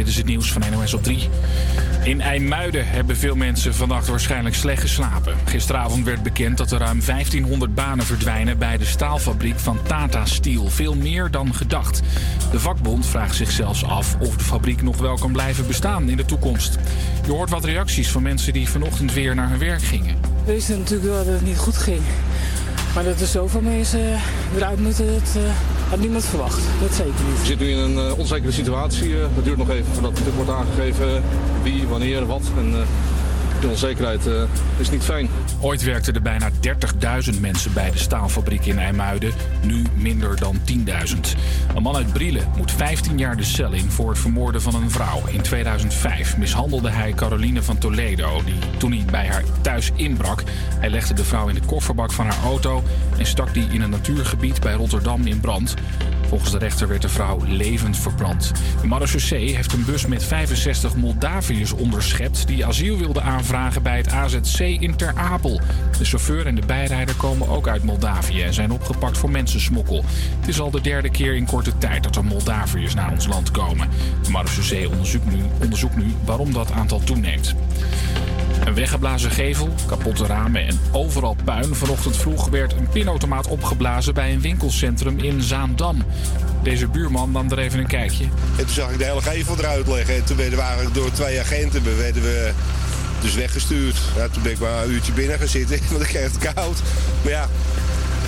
Dit 0.00 0.08
is 0.08 0.16
het 0.16 0.26
nieuws 0.26 0.52
van 0.52 0.62
NOS 0.70 0.94
op 0.94 1.02
3. 1.02 1.28
In 2.02 2.20
IJmuiden 2.20 2.88
hebben 2.88 3.16
veel 3.16 3.34
mensen 3.34 3.74
vannacht 3.74 4.08
waarschijnlijk 4.08 4.54
slecht 4.54 4.80
geslapen. 4.80 5.34
Gisteravond 5.44 6.04
werd 6.04 6.22
bekend 6.22 6.56
dat 6.56 6.70
er 6.70 6.78
ruim 6.78 7.00
1500 7.04 7.74
banen 7.74 8.04
verdwijnen 8.04 8.58
bij 8.58 8.78
de 8.78 8.84
staalfabriek 8.84 9.58
van 9.58 9.78
Tata 9.82 10.26
Steel. 10.26 10.66
Veel 10.68 10.94
meer 10.94 11.30
dan 11.30 11.54
gedacht. 11.54 12.00
De 12.50 12.60
vakbond 12.60 13.06
vraagt 13.06 13.36
zich 13.36 13.50
zelfs 13.50 13.84
af 13.84 14.16
of 14.20 14.36
de 14.36 14.44
fabriek 14.44 14.82
nog 14.82 14.96
wel 14.96 15.18
kan 15.18 15.32
blijven 15.32 15.66
bestaan 15.66 16.08
in 16.08 16.16
de 16.16 16.24
toekomst. 16.24 16.78
Je 17.24 17.30
hoort 17.30 17.50
wat 17.50 17.64
reacties 17.64 18.10
van 18.10 18.22
mensen 18.22 18.52
die 18.52 18.68
vanochtend 18.68 19.12
weer 19.12 19.34
naar 19.34 19.48
hun 19.48 19.58
werk 19.58 19.82
gingen. 19.82 20.16
We 20.44 20.52
wisten 20.52 20.78
natuurlijk 20.78 21.10
wel 21.10 21.24
dat 21.24 21.34
het 21.34 21.44
niet 21.44 21.58
goed 21.58 21.76
ging. 21.76 22.02
Maar 22.94 23.04
dat 23.04 23.20
er 23.20 23.26
zoveel 23.26 23.60
mensen 23.60 24.20
eruit 24.56 24.80
moeten, 24.80 25.06
eh, 25.06 25.42
had 25.90 25.98
niemand 26.00 26.24
verwacht. 26.24 26.62
Dat 26.80 26.94
zeker 26.94 27.24
niet. 27.28 27.40
We 27.40 27.46
zitten 27.46 27.66
nu 27.66 27.72
in 27.72 27.78
een 27.78 28.06
eh, 28.06 28.18
onzekere 28.18 28.52
situatie. 28.52 29.14
Eh, 29.14 29.26
het 29.34 29.44
duurt 29.44 29.58
nog 29.58 29.70
even 29.70 29.92
voordat 29.92 30.18
het 30.18 30.34
wordt 30.34 30.50
aangegeven 30.50 31.22
wie, 31.62 31.86
wanneer, 31.88 32.26
wat. 32.26 32.42
En 32.56 32.74
eh, 32.74 32.80
die 33.60 33.68
onzekerheid 33.70 34.26
eh, 34.26 34.42
is 34.78 34.90
niet 34.90 35.02
fijn. 35.02 35.28
Ooit 35.62 35.82
werkten 35.82 36.14
er 36.14 36.22
bijna 36.22 36.50
30.000 37.32 37.40
mensen 37.40 37.72
bij 37.72 37.90
de 37.90 37.98
staalfabriek 37.98 38.66
in 38.66 38.78
IJmuiden. 38.78 39.32
Nu 39.62 39.82
minder 39.94 40.36
dan 40.36 40.56
10.000. 40.56 40.84
Een 41.74 41.82
man 41.82 41.96
uit 41.96 42.12
Brielen 42.12 42.48
moet 42.56 42.72
15 42.72 43.18
jaar 43.18 43.36
de 43.36 43.44
cel 43.44 43.72
in 43.72 43.90
voor 43.90 44.08
het 44.08 44.18
vermoorden 44.18 44.62
van 44.62 44.74
een 44.74 44.90
vrouw. 44.90 45.22
In 45.26 45.42
2005 45.42 46.36
mishandelde 46.36 46.90
hij 46.90 47.12
Caroline 47.12 47.62
van 47.62 47.78
Toledo, 47.78 48.42
die 48.44 48.78
toen 48.78 48.92
hij 48.92 49.04
bij 49.10 49.26
haar 49.26 49.44
thuis 49.60 49.90
inbrak. 49.94 50.42
Hij 50.78 50.90
legde 50.90 51.14
de 51.14 51.24
vrouw 51.24 51.48
in 51.48 51.54
de 51.54 51.66
kofferbak 51.66 52.12
van 52.12 52.26
haar 52.26 52.42
auto 52.44 52.82
en 53.18 53.26
stak 53.26 53.54
die 53.54 53.68
in 53.70 53.80
een 53.80 53.90
natuurgebied 53.90 54.60
bij 54.60 54.72
Rotterdam 54.72 55.26
in 55.26 55.40
brand. 55.40 55.74
Volgens 56.30 56.50
de 56.50 56.58
rechter 56.58 56.88
werd 56.88 57.02
de 57.02 57.08
vrouw 57.08 57.40
levend 57.46 57.96
verbrand. 57.96 58.52
De 58.80 58.86
marechaussee 58.86 59.54
heeft 59.54 59.72
een 59.72 59.84
bus 59.84 60.06
met 60.06 60.24
65 60.24 60.96
Moldaviërs 60.96 61.72
onderschept... 61.72 62.46
die 62.46 62.66
asiel 62.66 62.98
wilden 62.98 63.22
aanvragen 63.22 63.82
bij 63.82 63.96
het 63.96 64.08
AZC 64.08 64.58
in 64.58 64.96
Ter 64.96 65.12
Apel. 65.14 65.60
De 65.98 66.04
chauffeur 66.04 66.46
en 66.46 66.54
de 66.54 66.66
bijrijder 66.66 67.14
komen 67.14 67.48
ook 67.48 67.68
uit 67.68 67.82
Moldavië... 67.82 68.42
en 68.42 68.54
zijn 68.54 68.70
opgepakt 68.70 69.18
voor 69.18 69.30
mensensmokkel. 69.30 70.04
Het 70.40 70.48
is 70.48 70.60
al 70.60 70.70
de 70.70 70.80
derde 70.80 71.10
keer 71.10 71.34
in 71.34 71.46
korte 71.46 71.78
tijd 71.78 72.02
dat 72.02 72.16
er 72.16 72.24
Moldaviërs 72.24 72.94
naar 72.94 73.12
ons 73.12 73.26
land 73.26 73.50
komen. 73.50 73.88
De 74.22 74.30
marechaussee 74.30 74.90
onderzoekt 74.90 75.30
nu, 75.30 75.42
onderzoekt 75.62 75.96
nu 75.96 76.14
waarom 76.24 76.52
dat 76.52 76.72
aantal 76.72 77.00
toeneemt. 77.00 77.54
Een 78.64 78.74
weggeblazen 78.74 79.30
gevel, 79.30 79.74
kapotte 79.86 80.26
ramen 80.26 80.66
en 80.66 80.80
overal 80.92 81.36
puin. 81.44 81.74
Vanochtend 81.74 82.16
vroeg 82.16 82.48
werd 82.48 82.72
een 82.72 82.88
pinautomaat 82.88 83.46
opgeblazen 83.46 84.14
bij 84.14 84.32
een 84.32 84.40
winkelcentrum 84.40 85.18
in 85.18 85.42
Zaandam. 85.42 86.02
Deze 86.62 86.88
buurman 86.88 87.30
nam 87.30 87.50
er 87.50 87.58
even 87.58 87.78
een 87.78 87.86
kijkje. 87.86 88.24
En 88.24 88.64
toen 88.64 88.68
zag 88.68 88.90
ik 88.90 88.98
de 88.98 89.04
hele 89.04 89.22
gevel 89.22 89.58
eruit 89.58 89.86
liggen. 89.86 90.14
En 90.14 90.24
toen 90.24 90.36
werden 90.36 90.58
we 90.58 90.64
eigenlijk 90.64 90.94
door 90.94 91.10
twee 91.10 91.40
agenten 91.40 91.82
we 91.82 91.94
werden 91.94 92.22
we 92.22 92.52
dus 93.20 93.34
weggestuurd. 93.34 93.96
Ja, 94.16 94.28
toen 94.28 94.42
ben 94.42 94.52
ik 94.52 94.58
maar 94.58 94.84
een 94.84 94.90
uurtje 94.90 95.12
binnen 95.12 95.38
gaan 95.38 95.48
zitten, 95.48 95.78
want 95.90 96.02
ik 96.02 96.08
kreeg 96.08 96.32
het 96.32 96.52
koud. 96.54 96.82
Maar 97.22 97.32
ja, 97.32 97.48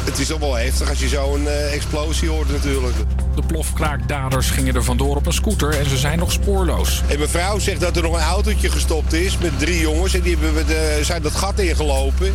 het 0.05 0.19
is 0.19 0.27
toch 0.27 0.39
wel 0.39 0.55
heftig 0.55 0.89
als 0.89 1.01
je 1.01 1.09
zo'n 1.09 1.43
uh, 1.43 1.75
explosie 1.75 2.29
hoort 2.29 2.51
natuurlijk. 2.51 2.97
De 3.35 3.43
plofkraakdaders 3.47 4.51
gingen 4.51 4.75
er 4.75 4.85
vandoor 4.85 5.17
op 5.17 5.27
een 5.27 5.33
scooter 5.33 5.79
en 5.79 5.89
ze 5.89 5.97
zijn 5.97 6.19
nog 6.19 6.33
spoorloos. 6.33 7.03
En 7.09 7.29
vrouw 7.29 7.59
zegt 7.59 7.81
dat 7.81 7.97
er 7.97 8.03
nog 8.03 8.15
een 8.15 8.21
autootje 8.21 8.71
gestopt 8.71 9.13
is 9.13 9.39
met 9.39 9.59
drie 9.59 9.81
jongens. 9.81 10.15
En 10.15 10.21
die 10.21 10.37
hebben 10.41 10.67
de, 10.67 10.99
zijn 11.03 11.23
dat 11.23 11.35
gat 11.35 11.59
ingelopen. 11.59 12.33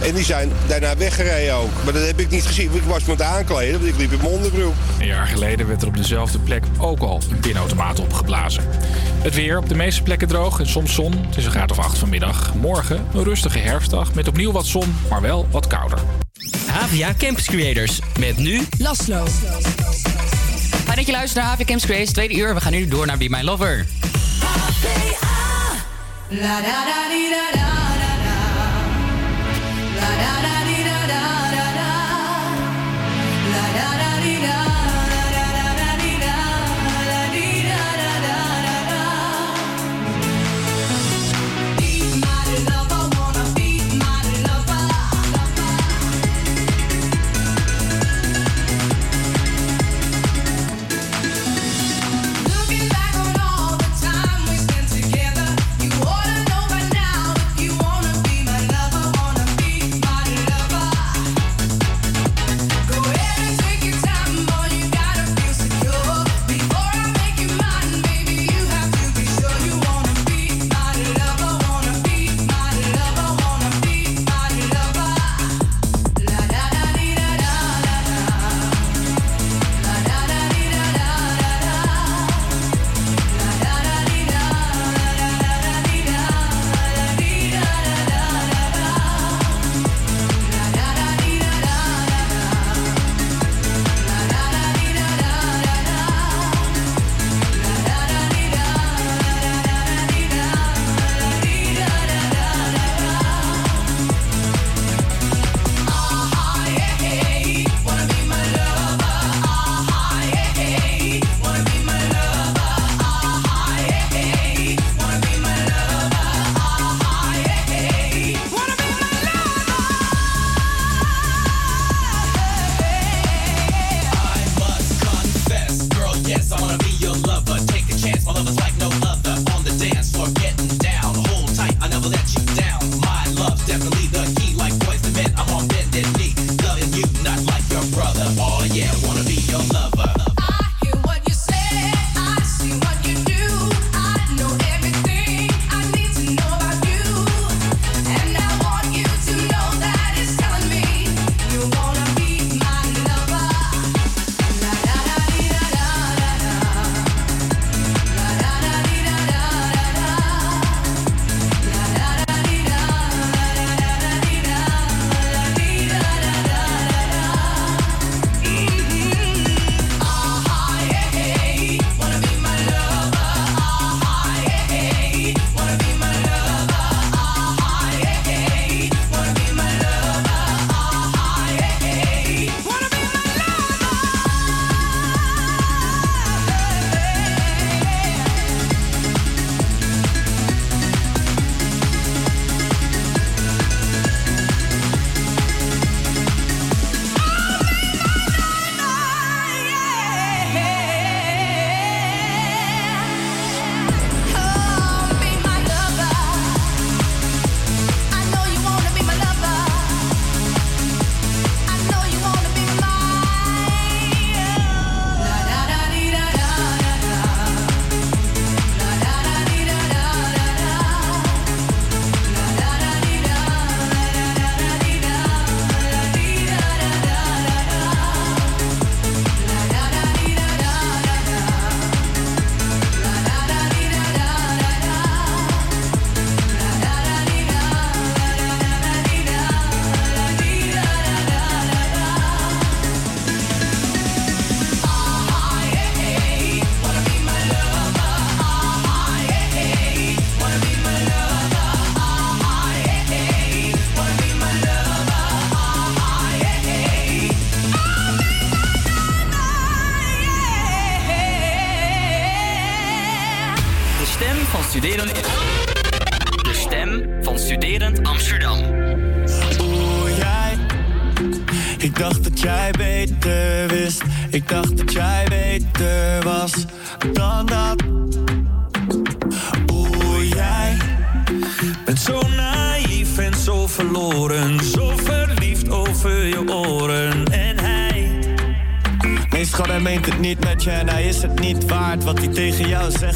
En 0.00 0.14
die 0.14 0.24
zijn 0.24 0.50
daarna 0.66 0.96
weggereden 0.96 1.54
ook. 1.54 1.70
Maar 1.84 1.92
dat 1.92 2.06
heb 2.06 2.20
ik 2.20 2.30
niet 2.30 2.46
gezien, 2.46 2.74
ik 2.74 2.82
was 2.82 3.04
me 3.04 3.12
aan 3.12 3.22
aankleden, 3.22 3.80
want 3.80 3.92
ik 3.92 3.98
liep 3.98 4.12
in 4.12 4.18
mijn 4.18 4.30
onderbroek. 4.30 4.74
Een 4.98 5.06
jaar 5.06 5.26
geleden 5.26 5.66
werd 5.66 5.82
er 5.82 5.88
op 5.88 5.96
dezelfde 5.96 6.38
plek 6.38 6.64
ook 6.78 7.00
al 7.00 7.20
een 7.30 7.40
pinautomaat 7.40 8.00
opgeblazen. 8.00 8.64
Het 9.22 9.34
weer 9.34 9.58
op 9.58 9.68
de 9.68 9.74
meeste 9.74 10.02
plekken 10.02 10.28
droog 10.28 10.60
en 10.60 10.68
soms 10.68 10.94
zon. 10.94 11.12
Het 11.26 11.36
is 11.36 11.44
een 11.44 11.50
graad 11.50 11.70
of 11.70 11.78
acht 11.78 11.98
vanmiddag. 11.98 12.54
Morgen 12.54 13.06
een 13.14 13.24
rustige 13.24 13.58
herfstdag 13.58 14.14
met 14.14 14.28
opnieuw 14.28 14.52
wat 14.52 14.66
zon, 14.66 14.94
maar 15.10 15.20
wel 15.20 15.46
wat 15.50 15.66
kouder. 15.66 15.98
HVA 16.70 17.14
Campus 17.18 17.44
Creators. 17.44 17.98
Met 18.18 18.36
nu 18.36 18.66
Laszlo. 18.78 19.26
Fijn 20.84 20.96
dat 20.96 21.06
je 21.06 21.12
luistert 21.12 21.44
naar 21.44 21.54
HVA 21.54 21.64
Campus 21.64 21.84
Creators, 21.84 22.12
tweede 22.12 22.34
uur. 22.34 22.54
We 22.54 22.60
gaan 22.60 22.72
nu 22.72 22.88
door 22.88 23.06
naar 23.06 23.18
Be 23.18 23.28
My 23.28 23.42
Lover. 23.42 23.86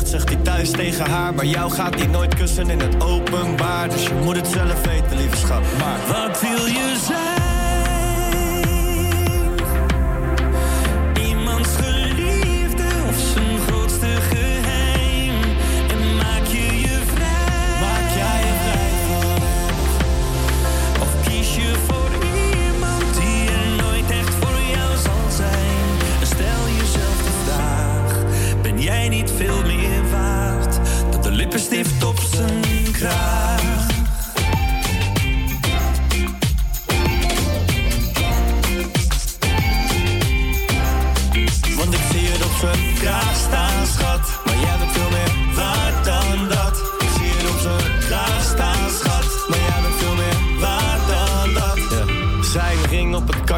Zegt, 0.01 0.11
zegt 0.11 0.29
hij 0.29 0.39
thuis 0.43 0.71
tegen 0.71 1.11
haar. 1.11 1.35
Maar 1.35 1.45
jou 1.45 1.71
gaat 1.71 1.95
hij 1.95 2.07
nooit 2.07 2.35
kussen 2.35 2.71
in 2.71 2.81
het 2.81 3.03
openbaar. 3.03 3.89
Dus 3.89 4.03
je 4.03 4.15
moet 4.25 4.37
het 4.37 4.47
zelf 4.47 4.85
weten, 4.87 5.17
lieve 5.17 5.37
schat. 5.37 5.63
Maar 5.79 5.99
Wat 6.07 6.41
wil 6.41 6.67
je 6.67 6.97
zijn? 7.07 7.40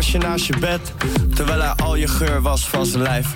Kastje 0.02 0.18
naast 0.18 0.46
je 0.46 0.56
bed. 0.58 0.92
Terwijl 1.34 1.60
hij 1.60 1.70
al 1.70 1.96
je 1.96 2.08
geur 2.08 2.42
was 2.42 2.68
van 2.68 2.86
zijn 2.86 3.02
lijf. 3.02 3.26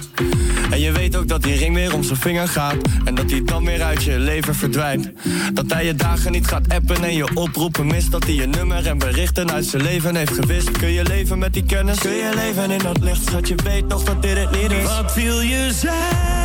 En 0.71 0.81
je 0.81 0.93
weet 0.93 1.17
ook 1.17 1.29
dat 1.29 1.43
die 1.43 1.57
ring 1.57 1.75
weer 1.75 1.95
om 1.95 2.03
zijn 2.03 2.19
vinger 2.19 2.49
gaat. 2.49 2.75
En 3.05 3.15
dat 3.15 3.31
hij 3.31 3.45
dan 3.45 3.65
weer 3.65 3.83
uit 3.83 4.03
je 4.03 4.19
leven 4.19 4.55
verdwijnt. 4.55 5.11
Dat 5.53 5.73
hij 5.73 5.85
je 5.85 5.95
dagen 5.95 6.33
niet 6.33 6.47
gaat 6.47 6.69
appen 6.69 7.05
en 7.05 7.15
je 7.15 7.37
oproepen 7.37 7.87
mist. 7.87 8.11
Dat 8.11 8.25
hij 8.25 8.35
je 8.35 8.47
nummer 8.47 8.87
en 8.87 8.99
berichten 8.99 9.53
uit 9.53 9.65
zijn 9.65 9.83
leven 9.83 10.17
heeft 10.17 10.35
gewist. 10.35 10.71
Kun 10.71 10.93
je 10.93 11.03
leven 11.03 11.39
met 11.39 11.53
die 11.53 11.65
kennis? 11.65 11.99
Kun 11.99 12.15
je 12.15 12.33
leven 12.35 12.71
in 12.71 12.79
dat 12.79 13.01
licht? 13.01 13.27
Schat, 13.27 13.49
je 13.49 13.55
weet 13.65 13.89
toch 13.89 14.03
dat 14.03 14.23
dit 14.23 14.37
het 14.37 14.51
niet 14.51 14.71
is. 14.71 14.85
Wat 14.85 15.15
wil 15.15 15.41
je 15.41 15.73
zijn? 15.73 16.36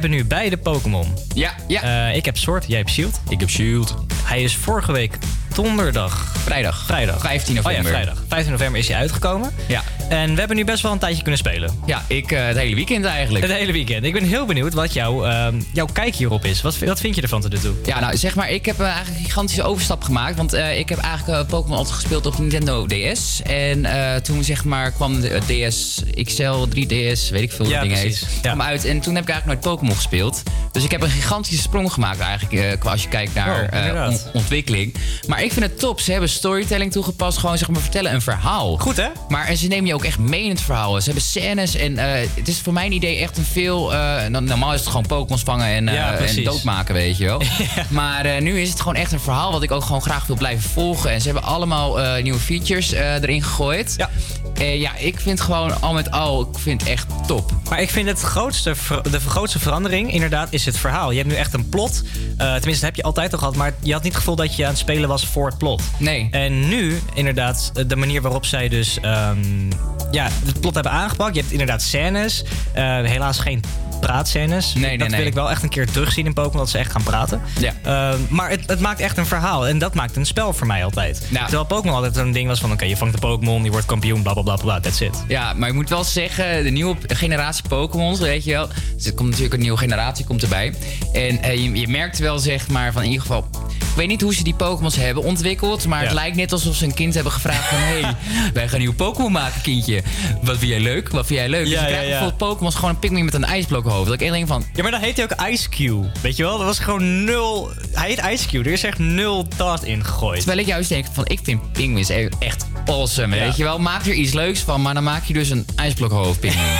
Hebben 0.00 0.16
nu 0.16 0.24
beide 0.24 0.56
Pokémon. 0.56 1.14
Ja, 1.34 1.54
ja. 1.68 2.08
ik 2.08 2.24
heb 2.24 2.36
Sword, 2.36 2.64
jij 2.68 2.78
hebt 2.78 2.90
Shield. 2.90 3.20
Ik 3.28 3.40
heb 3.40 3.48
Shield. 3.48 3.94
Hij 4.24 4.42
is 4.42 4.56
vorige 4.56 4.92
week 4.92 5.18
donderdag. 5.54 6.32
Vrijdag. 6.38 6.84
Vrijdag. 6.86 7.20
15 7.20 7.54
november. 7.54 7.80
Oh 7.80 7.90
ja, 7.90 7.94
vrijdag. 7.94 8.24
15 8.28 8.52
november 8.52 8.80
is 8.80 8.88
hij 8.88 8.96
uitgekomen. 8.96 9.50
Ja. 9.66 9.82
En 10.08 10.32
we 10.32 10.38
hebben 10.38 10.56
nu 10.56 10.64
best 10.64 10.82
wel 10.82 10.92
een 10.92 10.98
tijdje 10.98 11.22
kunnen 11.22 11.38
spelen. 11.38 11.70
Ja, 11.86 12.04
ik 12.08 12.32
eh, 12.32 12.46
het 12.46 12.56
hele 12.56 12.74
weekend 12.74 13.04
eigenlijk. 13.04 13.44
Het 13.46 13.54
hele 13.56 13.72
weekend. 13.72 14.04
Ik 14.04 14.12
ben 14.12 14.24
heel 14.24 14.46
benieuwd 14.46 14.74
wat 14.74 14.92
jouw, 14.92 15.24
ehm, 15.24 15.60
jouw 15.72 15.86
kijk 15.92 16.14
hierop 16.14 16.44
is. 16.44 16.62
Wat, 16.62 16.78
wat 16.78 17.00
vind 17.00 17.14
je 17.14 17.22
ervan 17.22 17.40
tot 17.40 17.52
nu 17.52 17.58
toe? 17.58 17.74
Ja, 17.84 18.00
nou 18.00 18.16
zeg 18.16 18.34
maar, 18.34 18.50
ik 18.50 18.66
heb 18.66 18.80
eh, 18.80 18.86
eigenlijk 18.86 19.18
een 19.18 19.24
gigantische 19.24 19.62
overstap 19.62 20.02
gemaakt. 20.02 20.36
Want 20.36 20.52
eh, 20.52 20.78
ik 20.78 20.88
heb 20.88 20.98
eigenlijk 20.98 21.46
Pokémon 21.48 21.76
altijd 21.76 21.94
gespeeld 21.94 22.26
op 22.26 22.38
Nintendo 22.38 22.86
DS. 22.86 23.42
En 23.42 23.86
toen 24.22 24.44
zeg 24.44 24.64
maar 24.64 24.90
kwam 24.92 25.20
de 25.20 25.38
DS 25.46 26.02
XL, 26.24 26.66
3DS, 26.68 27.30
weet 27.30 27.42
ik 27.42 27.52
veel 27.52 27.66
Ja, 27.66 27.72
wat 27.72 27.82
dingen 27.82 27.96
heet. 27.98 28.26
kwam 28.42 28.62
uit. 28.62 28.84
En 28.84 29.00
toen 29.00 29.14
heb 29.14 29.24
ik 29.24 29.30
eigenlijk 29.30 29.46
nooit 29.62 29.74
Pokémon 29.76 29.96
gespeeld. 29.96 30.42
Dus 30.72 30.84
ik 30.84 30.90
heb 30.90 31.02
een 31.02 31.10
gigantische 31.10 31.62
sprong 31.62 31.92
gemaakt 31.92 32.18
eigenlijk. 32.20 32.80
qua 32.80 32.90
als 32.90 33.02
je 33.02 33.08
kijkt 33.08 33.34
naar 33.34 33.70
Oh, 33.94 34.08
on- 34.08 34.18
ontwikkeling. 34.32 34.94
Maar 35.26 35.42
ik 35.42 35.52
vind 35.52 35.64
het 35.64 35.78
top. 35.78 36.00
Ze 36.00 36.10
hebben 36.10 36.28
storytelling 36.28 36.92
toegepast. 36.92 37.38
Gewoon 37.38 37.58
zeg 37.58 37.68
maar 37.68 37.80
vertellen 37.80 38.14
een 38.14 38.22
verhaal. 38.22 38.76
Goed 38.76 38.96
hè? 38.96 39.08
Maar 39.28 39.46
en 39.46 39.56
ze 39.56 39.66
nemen 39.66 39.86
je 39.86 39.94
ook 39.96 40.04
echt 40.04 40.18
het 40.18 40.60
verhaal. 40.60 40.98
Ze 40.98 41.04
hebben 41.04 41.22
scènes 41.22 41.74
en 41.76 41.98
eh, 41.98 42.28
het 42.34 42.48
is 42.48 42.60
voor 42.60 42.72
mijn 42.72 42.92
idee 42.92 43.18
echt 43.18 43.36
een 43.38 43.44
veel... 43.44 43.94
eh, 43.94 44.26
no- 44.26 44.40
normaal 44.40 44.72
is 44.74 44.80
het 44.80 44.88
gewoon 44.88 45.06
Pokémons 45.06 45.42
vangen 45.42 45.66
en, 45.66 45.88
eh, 45.88 45.94
Ja, 45.94 46.12
en 46.14 46.44
doodmaken, 46.44 46.94
weet 46.94 47.16
je 47.16 47.24
wel. 47.24 47.42
Maar 47.88 48.42
nu 48.42 48.60
is 48.60 48.68
het 48.68 48.80
gewoon 48.80 48.94
echt 48.94 49.12
een 49.12 49.20
verhaal 49.20 49.52
wat 49.52 49.62
ik 49.62 49.70
ook 49.70 49.84
gewoon 49.84 50.02
graag 50.02 50.26
wil 50.26 50.36
blijven 50.36 50.70
volgen. 50.70 51.10
En 51.10 51.20
ze 51.20 51.26
hebben 51.30 51.44
allemaal 51.50 51.98
nieuwe 52.22 52.38
features 52.38 52.92
erin 52.92 53.42
gegooid. 53.42 53.94
Ja. 53.96 54.10
Ja, 54.58 54.96
ik 54.96 55.20
vind 55.20 55.40
gewoon 55.40 55.80
al 55.80 55.92
met 55.92 56.10
al, 56.10 56.40
ik 56.40 56.58
vind 56.58 56.80
het 56.80 56.90
echt 56.90 57.06
top. 57.26 57.52
Maar 57.68 57.80
ik 57.80 57.90
vind 57.90 58.08
het 58.08 58.20
grootste, 58.20 58.74
de 59.10 59.20
grootste 59.20 59.58
verandering 59.58 60.12
inderdaad 60.12 60.52
is 60.52 60.64
het 60.66 60.78
verhaal. 60.78 61.10
Je 61.10 61.16
hebt 61.18 61.30
nu 61.30 61.36
echt 61.36 61.54
een 61.54 61.68
plot. 61.68 62.02
Eh, 62.02 62.36
tenminste, 62.36 62.70
dat 62.70 62.80
heb 62.80 62.96
je 62.96 63.02
altijd 63.02 63.32
al 63.32 63.38
gehad. 63.38 63.56
Maar 63.56 63.74
je 63.82 63.92
had 63.92 64.02
niet 64.02 64.12
het 64.12 64.20
gevoel 64.20 64.36
dat 64.36 64.56
je 64.56 64.64
aan 64.64 64.70
het 64.70 64.78
spelen 64.78 65.08
was 65.08 65.26
voor 65.26 65.46
het 65.46 65.58
plot. 65.58 65.82
Nee. 65.98 66.28
En 66.30 66.68
nu, 66.68 67.00
inderdaad, 67.14 67.72
de 67.86 67.96
manier 67.96 68.22
waarop 68.22 68.44
zij 68.44 68.68
dus 68.68 69.00
ehm, 69.00 69.70
ja, 70.10 70.28
het 70.44 70.60
plot 70.60 70.74
hebben 70.74 70.92
aangepakt. 70.92 71.34
Je 71.34 71.40
hebt 71.40 71.52
inderdaad 71.52 71.82
scènes. 71.82 72.44
Eh, 72.72 72.82
helaas 73.02 73.38
geen 73.38 73.62
praatscènes. 74.00 74.74
nee, 74.74 74.98
dat 74.98 75.08
nee. 75.08 75.18
wil 75.18 75.26
ik 75.26 75.34
wel 75.34 75.50
echt 75.50 75.62
een 75.62 75.68
keer 75.68 75.90
terugzien 75.90 76.26
in 76.26 76.32
Pokémon. 76.32 76.58
Dat 76.58 76.70
ze 76.70 76.78
echt 76.78 76.90
gaan 76.90 77.02
praten. 77.02 77.40
Ja. 77.60 77.72
Ehm, 77.82 78.20
maar 78.28 78.50
het, 78.50 78.62
het 78.66 78.80
maakt 78.80 79.00
echt 79.00 79.16
een 79.16 79.26
verhaal. 79.26 79.68
En 79.68 79.78
dat 79.78 79.94
maakt 79.94 80.16
een 80.16 80.26
spel 80.26 80.52
voor 80.52 80.66
mij 80.66 80.84
altijd. 80.84 81.26
Terwijl 81.30 81.64
Pokémon 81.64 81.94
altijd 81.96 82.16
een 82.16 82.32
ding 82.32 82.48
was 82.48 82.60
van... 82.60 82.72
Oké, 82.72 82.84
je 82.84 82.96
vangt 82.96 83.14
de 83.14 83.20
Pokémon, 83.20 83.64
je 83.64 83.70
wordt 83.70 83.86
kampioen, 83.86 84.22
bla 84.22 84.32
bla 84.32 84.42
bla 84.42 84.56
bla. 84.56 84.80
That's 84.80 85.00
it. 85.00 85.24
Ja, 85.28 85.52
maar 85.52 85.68
ik 85.68 85.74
moet 85.74 85.88
wel 85.88 86.04
zeggen, 86.04 86.64
de 86.64 86.70
nieuwe 86.70 86.96
generatie 87.06 87.68
Pokémons, 87.68 88.18
weet 88.18 88.44
je 88.44 88.52
wel. 88.52 88.68
Dus 88.96 89.06
er 89.06 89.14
komt 89.14 89.28
natuurlijk 89.28 89.54
een 89.54 89.60
nieuwe 89.60 89.78
generatie 89.78 90.24
komt 90.24 90.42
erbij. 90.42 90.74
En 91.12 91.42
eh, 91.42 91.54
je, 91.54 91.80
je 91.80 91.88
merkt 91.88 92.18
wel, 92.18 92.38
zeg 92.38 92.68
maar, 92.68 92.92
van 92.92 93.02
in 93.02 93.08
ieder 93.08 93.26
geval... 93.26 93.48
Ik 93.96 94.02
weet 94.02 94.10
niet 94.10 94.22
hoe 94.22 94.34
ze 94.34 94.44
die 94.44 94.54
Pokémons 94.54 94.96
hebben 94.96 95.22
ontwikkeld, 95.22 95.86
maar 95.86 96.02
het 96.02 96.12
lijkt 96.12 96.36
net 96.36 96.52
alsof 96.52 96.76
ze 96.76 96.84
een 96.84 96.94
kind 96.94 97.14
hebben 97.14 97.32
gevraagd 97.32 97.68
van... 97.68 97.78
Hé, 97.78 98.00
hey, 98.00 98.14
wij 98.54 98.68
gaan 98.68 98.78
nieuwe 98.78 98.94
Pokémon 98.94 99.32
maken, 99.32 99.60
kindje. 99.60 100.02
Wat 100.42 100.58
vind 100.58 100.70
jij 100.70 100.80
leuk? 100.80 101.08
Wat 101.08 101.26
vind 101.26 101.38
jij 101.38 101.48
leuk? 101.48 101.64
Dus 101.64 101.72
je 101.72 101.86
krijgt 101.86 102.06
bijvoorbeeld 102.06 102.36
Pokémons 102.36 102.74
gewoon 102.74 102.90
een 102.90 102.98
Pikmin 102.98 103.24
met 103.24 103.34
een 103.34 103.46
ijsblokhoofd. 103.86 104.04
Dat 104.04 104.14
ik 104.14 104.20
echt 104.20 104.32
denk 104.32 104.46
van... 104.46 104.64
Ja, 104.74 104.82
maar 104.82 104.90
dan 104.90 105.00
heet 105.00 105.16
hij 105.16 105.24
ook 105.30 105.48
Ice 105.52 105.68
Cube. 105.68 106.10
Weet 106.22 106.36
je 106.36 106.42
wel? 106.42 106.56
Dat 106.56 106.66
was 106.66 106.78
gewoon 106.78 107.24
nul... 107.24 107.70
Hij 107.92 108.08
heet 108.08 108.22
Ice 108.40 108.48
Cube. 108.48 108.64
Er 108.64 108.72
is 108.72 108.82
echt 108.84 108.98
nul 108.98 109.48
taart 109.56 109.82
in 109.82 110.04
gegooid. 110.04 110.36
Terwijl 110.36 110.58
ik 110.58 110.66
juist 110.66 110.88
denk 110.88 111.06
van, 111.12 111.26
ik 111.26 111.40
vind 111.42 111.72
Pikmins 111.72 112.08
e- 112.08 112.28
echt 112.38 112.66
awesome, 112.86 113.36
Ja. 113.36 113.42
weet 113.42 113.56
je 113.56 113.62
wel. 113.62 113.78
Maak 113.78 114.06
er 114.06 114.12
iets 114.12 114.32
leuks 114.32 114.60
van, 114.60 114.82
maar 114.82 114.94
dan 114.94 115.04
maak 115.04 115.24
je 115.24 115.32
dus 115.32 115.50
een 115.50 115.66
ijsblokhoofd 115.76 116.40
Pikmin. 116.40 116.64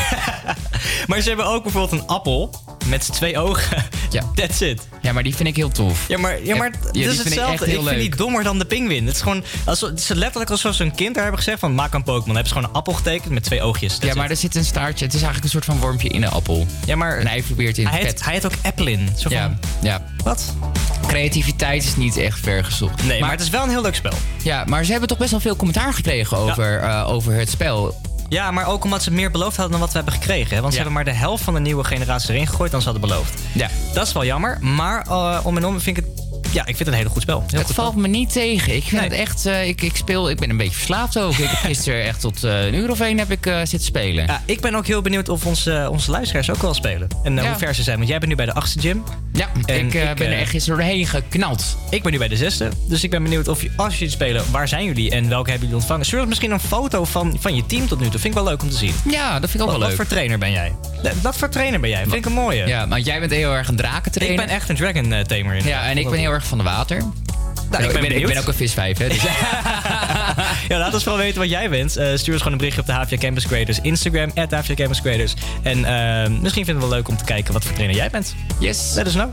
Maar 1.06 1.20
ze 1.20 1.28
hebben 1.28 1.46
ook 1.46 1.62
bijvoorbeeld 1.62 2.00
een 2.00 2.06
appel 2.06 2.50
met 2.88 3.12
twee 3.12 3.38
ogen. 3.38 3.84
Ja. 4.10 4.22
That's 4.34 4.60
it. 4.60 4.86
Ja, 5.02 5.12
maar 5.12 5.22
die 5.22 5.34
vind 5.36 5.48
ik 5.48 5.56
heel 5.56 5.68
tof. 5.68 6.08
Ja, 6.08 6.18
maar, 6.18 6.44
ja, 6.44 6.56
maar 6.56 6.70
Ja, 6.84 6.90
die 6.92 7.02
is 7.02 7.08
vind 7.08 7.18
ik 7.18 7.24
hetzelfde. 7.24 7.52
echt 7.52 7.62
Ik, 7.62 7.68
heel 7.68 7.82
vind 7.82 7.96
leuk. 7.96 8.10
die 8.10 8.16
dommer 8.16 8.42
dan 8.44 8.58
de 8.58 8.64
pinguïn. 8.64 9.06
Het 9.06 9.14
is 9.14 9.20
gewoon, 9.22 9.44
als, 9.64 9.80
het 9.80 9.98
is 9.98 10.08
letterlijk 10.08 10.50
alsof 10.50 10.74
zo'n 10.74 10.94
kind 10.94 11.14
daar 11.14 11.22
hebben 11.22 11.42
gezegd 11.42 11.60
van 11.60 11.74
maak 11.74 11.94
een 11.94 12.02
Pokémon. 12.02 12.26
Dan 12.26 12.34
hebben 12.34 12.46
ze 12.52 12.54
gewoon 12.54 12.68
een 12.68 12.76
appel 12.76 12.92
getekend 12.92 13.32
met 13.32 13.42
twee 13.42 13.62
oogjes. 13.62 13.98
Ja, 14.00 14.14
maar 14.14 14.24
it. 14.24 14.30
er 14.30 14.36
zit 14.36 14.54
een 14.54 14.64
staartje. 14.64 15.04
Het 15.04 15.14
is 15.14 15.22
eigenlijk 15.22 15.44
een 15.44 15.50
soort 15.50 15.64
van 15.64 15.78
wormpje 15.78 16.08
in 16.08 16.20
de 16.20 16.28
appel. 16.28 16.66
Ja, 16.86 16.96
maar 16.96 17.18
en 17.18 17.26
hij 17.26 17.42
probeert 17.42 17.78
in 17.78 17.86
hij 17.86 17.98
het 17.98 18.06
heet, 18.06 18.24
hij 18.24 18.32
heet 18.34 18.44
ook 18.46 18.52
Applin. 18.62 19.08
Zo 19.16 19.22
van, 19.28 19.32
Ja, 19.38 19.58
ja. 19.82 20.02
Wat? 20.24 20.54
Creativiteit 21.06 21.84
is 21.84 21.96
niet 21.96 22.16
echt 22.16 22.38
ver 22.40 22.64
gezocht. 22.64 23.04
Nee, 23.04 23.20
maar, 23.20 23.30
het 23.30 23.40
is 23.40 23.50
wel 23.50 23.62
een 23.62 23.70
heel 23.70 23.82
leuk 23.82 23.94
spel. 23.94 24.14
Ja, 24.42 24.64
maar 24.64 24.84
ze 24.84 24.90
hebben 24.90 25.08
toch 25.08 25.18
best 25.18 25.30
wel 25.30 25.40
veel 25.40 25.56
commentaar 25.56 25.92
gekregen 25.94 26.36
over, 26.36 26.78
eh, 26.78 27.08
over 27.08 27.32
het 27.32 27.50
spel. 27.50 28.00
Ja, 28.28 28.50
maar 28.50 28.66
ook 28.66 28.84
omdat 28.84 29.02
ze 29.02 29.10
meer 29.10 29.30
beloofd 29.30 29.56
hadden 29.56 29.70
dan 29.70 29.80
wat 29.80 29.90
we 29.90 29.96
hebben 29.96 30.14
gekregen. 30.14 30.54
Hè? 30.56 30.60
Want 30.60 30.72
ze 30.72 30.78
Ja. 30.78 30.84
hebben 30.84 31.04
maar 31.04 31.12
de 31.14 31.18
helft 31.20 31.44
van 31.44 31.54
de 31.54 31.60
nieuwe 31.60 31.84
generatie 31.84 32.34
erin 32.34 32.46
gegooid 32.46 32.70
dan 32.70 32.80
ze 32.82 32.88
hadden 32.90 33.08
beloofd. 33.08 33.40
Ja. 33.54 33.68
Dat 33.94 34.06
is 34.06 34.12
wel 34.12 34.24
jammer. 34.24 34.58
Maar 34.60 35.06
eh, 35.06 35.38
om 35.42 35.56
en 35.56 35.66
om 35.66 35.80
vind 35.80 35.96
ik 35.98 36.04
het... 36.04 36.24
Ja, 36.52 36.60
ik 36.60 36.66
vind 36.66 36.78
het 36.78 36.89
een 36.89 36.94
hele 36.94 37.09
goed 37.09 37.23
spel. 37.23 37.44
Heel 37.47 37.59
het 37.59 37.66
goed 37.66 37.74
valt 37.74 37.89
spel. 37.90 38.02
me 38.02 38.09
niet 38.09 38.32
tegen. 38.32 38.77
Ik 38.77 38.85
vind 38.85 39.02
het 39.02 39.12
echt. 39.12 39.47
eh, 39.47 39.68
ik, 39.68 39.82
ik 39.82 39.97
speel. 39.97 40.31
Ik 40.31 40.36
ben 40.39 40.51
een 40.51 40.56
beetje 40.56 40.74
verslaafd 40.74 41.18
ook. 41.18 41.32
Ik 41.32 41.48
heb 41.48 41.59
gisteren 41.59 42.05
echt 42.05 42.20
tot 42.20 42.44
eh, 42.44 42.64
een 42.66 42.74
uur 42.74 42.90
of 42.90 43.01
één 43.01 43.18
heb 43.18 43.31
ik 43.31 43.47
eh, 43.47 43.56
zitten 43.56 43.81
spelen. 43.81 44.27
Ja, 44.27 44.43
ik 44.47 44.60
ben 44.60 44.74
ook 44.74 44.86
heel 44.86 45.02
benieuwd 45.02 45.28
of 45.28 45.47
onze, 45.47 45.89
onze 45.90 46.10
luisteraars 46.10 46.51
ook 46.51 46.62
wel 46.62 46.74
spelen. 46.74 47.09
En 47.24 47.35
Ja. 47.35 47.47
hoe 47.48 47.56
ver 47.59 47.74
ze 47.74 47.82
zijn. 47.82 47.97
Want 47.97 48.09
jij 48.09 48.18
bent 48.18 48.31
nu 48.31 48.36
bij 48.36 48.47
de 48.47 48.52
achtste 48.55 48.81
gym. 48.81 49.02
Ja, 49.32 49.48
En 49.64 49.86
ik, 49.86 49.94
ik, 49.94 50.14
ben 50.16 50.27
er 50.32 50.39
echt 50.39 50.51
gisteren 50.51 50.78
doorheen 50.78 51.06
geknald. 51.06 51.77
Ik 51.90 52.02
ben 52.02 52.12
nu 52.12 52.18
bij 52.18 52.28
de 52.28 52.36
zesde. 52.36 52.68
Dus 52.89 53.05
ik 53.05 53.10
ben 53.10 53.23
benieuwd 53.23 53.48
of 53.48 53.62
je, 53.62 53.70
als 53.77 53.98
jullie 53.98 54.12
spelen, 54.12 54.44
waar 54.51 54.68
zijn 54.68 54.85
jullie 54.85 55.10
en 55.10 55.28
welke 55.28 55.51
hebben 55.51 55.68
jullie 55.68 55.81
ontvangen? 55.82 56.06
Stuur 56.06 56.18
ons 56.20 56.28
misschien 56.28 56.51
een 56.51 56.60
foto 56.60 57.05
van, 57.05 57.36
van 57.40 57.55
je 57.56 57.66
team 57.66 57.89
tot 57.89 57.98
nu 58.01 58.05
toe. 58.09 58.20
Vind 58.20 58.24
ik 58.36 58.40
wel 58.43 58.44
leuk 58.44 58.62
om 58.62 58.70
te 58.70 58.77
zien. 58.77 58.94
Ja, 59.10 59.40
dat 59.40 59.51
vind 59.51 59.62
ik 59.62 59.68
ook 59.68 59.68
wel 59.70 59.78
leuk. 59.78 59.89
Wat 59.89 59.97
voor 59.97 60.06
trainer 60.06 60.39
ben 60.39 60.52
jij? 60.52 60.73
Wat 61.23 61.36
voor 61.36 61.48
trainer 61.48 61.81
ben 61.81 61.90
jij? 61.90 62.02
Vind 62.02 62.14
ik 62.14 62.27
een 62.27 62.32
mooie. 62.32 62.66
Ja, 62.66 62.89
want 62.89 63.05
jij 63.06 63.18
bent 63.20 63.32
heel 63.32 63.52
erg 63.52 63.68
een 63.68 63.77
drakentrainer. 63.77 64.40
Ik 64.40 64.47
ben 64.47 64.56
echt 64.56 64.68
een 64.68 64.77
dragon 64.77 65.23
tamer. 65.27 65.66
Ja, 65.66 65.85
en 65.86 65.98
ik 65.98 66.10
ben 66.10 66.18
heel 66.18 66.31
erg 66.32 66.35
van 66.42 66.58
de 66.58 66.64
water. 66.64 66.98
Nou, 66.98 67.12
ik 67.12 67.70
ben 67.70 67.82
ik, 67.88 67.92
ben, 67.92 68.02
ik 68.02 68.08
benieuwd. 68.08 68.28
ben 68.32 68.40
ook 68.40 68.48
een 68.48 68.54
visvijf, 68.54 68.98
hè. 68.98 69.08
Dus 69.08 69.22
Ja, 70.68 70.78
laat 70.78 70.94
ons 70.94 71.02
vooral 71.02 71.20
weten 71.20 71.40
wat 71.40 71.50
jij 71.50 71.68
bent. 71.70 71.96
Eh, 71.96 72.06
stuur 72.14 72.32
ons 72.32 72.42
gewoon 72.42 72.52
een 72.52 72.58
berichtje 72.58 72.80
op 72.80 72.86
de 72.86 72.92
HVA 72.92 73.16
Campus 73.16 73.46
Creators 73.46 73.80
Instagram, 73.80 74.30
at 74.34 74.50
HVA 74.52 74.74
Campus 74.74 75.00
Creators. 75.00 75.34
En 75.62 75.84
eh, 75.84 76.30
misschien 76.40 76.64
vinden 76.64 76.64
we 76.64 76.80
het 76.80 76.88
wel 76.88 76.88
leuk 76.88 77.08
om 77.08 77.16
te 77.16 77.24
kijken 77.24 77.52
wat 77.52 77.64
voor 77.64 77.74
trainer 77.74 77.96
jij 77.96 78.10
bent. 78.10 78.34
Yes. 78.58 78.92
Let 78.94 79.06
us 79.06 79.12
know. 79.12 79.28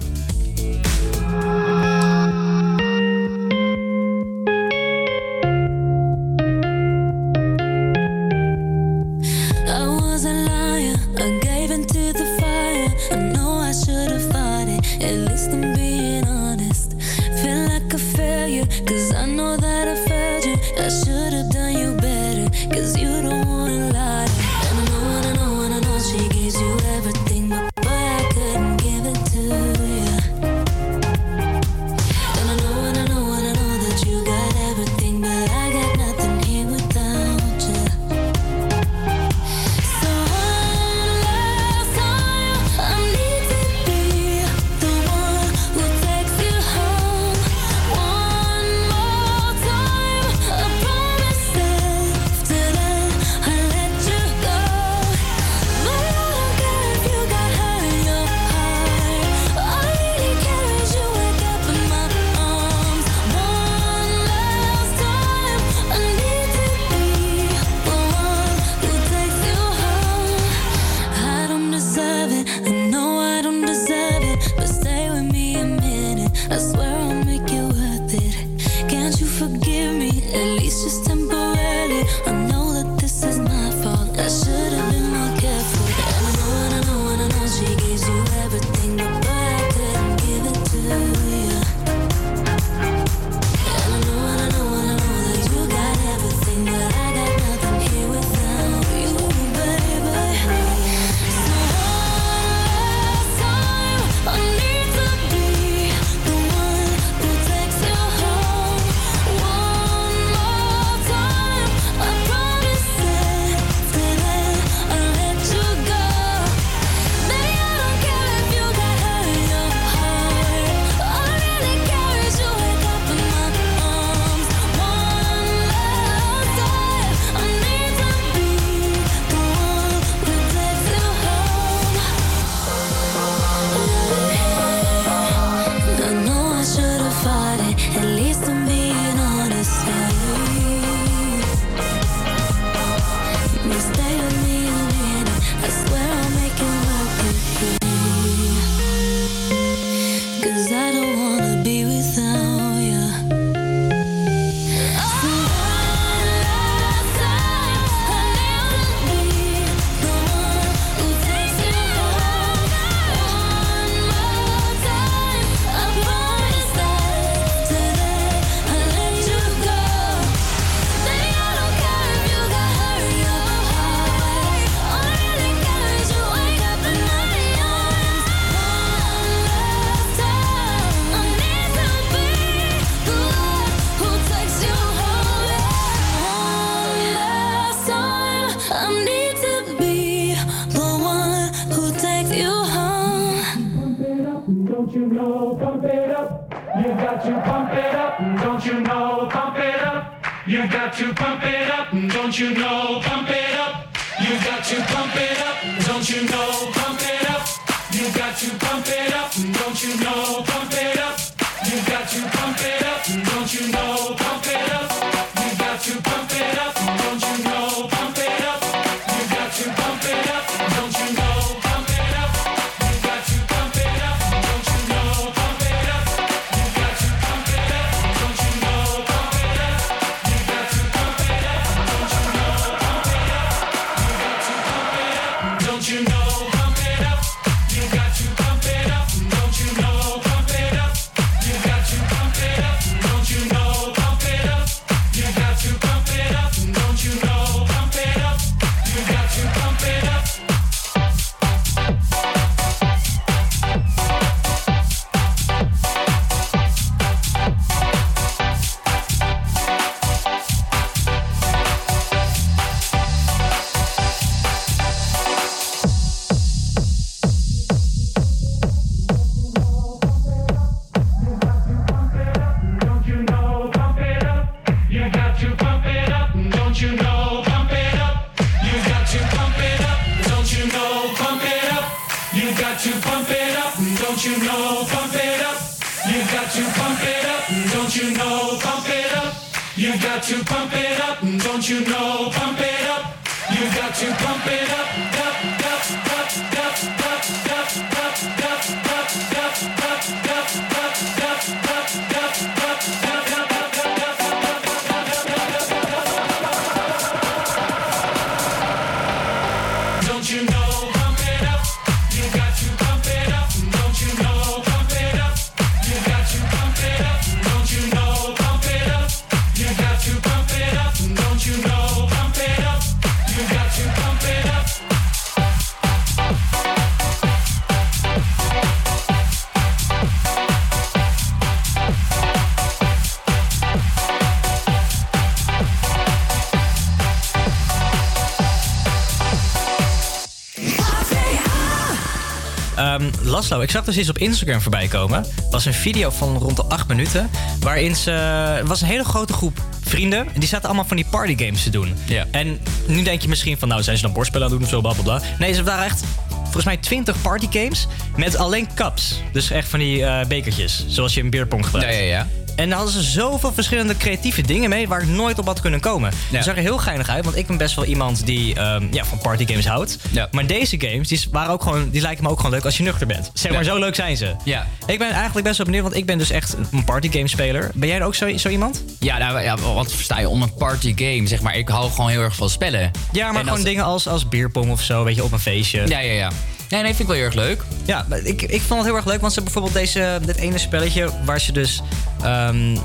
Laszlo, 343.44 343.62
ik 343.62 343.72
zag 343.72 343.84
dus 343.84 343.98
iets 343.98 344.10
op 344.10 344.18
Instagram 344.18 344.62
voorbij 344.62 344.88
komen. 344.88 345.26
was 345.52 345.66
een 345.66 345.74
video 345.74 346.10
van 346.10 346.38
rond 346.38 346.56
de 346.56 346.64
8 346.64 346.88
minuten. 346.88 347.30
Waarin 347.60 347.96
ze. 347.96 348.12
Het 348.12 348.68
was 348.68 348.82
een 348.82 348.88
hele 348.88 349.04
grote 349.04 349.34
groep 349.34 349.62
vrienden. 349.84 350.20
En 350.34 350.40
die 350.40 350.50
zaten 350.50 350.66
allemaal 350.66 350.86
van 350.86 350.96
die 350.96 351.06
partygames 351.10 351.64
te 351.64 351.70
doen. 351.70 351.96
Ja. 352.06 352.26
En 352.32 352.60
nu 352.88 353.04
denk 353.04 353.22
je 353.22 353.28
misschien 353.28 353.58
van, 353.58 353.68
nou 353.68 353.84
zijn 353.84 353.98
ze 353.98 354.04
dan 354.04 354.14
bordspellen 354.14 354.48
aan 354.48 354.54
het 354.54 354.62
doen 354.62 354.70
of 354.70 354.76
zo, 354.76 354.94
bla 354.94 355.04
bla 355.04 355.18
bla. 355.18 355.28
Nee, 355.40 355.54
ze 355.54 355.64
waren 355.64 355.86
echt. 355.86 356.04
Volgens 356.44 356.66
mij 356.66 356.78
20 356.78 357.22
partygames 357.22 357.88
met 358.16 358.38
alleen 358.38 358.68
cups. 358.74 359.22
Dus 359.32 359.52
echt 359.52 359.68
van 359.68 359.80
die 359.80 360.06
eh, 360.06 360.26
bekertjes. 360.26 360.86
Zoals 360.88 361.14
je 361.14 361.22
in 361.22 361.30
beerpong 361.30 361.66
gebruikt. 361.66 361.94
Ja, 361.94 362.00
ja, 362.00 362.06
ja. 362.08 362.28
En 362.56 362.70
daar 362.70 362.78
hadden 362.78 362.94
ze 362.96 363.02
zoveel 363.12 363.54
verschillende 363.54 363.98
creatieve 363.98 364.42
dingen 364.42 364.70
mee 364.70 364.88
waar 364.88 365.02
ik 365.02 365.08
nooit 365.08 365.40
op 365.40 365.46
had 365.46 365.62
kunnen 365.62 365.80
komen. 365.80 366.12
Het 366.32 366.44
zag 366.44 366.56
er 366.56 366.62
heel 366.62 366.78
geinig 366.78 367.10
uit, 367.10 367.24
want 367.26 367.38
ik 367.38 367.48
ben 367.48 367.58
best 367.58 367.76
wel 367.76 367.86
iemand 367.86 368.26
die 368.26 368.56
ehm, 368.56 368.88
ja, 368.92 369.06
van 369.06 369.18
partygames 369.18 369.68
houdt. 369.68 369.98
Maar 370.32 370.46
deze 370.48 370.80
games 370.80 371.08
die 371.08 371.22
waren 371.32 371.52
ook 371.52 371.62
gewoon, 371.64 371.90
die 371.90 372.02
lijken 372.02 372.24
me 372.24 372.30
ook 372.30 372.38
gewoon 372.38 372.52
leuk 372.52 372.66
als 372.66 372.78
je 372.78 372.84
nuchter 372.84 373.08
bent. 373.08 373.32
Zeg 373.34 373.52
maar, 373.52 373.64
Ja. 373.64 373.70
zo 373.72 373.80
leuk 373.80 373.96
zijn 373.96 374.18
ze. 374.18 374.36
Ja. 374.44 374.68
Ik 374.86 374.98
ben 375.00 375.10
eigenlijk 375.12 375.46
best 375.46 375.58
wel 375.58 375.66
benieuwd, 375.66 375.84
want 375.84 375.96
ik 375.96 376.06
ben 376.06 376.18
dus 376.18 376.30
echt 376.30 376.56
een 376.72 376.84
partygamespeler. 376.84 377.72
Ben 377.74 377.88
jij 377.90 378.04
ook 378.04 378.16
zo, 378.16 378.38
zo 378.38 378.50
iemand? 378.50 378.84
Ja, 379.00 379.18
nou, 379.18 379.42
ja, 379.42 379.58
wat 379.58 379.92
versta 379.94 380.20
je 380.20 380.30
onder 380.30 380.50
party 380.52 380.94
game? 380.96 381.28
Zeg 381.28 381.42
maar, 381.42 381.56
ik 381.58 381.68
hou 381.68 381.92
gewoon 381.92 382.10
heel 382.10 382.22
erg 382.22 382.36
van 382.36 382.50
spellen. 382.50 382.92
Ja, 383.12 383.26
maar 383.26 383.28
En 383.28 383.34
gewoon 383.40 383.50
als- 383.50 383.64
dingen 383.64 383.84
als, 383.84 384.08
als 384.08 384.30
bierpong 384.30 384.72
of 384.72 384.82
zo, 384.82 385.04
weet 385.04 385.16
je, 385.16 385.24
op 385.24 385.32
een 385.32 385.40
feestje. 385.40 385.88
Ja, 385.88 386.00
ja, 386.00 386.12
ja. 386.14 386.32
Nee, 386.70 386.82
nee, 386.82 386.96
vind 386.96 387.00
ik 387.00 387.08
wel 387.08 387.16
heel 387.16 387.26
erg 387.26 387.34
leuk. 387.36 387.64
Ja, 387.86 388.06
ik, 388.24 388.42
ik 388.42 388.62
vond 388.62 388.80
het 388.80 388.88
heel 388.88 388.96
erg 388.96 389.06
leuk, 389.06 389.22
want 389.22 389.34
ze 389.34 389.42
bijvoorbeeld 389.42 389.74
deze, 389.74 390.20
dit 390.26 390.36
ene 390.36 390.58
spelletje 390.58 391.10
waar 391.26 391.40
ze 391.42 391.52
dus... 391.52 391.82
ehm, 392.22 392.78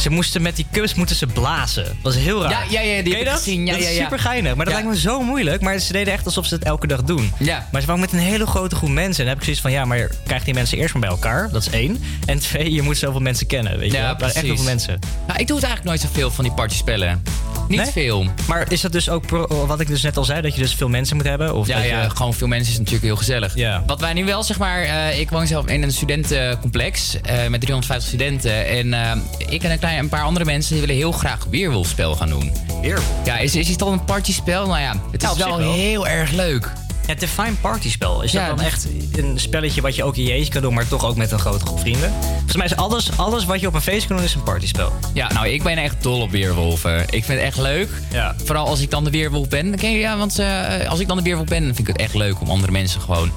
ze 0.00 0.10
moesten 0.10 0.42
met 0.42 0.56
die 0.56 0.66
cups 0.72 0.94
moeten 0.94 1.16
ze 1.16 1.26
blazen. 1.26 1.84
Dat 1.84 1.94
was 2.02 2.14
heel 2.16 2.42
raar. 2.42 2.50
Ja, 2.50 2.62
ja, 2.70 2.80
ja, 2.80 3.02
die 3.02 3.02
Ken 3.02 3.12
heb 3.12 3.18
je 3.18 3.24
dat? 3.24 3.34
gezien. 3.34 3.66
Ja, 3.66 3.72
dat 3.72 3.82
ja, 3.82 3.88
is 3.88 3.96
ja. 3.96 4.02
super 4.02 4.18
geinig. 4.18 4.54
Maar 4.54 4.64
dat 4.64 4.74
lijkt 4.74 4.88
me 4.88 4.98
zo 4.98 5.22
moeilijk. 5.22 5.60
Maar 5.62 5.78
ze 5.78 5.92
deden 5.92 6.12
echt 6.12 6.24
alsof 6.24 6.46
ze 6.46 6.54
het 6.54 6.64
elke 6.64 6.86
dag 6.86 7.02
doen. 7.02 7.32
Ja. 7.38 7.68
Maar 7.72 7.80
ze 7.80 7.86
waren 7.86 8.00
met 8.02 8.12
een 8.12 8.18
hele 8.18 8.46
grote 8.46 8.74
groep 8.76 8.90
mensen. 8.90 9.10
En 9.18 9.18
dan 9.18 9.26
heb 9.28 9.36
ik 9.36 9.42
zoiets 9.42 9.60
van, 9.62 9.70
ja, 9.72 9.84
maar 9.84 10.10
krijg 10.26 10.44
die 10.44 10.54
mensen 10.54 10.78
eerst 10.78 10.92
maar 10.92 11.02
bij 11.02 11.10
elkaar. 11.10 11.48
Dat 11.52 11.62
is 11.66 11.70
één. 11.70 12.02
En 12.26 12.38
twee, 12.38 12.72
je 12.72 12.82
moet 12.82 12.96
zoveel 12.98 13.20
mensen 13.20 13.46
kennen. 13.46 13.78
Weet 13.78 13.90
je? 13.92 13.96
Ja, 13.96 14.02
waren 14.02 14.20
echt 14.26 14.34
heel 14.34 14.42
precies. 14.42 14.56
veel 14.60 14.68
mensen. 14.70 14.98
Nou, 15.26 15.40
ik 15.40 15.46
doe 15.46 15.56
het 15.56 15.66
eigenlijk 15.66 15.84
nooit 15.84 16.12
zoveel 16.12 16.30
van 16.30 16.44
die 16.44 16.52
partyspellen. 16.52 17.22
Niet 17.68 17.80
Nee? 17.80 17.90
veel. 17.90 18.26
Maar 18.46 18.72
is 18.72 18.80
dat 18.80 18.92
dus 18.92 19.08
ook, 19.08 19.26
pro- 19.26 19.66
wat 19.66 19.80
ik 19.80 19.86
dus 19.86 20.02
net 20.02 20.16
al 20.16 20.24
zei, 20.24 20.40
dat 20.40 20.54
je 20.54 20.60
dus 20.60 20.74
veel 20.74 20.88
mensen 20.88 21.16
moet 21.16 21.26
hebben? 21.26 21.54
Of 21.54 21.66
Ja, 21.66 21.76
dat 21.76 21.84
ja, 21.86 22.02
je- 22.02 22.10
gewoon 22.10 22.34
veel 22.34 22.46
mensen 22.46 22.72
is 22.72 22.78
natuurlijk 22.78 23.04
heel 23.04 23.16
gezellig. 23.16 23.54
Ja. 23.56 23.82
Wat 23.86 24.00
wij 24.00 24.12
nu 24.12 24.24
wel, 24.24 24.42
zeg 24.42 24.58
maar, 24.58 24.82
eh, 24.82 25.18
ik 25.20 25.30
woon 25.30 25.46
zelf 25.46 25.66
in 25.66 25.82
een 25.82 25.92
studentencomplex 25.92 27.20
eh, 27.20 27.46
met 27.48 27.60
350 27.60 28.08
studenten. 28.08 28.66
En 28.68 28.94
eh, 28.94 29.16
ik 29.48 29.62
en 29.62 29.70
een, 29.70 29.78
klein, 29.82 29.98
een 29.98 30.08
paar 30.08 30.22
andere 30.22 30.44
mensen 30.44 30.72
die 30.72 30.80
willen 30.80 30.96
heel 30.96 31.12
graag 31.12 31.46
Weerwolfspel 31.50 32.14
gaan 32.14 32.28
doen. 32.28 32.52
Weerwolf? 32.80 33.06
Ja, 33.24 33.38
is, 33.38 33.56
is 33.56 33.68
het 33.68 33.78
dan 33.78 33.92
een 33.92 34.04
partyspel? 34.04 34.66
Nou 34.66 34.80
ja, 34.80 35.02
het 35.12 35.22
is 35.22 35.36
wel, 35.36 35.72
heel 35.72 36.06
erg 36.06 36.30
leuk. 36.30 36.72
Het 37.06 37.20
Define 37.20 37.52
Partyspel. 37.60 38.22
Is 38.22 38.32
Ja, 38.32 38.48
dat 38.48 38.56
dan 38.56 38.66
echt 38.66 38.88
een 39.12 39.40
spelletje 39.40 39.80
wat 39.80 39.96
je 39.96 40.04
ook 40.04 40.16
in 40.16 40.22
je 40.22 40.32
eentje 40.32 40.52
kan 40.52 40.62
doen, 40.62 40.74
maar 40.74 40.88
toch 40.88 41.04
ook 41.04 41.16
met 41.16 41.32
een 41.32 41.38
grote 41.38 41.66
groep 41.66 41.80
vrienden? 41.80 42.12
Volgens 42.30 42.56
mij 42.56 42.66
is 42.66 42.76
alles, 42.76 43.16
alles 43.16 43.44
wat 43.44 43.60
je 43.60 43.66
op 43.66 43.74
een 43.74 43.80
feest 43.80 44.06
kan 44.06 44.16
doen, 44.16 44.24
is 44.24 44.34
een 44.34 44.42
partyspel. 44.42 44.92
Ja, 45.12 45.32
nou, 45.32 45.48
ik 45.48 45.62
ben 45.62 45.78
echt 45.78 46.02
dol 46.02 46.20
op 46.20 46.30
weerwolven. 46.30 47.00
Ik 47.00 47.24
vind 47.24 47.38
het 47.38 47.40
echt 47.40 47.58
leuk. 47.58 47.88
Ja. 48.12 48.34
Vooral 48.44 48.66
als 48.66 48.80
ik 48.80 48.90
dan 48.90 49.04
de 49.04 49.10
weerwolf 49.10 49.48
ben. 49.48 49.76
Ken 49.76 49.92
je, 49.92 49.98
ja, 49.98 50.16
want 50.16 50.38
eh, 50.38 50.88
als 50.88 51.00
ik 51.00 51.08
dan 51.08 51.16
de 51.16 51.22
weerwolf 51.22 51.46
ben, 51.46 51.64
dan 51.64 51.74
vind 51.74 51.88
ik 51.88 51.94
het 51.94 52.02
echt 52.02 52.14
leuk 52.14 52.40
om 52.40 52.50
andere 52.50 52.72
mensen 52.72 53.00
gewoon 53.00 53.32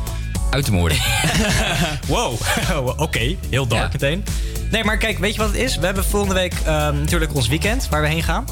uit 0.50 0.66
te 0.66 0.72
moorden. 0.72 0.98
Wow, 2.08 2.34
oké. 2.98 3.36
Heel 3.50 3.68
dark 3.68 3.92
meteen. 3.94 4.24
Nee, 4.72 4.84
maar 4.84 4.98
kijk, 4.98 5.18
weet 5.20 5.34
je 5.34 5.40
wat 5.40 5.48
het 5.48 5.58
is? 5.58 5.78
We 5.78 5.86
hebben 5.86 6.06
volgende 6.06 6.36
week 6.36 6.54
ehm, 6.66 7.00
natuurlijk 7.00 7.34
ons 7.36 7.48
weekend 7.48 7.88
waar 7.90 8.02
we 8.02 8.08
heen 8.08 8.24
gaan. 8.24 8.46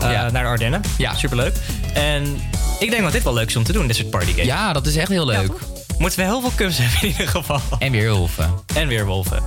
Eh, 0.00 0.08
Naar 0.08 0.32
de 0.32 0.38
Ardennen. 0.38 0.80
Ja. 0.98 1.14
Superleuk. 1.14 1.54
En 1.94 2.40
ik 2.78 2.90
denk 2.90 3.02
dat 3.02 3.12
dit 3.12 3.22
wel 3.22 3.32
leuk 3.34 3.48
is 3.48 3.56
om 3.56 3.62
te 3.64 3.72
doen, 3.72 3.86
dit 3.86 3.96
soort 3.96 4.10
partygames. 4.10 4.44
Ja, 4.46 4.72
dat 4.72 4.86
is 4.86 4.96
echt 4.96 5.08
heel 5.08 5.26
leuk. 5.26 5.52
Moeten 5.98 6.18
we 6.18 6.24
heel 6.24 6.40
veel 6.40 6.52
cups 6.56 6.78
hebben 6.82 7.00
in 7.02 7.08
ieder 7.08 7.28
geval. 7.28 7.60
En 7.78 7.92
weerwolven. 7.92 8.54
En 8.74 8.88
weerwolven. 8.88 9.42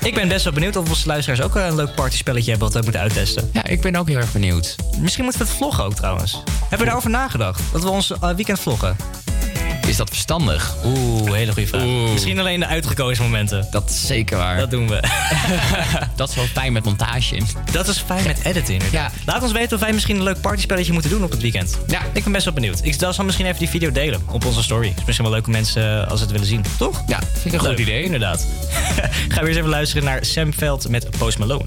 Ik 0.00 0.14
ben 0.14 0.28
best 0.28 0.44
wel 0.44 0.52
benieuwd 0.52 0.76
of 0.76 0.88
onze 0.88 1.06
luisteraars 1.06 1.40
ook 1.42 1.54
een 1.54 1.74
leuk 1.74 1.94
partyspelletje 1.94 2.50
hebben 2.50 2.68
wat 2.68 2.76
we 2.76 2.82
moeten 2.82 3.00
uittesten. 3.00 3.50
Ja, 3.52 3.64
ik 3.66 3.80
ben 3.80 3.96
ook 3.96 4.08
heel 4.08 4.16
erg 4.16 4.32
benieuwd. 4.32 4.76
Misschien 4.98 5.24
moeten 5.24 5.42
we 5.42 5.48
het 5.48 5.56
vloggen 5.56 5.84
ook 5.84 5.94
trouwens. 5.94 6.42
Hebben 6.60 6.78
we 6.78 6.84
daarover 6.84 7.10
nagedacht? 7.10 7.60
Dat 7.72 7.82
we 7.82 7.88
ons 7.88 8.10
eh, 8.12 8.30
weekend 8.34 8.60
vloggen? 8.60 8.96
Is 9.86 9.96
dat 9.96 10.08
verstandig? 10.08 10.74
Oeh, 10.84 11.32
hele 11.32 11.52
goede 11.52 11.68
vraag. 11.68 11.84
Misschien 12.12 12.38
alleen 12.38 12.60
de 12.60 12.66
uitgekozen 12.66 13.24
momenten. 13.24 13.66
Dat 13.70 13.90
is 13.90 14.06
zeker 14.06 14.36
waar. 14.36 14.56
Dat 14.56 14.70
doen 14.70 14.88
we. 14.88 15.02
dat 16.16 16.28
is 16.28 16.34
wel 16.34 16.44
fijn 16.44 16.72
met 16.72 16.84
montage. 16.84 17.40
Dat 17.72 17.88
is 17.88 17.98
fijn 17.98 18.26
met 18.26 18.40
editen 18.44 18.74
inderdaad. 18.74 19.12
Laat 19.26 19.42
ons 19.42 19.52
weten 19.52 19.74
of 19.74 19.80
wij 19.80 19.92
misschien 19.92 20.16
een 20.16 20.22
leuk 20.22 20.40
partyspelletje 20.40 20.92
moeten 20.92 21.10
doen 21.10 21.24
op 21.24 21.30
het 21.30 21.40
weekend. 21.40 21.78
Ja. 21.86 22.00
Ik 22.12 22.22
ben 22.22 22.32
best 22.32 22.44
wel 22.44 22.54
benieuwd. 22.54 22.80
Ik 22.82 22.94
zal 22.98 23.24
misschien 23.24 23.46
even 23.46 23.58
die 23.58 23.68
video 23.68 23.92
delen 23.92 24.22
op 24.30 24.44
onze 24.44 24.62
story. 24.62 24.88
Het 24.88 24.98
is 24.98 25.04
misschien 25.04 25.26
wel 25.26 25.34
leuk 25.34 25.46
om 25.46 25.52
mensen 25.52 26.02
eh, 26.02 26.08
als 26.08 26.18
ze 26.18 26.24
het 26.24 26.32
willen 26.32 26.46
zien. 26.46 26.64
Toch? 26.78 27.02
Ja, 27.06 27.18
vind 27.32 27.54
ik 27.54 27.60
een 27.62 27.68
goed 27.68 27.78
idee. 27.78 28.02
Inderdaad. 28.02 28.46
Gaan 29.32 29.42
we 29.42 29.48
eens 29.48 29.56
even 29.56 29.68
luisteren 29.68 30.04
naar 30.04 30.24
Sam 30.24 30.52
Veld 30.52 30.88
met 30.88 31.10
Post 31.18 31.38
Malone. 31.38 31.66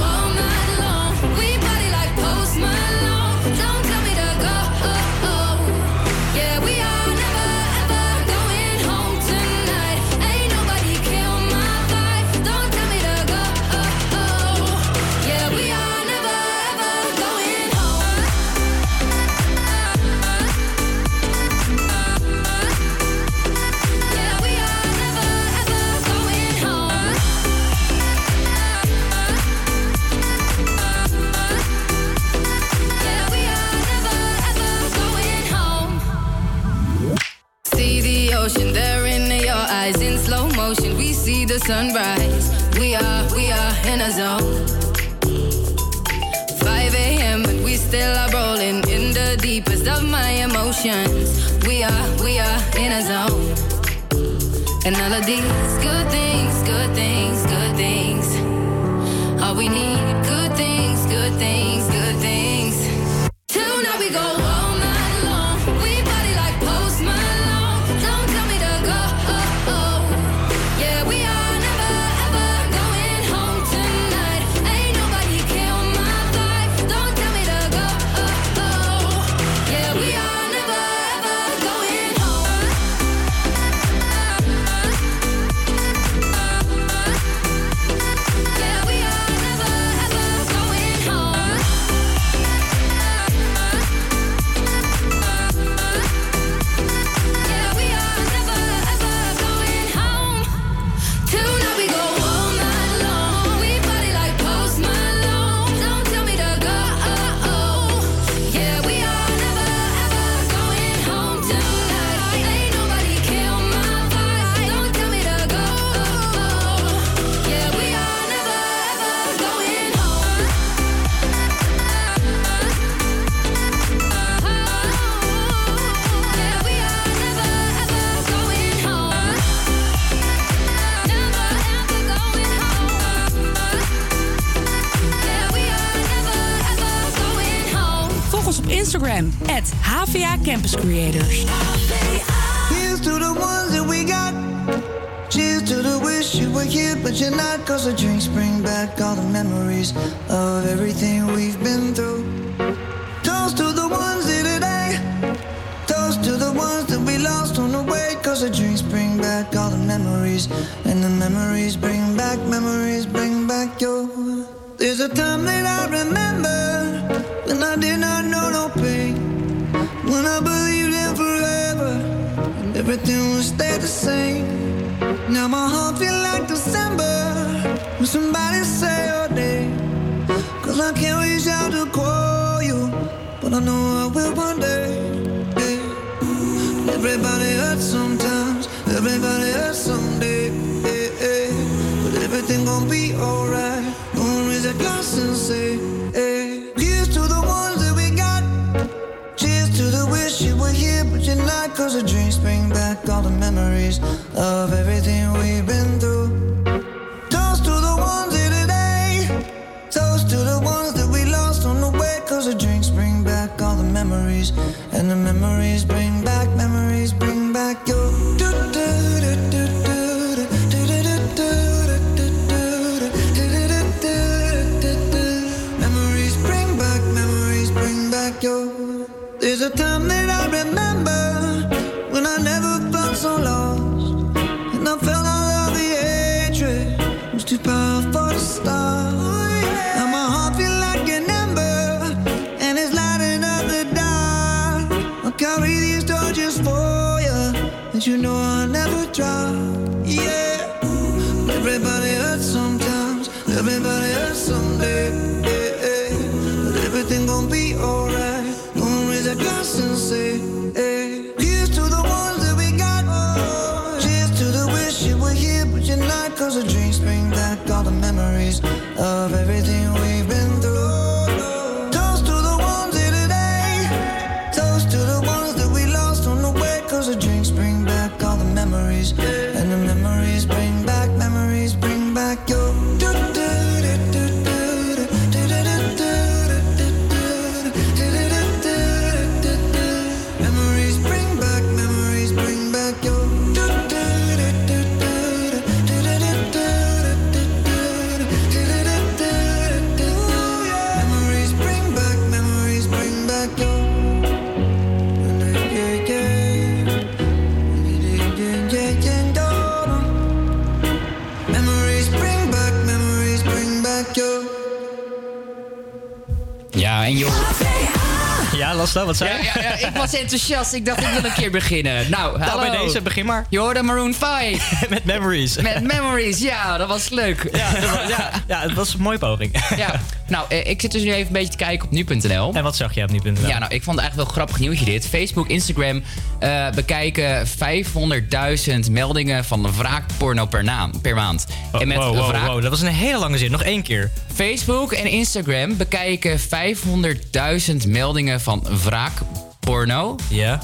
was 318.81 318.93
dat? 318.93 319.05
Wat 319.05 319.17
zei 319.17 319.37
je? 319.37 319.43
Ja, 319.43 319.61
ja, 319.61 319.87
ik 319.87 319.95
was 319.95 320.13
enthousiast. 320.13 320.73
Ik 320.73 320.85
dacht, 320.85 320.99
ik 320.99 321.07
wil 321.07 321.23
een 321.23 321.33
keer 321.33 321.51
beginnen. 321.51 322.09
Nou, 322.09 322.37
nou 322.39 322.59
bij 322.59 322.77
deze, 322.77 323.01
begin 323.01 323.25
maar. 323.25 323.45
Je 323.49 323.59
hoorde 323.59 323.83
Maroon 323.83 324.13
5. 324.13 324.73
Met 324.89 325.05
Memories. 325.05 325.55
Met 325.57 325.83
Memories, 325.83 326.39
ja. 326.39 326.77
Dat 326.77 326.87
was 326.87 327.09
leuk. 327.09 327.49
Ja, 327.51 327.71
dat 327.71 327.89
was, 327.89 328.17
ja 328.47 328.59
het 328.61 328.73
was 328.73 328.93
een 328.93 329.01
mooie 329.01 329.17
poging. 329.17 329.63
Ja. 329.75 329.99
Nou, 330.31 330.45
eh, 330.49 330.69
ik 330.69 330.81
zit 330.81 330.91
dus 330.91 331.03
nu 331.03 331.11
even 331.11 331.27
een 331.27 331.33
beetje 331.33 331.51
te 331.51 331.57
kijken 331.57 331.85
op 331.85 331.91
nu.nl. 331.91 332.53
En 332.53 332.63
wat 332.63 332.75
zag 332.75 332.93
je 332.93 333.03
op 333.03 333.11
nu.nl? 333.11 333.47
Ja, 333.47 333.59
nou, 333.59 333.73
ik 333.73 333.83
vond 333.83 333.95
het 333.95 334.05
eigenlijk 334.05 334.15
wel 334.15 334.25
grappig 334.25 334.59
nieuwtje 334.59 334.85
dit. 334.85 335.07
Facebook, 335.07 335.47
Instagram 335.47 336.03
eh, 336.39 336.69
bekijken 336.69 337.47
500.000 337.47 338.91
meldingen 338.91 339.45
van 339.45 339.71
wraakporno 339.77 340.45
per, 340.45 340.63
naam, 340.63 341.01
per 341.01 341.15
maand. 341.15 341.45
Oh, 341.71 341.81
en 341.81 341.87
met 341.87 341.97
wow, 341.97 342.15
wow, 342.15 342.45
wow, 342.45 342.61
dat 342.61 342.69
was 342.69 342.81
een 342.81 342.87
hele 342.87 343.17
lange 343.17 343.37
zin. 343.37 343.51
Nog 343.51 343.63
één 343.63 343.81
keer. 343.81 344.11
Facebook 344.33 344.91
en 344.91 345.05
Instagram 345.05 345.77
bekijken 345.77 346.39
500.000 346.39 347.87
meldingen 347.87 348.41
van 348.41 348.67
wraakporno 348.83 350.15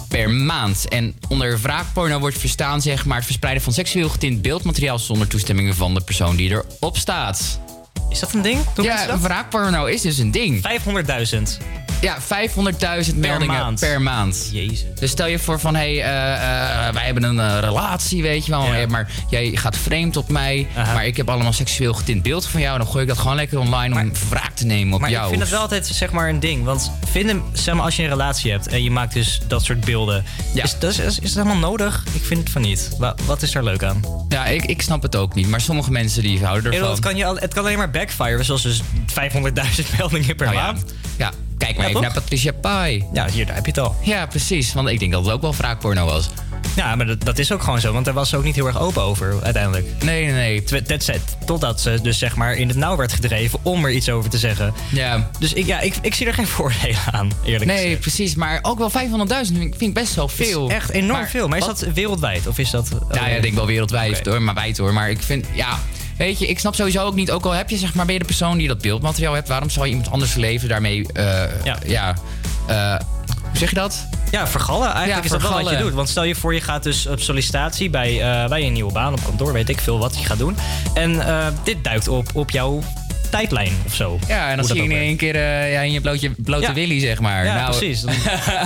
per 0.07 0.29
maand. 0.29 0.87
En 0.87 1.15
onder 1.27 1.59
wraakporno 1.61 2.19
wordt 2.19 2.37
verstaan 2.37 2.81
zeg 2.81 3.05
maar, 3.05 3.17
het 3.17 3.25
verspreiden 3.25 3.63
van 3.63 3.73
seksueel 3.73 4.09
getint 4.09 4.41
beeldmateriaal 4.41 4.99
zonder 4.99 5.27
toestemming 5.27 5.75
van 5.75 5.93
de 5.93 6.01
persoon 6.01 6.35
die 6.35 6.49
erop 6.49 6.97
staat. 6.97 7.59
Is 8.09 8.19
dat 8.19 8.33
een 8.33 8.41
ding? 8.41 8.59
Doen 8.73 8.85
ja, 8.85 9.19
wraakporno 9.19 9.85
is 9.85 10.01
dus 10.01 10.17
een 10.17 10.31
ding. 10.31 10.61
500.000. 11.31 11.37
Ja, 12.01 12.17
500.000 12.19 13.15
meldingen 13.15 13.47
maand. 13.47 13.79
per 13.79 14.01
maand. 14.01 14.49
Jezus. 14.51 14.85
Dus 14.99 15.11
stel 15.11 15.27
je 15.27 15.39
voor 15.39 15.59
van, 15.59 15.75
hé, 15.75 15.95
hey, 15.97 16.03
eh, 16.03 16.87
eh, 16.87 16.93
wij 16.93 17.03
hebben 17.03 17.23
een 17.23 17.39
eh, 17.39 17.57
relatie, 17.59 18.21
weet 18.21 18.45
je 18.45 18.51
wel. 18.51 18.87
Maar 18.87 19.11
jij 19.29 19.51
gaat 19.55 19.77
vreemd 19.77 20.17
op 20.17 20.29
mij. 20.29 20.67
Maar 20.75 21.05
ik 21.05 21.17
heb 21.17 21.29
allemaal 21.29 21.53
seksueel 21.53 21.93
getint 21.93 22.23
beeld 22.23 22.45
van 22.47 22.61
jou. 22.61 22.77
Dan 22.77 22.87
gooi 22.87 23.01
ik 23.01 23.07
dat 23.09 23.17
gewoon 23.17 23.35
lekker 23.35 23.59
online 23.59 23.99
om 23.99 24.11
wraak 24.29 24.51
te 24.55 24.65
nemen 24.65 24.93
op 24.93 24.99
Maar 25.01 25.09
jou. 25.09 25.23
ik 25.23 25.29
vind 25.29 25.41
dat 25.41 25.49
wel 25.49 25.59
altijd 25.59 25.87
zeg 25.87 26.11
maar 26.11 26.29
een 26.29 26.39
ding. 26.39 26.63
Want 26.63 26.91
vinden, 27.11 27.43
zeg 27.53 27.75
maar, 27.75 27.83
als 27.83 27.95
je 27.95 28.03
een 28.03 28.09
relatie 28.09 28.51
hebt 28.51 28.67
en 28.67 28.83
je 28.83 28.91
maakt 28.91 29.13
dus 29.13 29.39
dat 29.47 29.63
soort 29.63 29.79
beelden. 29.85 30.23
Is, 30.53 30.79
dat, 30.79 30.91
is, 30.91 30.99
is, 30.99 31.33
dat 31.33 31.43
helemaal 31.43 31.69
nodig? 31.69 32.03
Ik 32.13 32.23
vind 32.25 32.39
het 32.39 32.49
van 32.49 32.61
niet. 32.61 32.89
Wa- 32.97 33.15
wat 33.25 33.41
is 33.41 33.51
daar 33.51 33.63
leuk 33.63 33.83
aan? 33.83 34.25
Ja, 34.29 34.45
ik, 34.45 34.65
ik 34.65 34.81
snap 34.81 35.01
het 35.01 35.15
ook 35.15 35.35
niet. 35.35 35.47
Maar 35.47 35.61
sommige 35.61 35.91
mensen 35.91 36.21
die 36.21 36.43
houden 36.43 36.63
bedoel, 36.63 36.79
ervan. 36.79 36.91
het, 36.91 37.03
kan 37.03 37.15
je, 37.15 37.39
het 37.39 37.53
kan 37.53 37.63
alleen 37.63 37.77
maar 37.77 37.89
backfire, 37.97 38.43
zoals 38.43 38.61
dus 38.61 38.81
500.000 38.81 39.97
meldingen 39.97 40.35
per 40.35 40.45
Nou 40.45 40.57
ja. 40.57 40.63
maand. 40.71 40.93
Ja, 41.17 41.31
kijk 41.57 41.71
maar 41.75 41.83
Ja, 41.85 41.89
even 41.89 41.91
toch? 41.93 42.01
naar 42.01 42.21
Patricia 42.21 42.51
Pai. 42.51 43.03
Ja, 43.13 43.27
hier, 43.29 43.45
daar 43.45 43.55
heb 43.55 43.65
je 43.65 43.71
het 43.71 43.79
al. 43.79 43.95
Ja, 44.01 44.25
precies. 44.25 44.73
Want 44.73 44.89
ik 44.89 44.99
denk 44.99 45.11
dat 45.11 45.23
het 45.25 45.33
ook 45.33 45.41
wel 45.41 45.55
wraakporno 45.55 46.05
was. 46.05 46.29
Ja, 46.75 46.95
maar 46.95 47.05
dat, 47.05 47.23
dat 47.23 47.37
is 47.37 47.51
ook 47.51 47.63
gewoon 47.63 47.79
zo, 47.81 47.93
want 47.93 48.05
daar 48.05 48.13
was 48.13 48.29
ze 48.29 48.37
ook 48.37 48.43
niet 48.43 48.55
heel 48.55 48.65
erg 48.67 48.79
open 48.79 49.01
over 49.01 49.35
uiteindelijk. 49.43 49.87
Nee, 50.03 50.25
nee, 50.25 50.33
nee. 50.33 50.81
That's 50.83 51.07
it. 51.07 51.21
Totdat 51.45 51.81
ze 51.81 51.99
dus 52.01 52.17
zeg 52.17 52.35
maar 52.35 52.55
in 52.55 52.67
het 52.67 52.77
nauw 52.77 52.95
werd 52.95 53.13
gedreven 53.13 53.59
om 53.63 53.85
er 53.85 53.91
iets 53.91 54.09
over 54.09 54.29
te 54.29 54.37
zeggen. 54.37 54.73
Ja. 54.91 55.29
Dus 55.39 55.53
ik, 55.53 55.65
ja, 55.65 55.79
ik, 55.79 55.93
ik 56.01 56.13
zie 56.13 56.27
er 56.27 56.33
geen 56.33 56.47
voordelen 56.57 56.97
aan, 57.11 57.31
eerlijk 57.45 57.65
Nee, 57.65 57.81
gezegd. 57.83 57.99
precies. 58.01 58.35
Maar 58.35 58.59
ook 58.61 58.77
wel 58.77 58.91
500.000 58.91 59.53
vind 59.57 59.81
ik- 59.81 59.93
best 59.93 60.13
wel 60.15 60.27
veel. 60.27 60.67
Is 60.67 60.73
echt 60.73 60.89
enorm 60.89 61.19
Maar 61.19 61.29
veel. 61.29 61.47
Maar 61.47 61.57
is 61.57 61.65
wat- 61.65 61.79
dat 61.79 61.93
wereldwijd? 61.93 62.47
Of 62.47 62.57
is 62.57 62.69
dat... 62.69 62.89
Ja, 63.11 63.27
ja, 63.27 63.35
ik 63.35 63.41
denk 63.41 63.55
wel 63.55 63.65
wereldwijd 63.65 64.25
hoor, 64.25 64.41
maar 64.41 64.53
wijd 64.55 64.77
hoor. 64.77 64.93
Maar 64.93 65.09
ik 65.09 65.21
vind, 65.21 65.45
ja, 65.53 65.79
weet 66.17 66.39
je, 66.39 66.47
ik 66.47 66.59
snap 66.59 66.75
sowieso 66.75 67.05
ook 67.05 67.15
niet, 67.15 67.31
ook 67.31 67.45
al 67.45 67.51
heb 67.51 67.69
je 67.69 67.77
zeg 67.77 67.93
maar, 67.93 68.05
ben 68.05 68.13
je 68.13 68.19
de 68.19 68.25
persoon 68.25 68.57
die 68.57 68.67
dat 68.67 68.81
beeldmateriaal 68.81 69.33
hebt, 69.33 69.47
waarom 69.47 69.69
zou 69.69 69.85
je 69.85 69.91
iemand 69.91 70.11
anders 70.11 70.33
leven 70.35 70.69
daarmee, 70.69 71.05
eh, 71.13 71.43
ja, 71.85 72.15
eh, 72.67 72.95
hoe 73.49 73.57
zeg 73.57 73.69
je 73.69 73.75
dat? 73.75 74.07
Ja, 74.31 74.47
vergallen. 74.47 74.87
Eigenlijk 74.93 75.17
Ja, 75.17 75.23
is 75.23 75.29
dat 75.43 75.51
wel 75.51 75.63
wat 75.63 75.71
je 75.71 75.77
doet. 75.77 75.93
Want 75.93 76.09
stel 76.09 76.23
je 76.23 76.35
voor, 76.35 76.53
je 76.53 76.61
gaat 76.61 76.83
dus 76.83 77.07
op 77.07 77.19
sollicitatie 77.19 77.89
bij, 77.89 78.21
eh, 78.21 78.49
bij 78.49 78.65
een 78.65 78.73
nieuwe 78.73 78.91
baan 78.91 79.13
op 79.13 79.23
kantoor, 79.23 79.53
weet 79.53 79.69
ik 79.69 79.79
veel 79.79 79.99
wat 79.99 80.17
je 80.19 80.25
gaat 80.25 80.37
doen. 80.37 80.57
En 80.93 81.21
dit 81.63 81.83
duikt 81.83 82.07
op 82.07 82.29
op 82.33 82.49
jouw 82.49 82.81
tijdlijn 83.31 83.71
of 83.85 83.93
zo. 83.93 84.19
Ja, 84.27 84.49
en 84.49 84.57
dan 84.57 84.65
zie 84.65 84.75
je 84.75 84.83
in 84.83 84.91
één 84.91 85.17
keer 85.17 85.35
ja, 85.71 85.81
in 85.81 85.91
je 85.91 86.01
blootje, 86.01 86.29
blote 86.37 86.61
Ja. 86.67 86.73
willy, 86.73 86.99
zeg 86.99 87.19
maar. 87.19 87.45
Ja, 87.45 87.55
Nou, 87.55 87.77
precies. 87.77 88.01
Dan- 88.01 88.13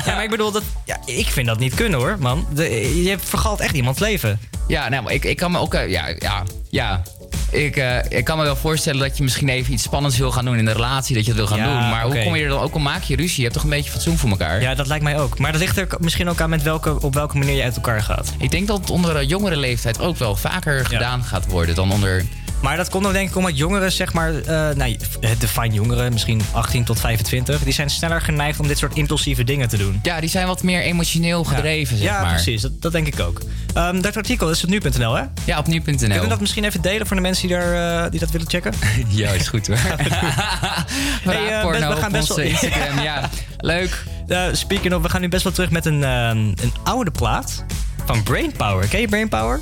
ja, 0.05 0.13
maar 0.13 0.23
ik 0.23 0.29
bedoel, 0.29 0.51
dat, 0.51 0.63
ja, 0.85 0.97
ik 1.05 1.27
vind 1.27 1.47
dat 1.47 1.59
niet 1.59 1.73
kunnen 1.73 1.99
hoor, 1.99 2.15
man. 2.19 2.47
De, 2.53 3.03
je 3.03 3.17
vergalt 3.19 3.59
echt 3.59 3.75
iemands 3.75 3.99
leven. 3.99 4.39
Ja, 4.67 4.89
nou, 4.89 5.11
ik, 5.11 5.23
ik 5.23 5.37
kan 5.37 5.51
me 5.51 5.59
ook, 5.59 5.73
ja, 5.73 6.07
ja, 6.19 6.43
ja. 6.69 7.01
Ik, 7.51 7.75
eh, 7.77 7.97
ik 8.09 8.23
kan 8.23 8.37
me 8.37 8.43
wel 8.43 8.55
voorstellen 8.55 8.99
dat 8.99 9.17
je 9.17 9.23
misschien 9.23 9.49
even 9.49 9.73
iets 9.73 9.83
spannends 9.83 10.17
wil 10.17 10.31
gaan 10.31 10.45
doen 10.45 10.57
in 10.57 10.65
de 10.65 10.71
relatie, 10.71 11.15
dat 11.15 11.23
je 11.25 11.29
het 11.31 11.39
wil 11.39 11.47
gaan 11.49 11.57
Ja, 11.57 11.79
doen. 11.79 11.89
Maar 11.89 12.03
hoe 12.03 12.23
kom 12.23 12.35
je 12.35 12.43
er 12.43 12.49
dan 12.49 12.59
ook 12.59 12.73
al 12.73 12.79
maak 12.79 13.03
je 13.03 13.15
ruzie? 13.15 13.35
Je 13.35 13.41
hebt 13.41 13.53
toch 13.53 13.63
een 13.63 13.69
beetje 13.69 13.91
fatsoen 13.91 14.17
voor 14.17 14.29
elkaar? 14.29 14.61
Ja, 14.61 14.75
dat 14.75 14.87
lijkt 14.87 15.03
mij 15.03 15.19
ook. 15.19 15.39
Maar 15.39 15.51
dat 15.51 15.61
ligt 15.61 15.77
er 15.77 15.87
misschien 15.99 16.29
ook 16.29 16.41
aan 16.41 16.49
met 16.49 16.63
welke, 16.63 17.01
op 17.01 17.13
welke 17.13 17.37
manier 17.37 17.55
je 17.55 17.63
uit 17.63 17.75
elkaar 17.75 18.03
gaat. 18.03 18.33
Ik 18.37 18.51
denk 18.51 18.67
dat 18.67 18.77
het 18.77 18.89
onder 18.89 19.23
jongere 19.23 19.57
leeftijd 19.57 19.99
ook 19.99 20.17
wel 20.17 20.35
vaker 20.35 20.85
gedaan 20.85 21.23
gaat 21.23 21.45
worden 21.47 21.75
dan 21.75 21.91
onder. 21.91 22.25
Maar 22.61 22.77
dat 22.77 22.89
komt 22.89 23.03
dan 23.03 23.13
denk 23.13 23.29
ik 23.29 23.35
omdat 23.35 23.57
jongeren, 23.57 23.91
zeg 23.91 24.13
maar, 24.13 24.35
eh 24.35 24.75
nou, 24.75 24.97
define 25.39 25.73
jongeren, 25.73 26.13
misschien 26.13 26.41
18 26.51 26.83
tot 26.83 26.99
25, 26.99 27.63
die 27.63 27.73
zijn 27.73 27.89
sneller 27.89 28.21
geneigd 28.21 28.59
om 28.59 28.67
dit 28.67 28.77
soort 28.77 28.95
impulsieve 28.95 29.43
dingen 29.43 29.69
te 29.69 29.77
doen. 29.77 29.99
Ja, 30.03 30.19
die 30.19 30.29
zijn 30.29 30.47
wat 30.47 30.63
meer 30.63 30.81
emotioneel 30.81 31.43
gedreven, 31.43 31.97
ja. 31.97 32.01
zeg 32.03 32.11
ja, 32.11 32.21
maar. 32.21 32.33
precies. 32.33 32.61
Dat, 32.61 32.81
dat 32.81 32.91
denk 32.91 33.07
ik 33.07 33.19
ook. 33.19 33.41
Ehm, 33.73 34.01
dat 34.01 34.17
artikel 34.17 34.49
is 34.49 34.63
op 34.63 34.69
nu.nl, 34.69 35.13
hè? 35.13 35.23
Ja, 35.45 35.57
op 35.57 35.67
nu.nl. 35.67 35.97
Kunnen 35.97 36.21
we 36.21 36.27
dat 36.27 36.39
misschien 36.39 36.63
even 36.63 36.81
delen 36.81 37.07
voor 37.07 37.15
de 37.15 37.21
mensen 37.21 37.47
die, 37.47 37.57
daar, 37.57 38.03
eh, 38.03 38.11
die 38.11 38.19
dat 38.19 38.31
willen 38.31 38.49
checken? 38.49 38.73
Ja, 39.07 39.29
is 39.29 39.47
goed 39.47 39.67
hoor. 39.67 39.77
Hey, 41.23 41.65
we 41.65 41.95
gaan 41.95 42.11
best 42.11 42.27
wel- 42.27 42.37
Instagram, 42.37 42.99
ja. 42.99 43.29
Leuk. 43.57 44.03
Uh, 44.27 44.43
speaking 44.51 44.93
of, 44.93 45.01
we 45.01 45.09
gaan 45.09 45.21
nu 45.21 45.27
best 45.27 45.43
wel 45.43 45.53
terug 45.53 45.69
met 45.69 45.85
een, 45.85 46.03
ehm, 46.03 46.37
een 46.37 46.73
oude 46.83 47.11
plaat 47.11 47.65
van 48.05 48.23
Brainpower. 48.23 48.87
Ken 48.87 49.01
je 49.01 49.07
Brainpower? 49.07 49.59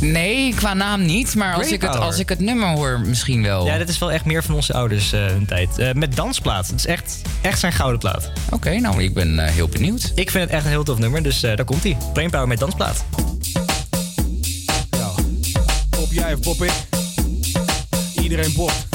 Nee, 0.00 0.54
qua 0.54 0.74
naam 0.74 1.04
niet, 1.04 1.34
maar 1.34 1.54
als 1.54 1.64
ik, 1.64 1.70
het, 1.70 1.78
Brainpower. 1.78 2.06
als 2.08 2.18
ik 2.18 2.28
het 2.28 2.38
nummer 2.38 2.68
hoor, 2.68 3.00
misschien 3.00 3.42
wel. 3.42 3.66
Ja, 3.66 3.78
dit 3.78 3.88
is 3.88 3.98
wel 3.98 4.12
echt 4.12 4.24
meer 4.24 4.44
van 4.44 4.54
onze 4.54 4.72
ouders 4.72 5.12
eh 5.12 5.26
hun 5.26 5.46
tijd. 5.46 5.78
Eh, 5.78 5.92
met 5.92 6.16
dansplaat. 6.16 6.66
Het 6.66 6.78
is 6.78 6.86
echt, 6.86 7.20
echt 7.40 7.58
zijn 7.58 7.72
gouden 7.72 7.98
plaat. 7.98 8.30
Oké, 8.50 8.78
nou, 8.78 9.02
ik 9.02 9.14
ben 9.14 9.38
eh, 9.38 9.52
heel 9.52 9.68
benieuwd. 9.68 10.12
Ik 10.14 10.30
vind 10.30 10.44
het 10.44 10.52
echt 10.52 10.64
een 10.64 10.70
heel 10.70 10.84
tof 10.84 10.98
nummer, 10.98 11.22
dus 11.22 11.42
eh, 11.42 11.56
daar 11.56 11.64
komt 11.64 11.82
hij. 11.82 11.96
Brainpower 12.12 12.48
met 12.48 12.58
dansplaat. 12.58 13.04
Pop 15.90 16.12
jij 16.12 16.34
of 16.34 16.40
pop 16.40 16.62
ik? 16.62 16.72
Iedereen 18.22 18.52
popt. 18.52 18.86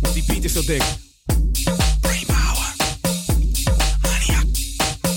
Want 0.00 0.14
die 0.14 0.24
beat 0.26 0.44
is 0.44 0.52
zo 0.52 0.62
dik. 0.64 0.82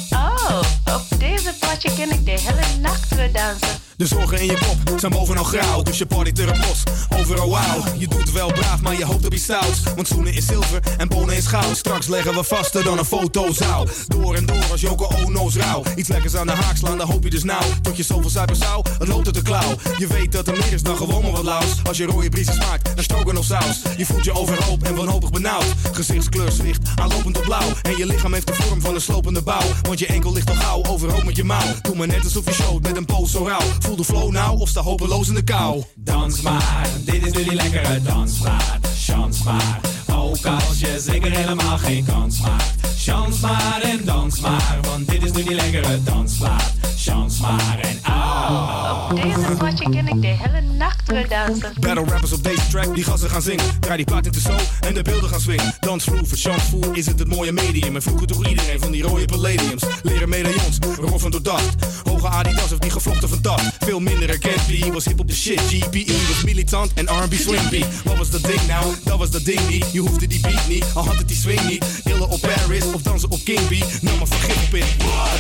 Oh, 0.09 0.61
op 0.85 1.19
deze 1.19 1.53
plaatje 1.59 1.93
ken 1.95 2.11
ik 2.11 2.25
de 2.25 2.31
hele 2.31 2.79
nacht 2.81 3.15
weer 3.15 3.31
dansen. 3.31 3.80
De 4.01 4.07
zorgen 4.07 4.39
in 4.39 4.45
je 4.45 4.57
kop 4.85 4.99
zijn 4.99 5.11
bovenal 5.11 5.43
grauw, 5.43 5.81
dus 5.81 5.97
je 5.97 6.05
partyt 6.05 6.39
er 6.39 6.49
op 6.49 6.57
los. 6.57 6.83
Overal 7.19 7.49
wauw, 7.49 7.83
je 7.97 8.07
doet 8.07 8.31
wel 8.31 8.51
braaf, 8.51 8.81
maar 8.81 8.97
je 8.97 9.05
hoopt 9.05 9.25
op 9.25 9.33
iets 9.33 9.43
stouts. 9.43 9.83
Want 9.95 10.07
zoenen 10.07 10.33
is 10.33 10.45
zilver 10.45 10.79
en 10.97 11.07
bonen 11.07 11.35
is 11.35 11.45
goud. 11.45 11.77
Straks 11.77 12.07
leggen 12.07 12.35
we 12.35 12.43
vaster 12.43 12.83
dan 12.83 12.97
een 12.97 13.05
fotozaal. 13.05 13.87
Door 14.07 14.35
en 14.35 14.45
door 14.45 14.63
als 14.71 14.81
Joko 14.81 15.07
Ono's 15.25 15.55
rauw. 15.55 15.83
Iets 15.95 16.09
lekkers 16.09 16.35
aan 16.35 16.47
de 16.47 16.53
haak 16.53 16.77
slaan, 16.77 16.97
dan 16.97 17.11
hoop 17.11 17.23
je 17.23 17.29
dus 17.29 17.43
nou. 17.43 17.63
Tot 17.81 17.97
je 17.97 18.03
zoveel 18.03 18.29
suiker 18.29 18.55
zou, 18.55 18.85
het 18.99 19.07
loopt 19.07 19.25
uit 19.25 19.35
de 19.35 19.41
klauw. 19.41 19.75
Je 19.97 20.07
weet 20.07 20.31
dat 20.31 20.47
er 20.47 20.53
meer 20.53 20.73
is 20.73 20.83
dan 20.83 20.97
gewoon 20.97 21.21
maar 21.21 21.31
wat 21.31 21.43
laus. 21.43 21.83
Als 21.83 21.97
je 21.97 22.05
rode 22.05 22.29
briesen 22.29 22.53
smaakt, 22.53 22.95
dan 22.95 23.03
stroken 23.03 23.37
of 23.37 23.45
saus. 23.45 23.81
Je 23.97 24.05
voelt 24.05 24.23
je 24.23 24.33
overhoop 24.33 24.83
en 24.83 24.95
wanhopig 24.95 25.29
benauwd. 25.29 25.65
Gezichtskleur 25.91 26.51
zwicht, 26.51 26.89
aanlopend 26.95 27.37
op 27.37 27.43
blauw. 27.43 27.69
En 27.81 27.97
je 27.97 28.05
lichaam 28.05 28.33
heeft 28.33 28.47
de 28.47 28.53
vorm 28.53 28.81
van 28.81 28.95
een 28.95 29.01
slopende 29.01 29.41
bouw. 29.41 29.67
Want 29.81 29.99
je 29.99 30.07
enkel 30.07 30.33
ligt 30.33 30.49
al 30.49 30.55
gauw, 30.55 30.83
overhoop 30.83 31.23
met 31.23 31.35
je 31.35 31.43
mouw. 31.43 31.65
Doe 31.81 31.95
maar 31.95 32.07
net 32.07 32.23
alsof 32.23 32.45
je 32.45 32.53
showt 32.53 32.81
met 32.81 32.97
een 32.97 33.05
poos 33.05 33.31
zo 33.31 33.45
rauw. 33.45 33.89
Voel 33.91 33.99
de 33.99 34.05
flow 34.05 34.31
nou 34.31 34.59
of 34.59 34.69
sta 34.69 34.81
hopeloos 34.81 35.27
in 35.27 35.33
de 35.35 35.43
kou. 35.43 35.83
Dans 35.95 36.41
maar, 36.41 36.89
dit 37.05 37.25
is 37.25 37.31
nu 37.31 37.43
die 37.43 37.55
lekkere 37.55 38.01
dansplaat. 38.01 38.87
Chans 38.97 39.43
maar, 39.43 39.79
ook 40.21 40.45
als 40.45 40.79
je 40.79 40.99
zeker 40.99 41.31
helemaal 41.31 41.77
geen 41.77 42.05
kans 42.05 42.41
maakt. 42.41 42.73
Chans 42.97 43.39
maar 43.39 43.81
en 43.81 44.05
dans 44.05 44.39
maar, 44.39 44.79
want 44.81 45.09
dit 45.09 45.23
is 45.23 45.31
nu 45.31 45.43
die 45.43 45.55
lekkere 45.55 46.03
dansplaat. 46.03 46.73
Chans 46.97 47.39
maar 47.39 47.79
en 47.81 47.99
au. 48.03 49.09
Op 49.09 49.21
deze 49.21 49.55
plaatje 49.57 49.89
ken 49.89 50.07
ik 50.07 50.21
de 50.21 50.27
hele 50.27 50.61
nacht 50.61 51.11
weer 51.11 51.29
dansen. 51.29 51.73
Battle 51.79 52.05
rappers 52.05 52.33
op 52.33 52.43
deze 52.43 52.67
track, 52.69 52.95
die 52.95 53.03
gassen 53.03 53.29
gaan 53.29 53.41
zingen. 53.41 53.65
Draai 53.79 53.97
die 53.97 54.05
plaat 54.05 54.25
in 54.25 54.31
de 54.31 54.39
zo 54.39 54.55
en 54.87 54.93
de 54.93 55.01
beelden 55.01 55.29
gaan 55.29 55.39
swingen. 55.39 55.75
Dansvloer, 55.79 56.27
verchansvoer 56.27 56.97
is 56.97 57.05
het 57.05 57.19
het 57.19 57.27
mooie 57.27 57.51
medium. 57.51 57.95
En 57.95 58.01
vroeger 58.01 58.27
toch 58.27 58.47
iedereen 58.47 58.79
van 58.79 58.91
die 58.91 59.03
rode 59.03 59.25
palladiums. 59.25 59.83
Leren 60.03 60.29
medaillons, 60.29 60.77
roffen 60.99 61.31
door 61.31 61.43
dacht. 61.43 61.75
Hoge 62.03 62.27
Adidas 62.27 62.71
of 62.71 62.79
die 62.79 62.91
gevlochten 62.91 63.29
van 63.29 63.39
dat. 63.41 63.61
Veel 63.79 63.99
minder 63.99 64.27
herkend, 64.27 64.61
P 64.67 64.93
was 64.93 65.05
hip 65.05 65.19
op 65.19 65.27
de 65.27 65.35
shit. 65.35 65.59
GPE 65.59 66.25
was 66.27 66.43
militant 66.43 66.93
en 66.93 67.05
R&B 67.05 67.33
swing 67.33 67.69
beat. 67.69 68.03
Wat 68.03 68.17
was 68.17 68.29
dat 68.29 68.43
ding 68.43 68.67
nou? 68.67 68.95
Dat 69.03 69.17
was 69.17 69.29
dat 69.29 69.45
ding 69.45 69.69
niet. 69.69 69.85
Je 69.91 69.99
hoefde 70.11 70.27
die 70.27 70.39
beat 70.39 70.67
niet, 70.67 70.85
al 70.93 71.05
had 71.05 71.17
het 71.17 71.27
die 71.27 71.37
swing 71.37 71.67
niet. 71.69 71.85
Illen 72.03 72.29
op 72.29 72.41
Paris 72.41 72.83
of 72.93 73.01
dansen 73.01 73.31
op 73.31 73.39
King. 73.43 73.59
Nam 74.01 74.17
maar 74.17 74.27
van 74.27 74.37
gif 74.37 74.67
op 74.67 74.75
in. 74.75 74.85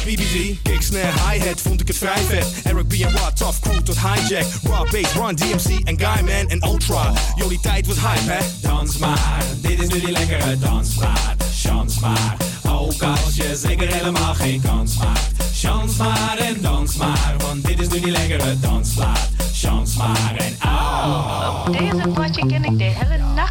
BBG, 0.05 0.61
kick, 0.61 0.81
snare, 0.81 1.11
hi-hat 1.29 1.61
vond 1.61 1.81
ik 1.81 1.87
het 1.87 1.97
vrij 1.97 2.17
vet. 2.17 2.47
Eric 2.63 2.87
B 2.87 2.93
en 2.93 3.11
Rod, 3.11 3.37
tough 3.37 3.59
crew 3.59 3.79
tot 3.79 3.97
hijack. 3.99 4.45
Raw 4.63 4.91
bass, 4.91 5.13
Run 5.13 5.35
DMC 5.35 5.87
en 5.87 5.99
Guyman 5.99 6.47
en 6.47 6.63
Ultra. 6.67 7.13
Die 7.47 7.59
tijd 7.59 7.87
was 7.87 7.95
hype, 7.99 8.31
hè? 8.31 8.39
Dans 8.61 8.97
maar, 8.97 9.43
dit 9.61 9.81
is 9.81 9.87
nu 9.87 9.99
die 9.99 10.11
lekkere 10.11 10.57
dansplaat. 10.57 11.35
Chans 11.61 11.99
maar, 11.99 12.37
ook 12.69 13.03
als 13.03 13.35
je 13.35 13.55
zeker 13.55 13.93
helemaal 13.93 14.33
geen 14.33 14.61
kans 14.61 14.97
maakt. 14.97 15.29
Chans 15.53 15.95
maar 15.95 16.37
en 16.37 16.61
dans 16.61 16.95
maar, 16.95 17.35
want 17.37 17.65
dit 17.65 17.79
is 17.79 17.87
nu 17.87 17.99
die 17.99 18.11
lekkere 18.11 18.59
dansplaat. 18.59 19.29
Chans 19.53 19.95
maar 19.95 20.35
en 20.37 20.55
au. 20.59 21.67
Op 21.67 21.77
deze 21.77 22.07
plaatje 22.07 22.45
ken 22.45 22.63
ik 22.63 22.77
de 22.77 22.83
hele 22.83 23.17
nacht 23.35 23.50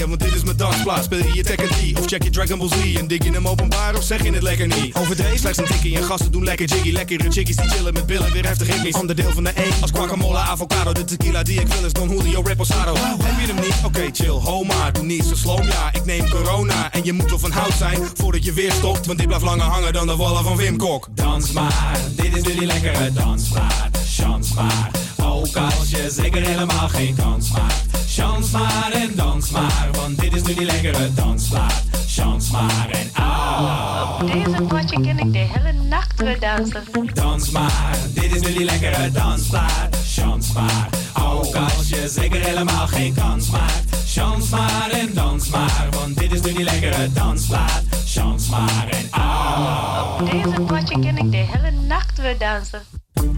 Draaien, 0.00 0.18
want 0.18 0.30
dit 0.30 0.34
is 0.40 0.44
mijn 0.44 0.56
dansplaats. 0.56 1.04
Speel 1.04 1.18
je 1.18 1.34
je 1.34 1.42
Tekken 1.42 1.68
3 1.68 1.98
of 1.98 2.06
check 2.06 2.22
je 2.22 2.30
Dragon 2.30 2.58
Ball 2.58 2.68
Z? 2.68 2.94
En 2.96 3.06
dik 3.06 3.22
je 3.22 3.30
hem 3.30 3.48
openbaar 3.48 3.96
of 3.96 4.02
zeg 4.02 4.22
je 4.22 4.32
het 4.32 4.42
lekker 4.42 4.66
niet? 4.66 4.94
Overdreven, 4.94 5.38
slechts 5.38 5.58
een 5.58 5.64
tikkie 5.64 5.96
en 5.96 6.04
gasten 6.04 6.32
doen 6.32 6.44
lekker 6.44 6.66
jiggy. 6.66 6.92
Lekkere 6.92 7.30
chickies 7.30 7.56
die 7.56 7.68
chillen 7.68 7.92
met 7.92 8.06
billen, 8.06 8.32
weer 8.32 8.46
heftig 8.46 8.66
hickeys. 8.74 8.94
Onderdeel 8.94 9.30
van 9.30 9.44
de 9.44 9.52
E 9.54 9.68
als 9.80 9.90
guacamole, 9.90 10.38
avocado. 10.38 10.92
De 10.92 11.04
tequila 11.04 11.42
die 11.42 11.60
ik 11.60 11.66
wil 11.66 11.84
is 11.84 11.92
Don 11.92 12.08
Julio 12.08 12.40
Reposado. 12.40 12.94
Heb 12.96 13.40
je 13.40 13.52
hem 13.52 13.60
niet? 13.60 13.74
Oké, 13.84 14.08
chill, 14.12 14.28
homa. 14.28 14.90
Doe 14.90 15.04
niet 15.04 15.24
zo 15.24 15.34
sloom, 15.34 15.62
ja. 15.62 15.92
Ik 15.92 16.04
neem 16.04 16.28
corona 16.28 16.92
en 16.92 17.04
je 17.04 17.12
moet 17.12 17.30
wel 17.30 17.38
van 17.38 17.50
hout 17.50 17.74
zijn 17.78 17.98
voordat 18.14 18.44
je 18.44 18.52
weer 18.52 18.72
stopt. 18.72 19.06
Want 19.06 19.18
dit 19.18 19.26
blijft 19.26 19.44
langer 19.44 19.66
hangen 19.66 19.92
dan 19.92 20.06
de 20.06 20.16
wallen 20.16 20.44
van 20.44 20.56
Wim 20.56 20.76
Kok. 20.76 21.08
Dans 21.14 21.52
maar, 21.52 21.98
dit 22.16 22.36
is 22.36 22.42
nu 22.42 22.54
die 22.58 22.66
lekkere 22.66 23.12
dansplaat. 23.12 23.98
Chans 24.08 24.54
maar, 24.54 24.90
ook 25.22 25.56
als 25.56 25.90
je 25.90 26.10
zeker 26.10 26.46
helemaal 26.46 26.88
geen 26.88 27.14
kans 27.16 27.50
maakt. 27.50 27.90
Chans 28.08 28.50
maar 28.50 28.90
en 28.92 29.14
dans 29.14 29.50
maar, 29.50 29.88
want 29.92 30.20
dit 30.20 30.34
is 30.34 30.42
nu 30.42 30.54
die 30.54 30.64
lekkere 30.64 31.14
dansplaat. 31.14 31.82
Chans 32.06 32.50
maar 32.50 32.88
en 32.90 33.10
ah. 33.12 34.18
Op 34.20 34.32
deze 34.32 34.62
potje 34.62 35.00
ken 35.00 35.18
ik 35.18 35.32
de 35.32 35.38
hele 35.38 35.72
nacht 35.72 36.22
weer 36.22 36.40
dansen. 36.40 36.84
Dans 37.14 37.50
maar, 37.50 37.96
dit 38.14 38.34
is 38.34 38.40
nu 38.40 38.52
die 38.52 38.64
lekkere 38.64 39.10
dansplaat. 39.10 39.96
Chans 40.06 40.52
maar, 40.52 40.88
ook 41.22 41.54
als 41.54 41.88
je 41.88 42.08
zeker 42.08 42.40
helemaal 42.40 42.86
geen 42.86 43.14
kans 43.14 43.50
maakt. 43.50 43.96
Chans 44.06 44.48
maar 44.48 44.90
en 44.90 45.14
dans 45.14 45.48
maar, 45.48 45.88
want 45.90 46.18
dit 46.18 46.32
is 46.32 46.40
nu 46.40 46.52
die 46.52 46.64
lekkere 46.64 47.12
dansplaat. 47.12 47.82
Chans 48.06 48.48
maar 48.48 48.88
en 48.90 49.06
ah. 49.10 50.18
Op 50.20 50.30
deze 50.30 50.60
potje 50.60 50.98
ken 50.98 51.18
ik 51.18 51.30
de 51.30 51.36
hele 51.36 51.70
nacht 51.70 52.20
weer 52.20 52.38
dansen. 52.38 52.82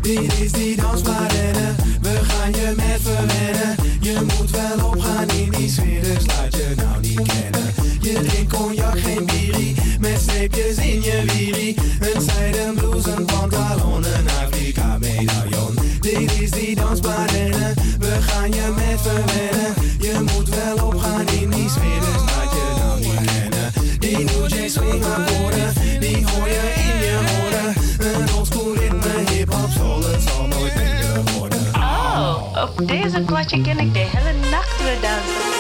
Dit 0.01 0.41
is 0.41 0.53
die 0.53 0.77
dansparenne, 0.77 1.75
we 2.01 2.21
gaan 2.23 2.53
je 2.53 2.73
met 2.77 3.01
verwennen. 3.03 3.77
Je 4.01 4.21
moet 4.21 4.51
wel 4.51 4.87
opgaan 4.87 5.29
in 5.29 5.51
die 5.51 5.71
sfeer, 5.71 6.03
dus 6.03 6.27
laat 6.27 6.57
je 6.57 6.73
nou 6.77 7.01
niet 7.01 7.23
kennen. 7.23 7.75
Je 8.01 8.13
drinkt 8.29 8.53
cognac, 8.53 8.99
geen 8.99 9.27
bierie, 9.27 9.77
met 10.01 10.21
streepjes 10.21 10.77
in 10.77 11.03
je 11.03 11.23
wierie. 11.27 11.77
Een 12.01 12.21
zijden 12.21 12.75
blouse, 12.75 13.11
een 13.11 13.25
pantalon, 13.25 14.05
een 14.05 14.29
Afrika 14.45 14.99
medaillon. 14.99 15.79
Dit 16.01 16.41
is 16.41 16.51
die 16.51 16.75
dansparenne, 16.77 17.75
we 17.99 18.17
gaan 18.21 18.53
je 18.53 18.73
met 18.77 19.01
verwennen. 19.01 19.75
Je 19.99 20.21
moet 20.21 20.49
wel 20.49 20.87
opgaan 20.87 21.29
in 21.29 21.51
die 21.51 21.69
sfeer, 21.69 22.01
dus 22.01 22.23
laat 22.35 22.53
je 22.53 22.75
nou 22.79 23.01
niet 23.01 23.31
kennen. 23.31 23.73
Die 23.99 24.17
New 24.17 24.49
J 24.49 24.69
swing 24.69 25.05
akkoorden, 25.05 25.73
die 26.01 26.25
hoor 26.27 26.49
je 26.49 26.73
in 26.75 26.99
je 27.07 27.19
horen. 27.27 27.75
Deze 32.87 33.21
potje 33.21 33.61
ken 33.61 33.79
ik 33.79 33.93
de 33.93 33.99
hele 33.99 34.51
nacht 34.51 34.83
weer 34.83 35.01
dansen. 35.01 35.52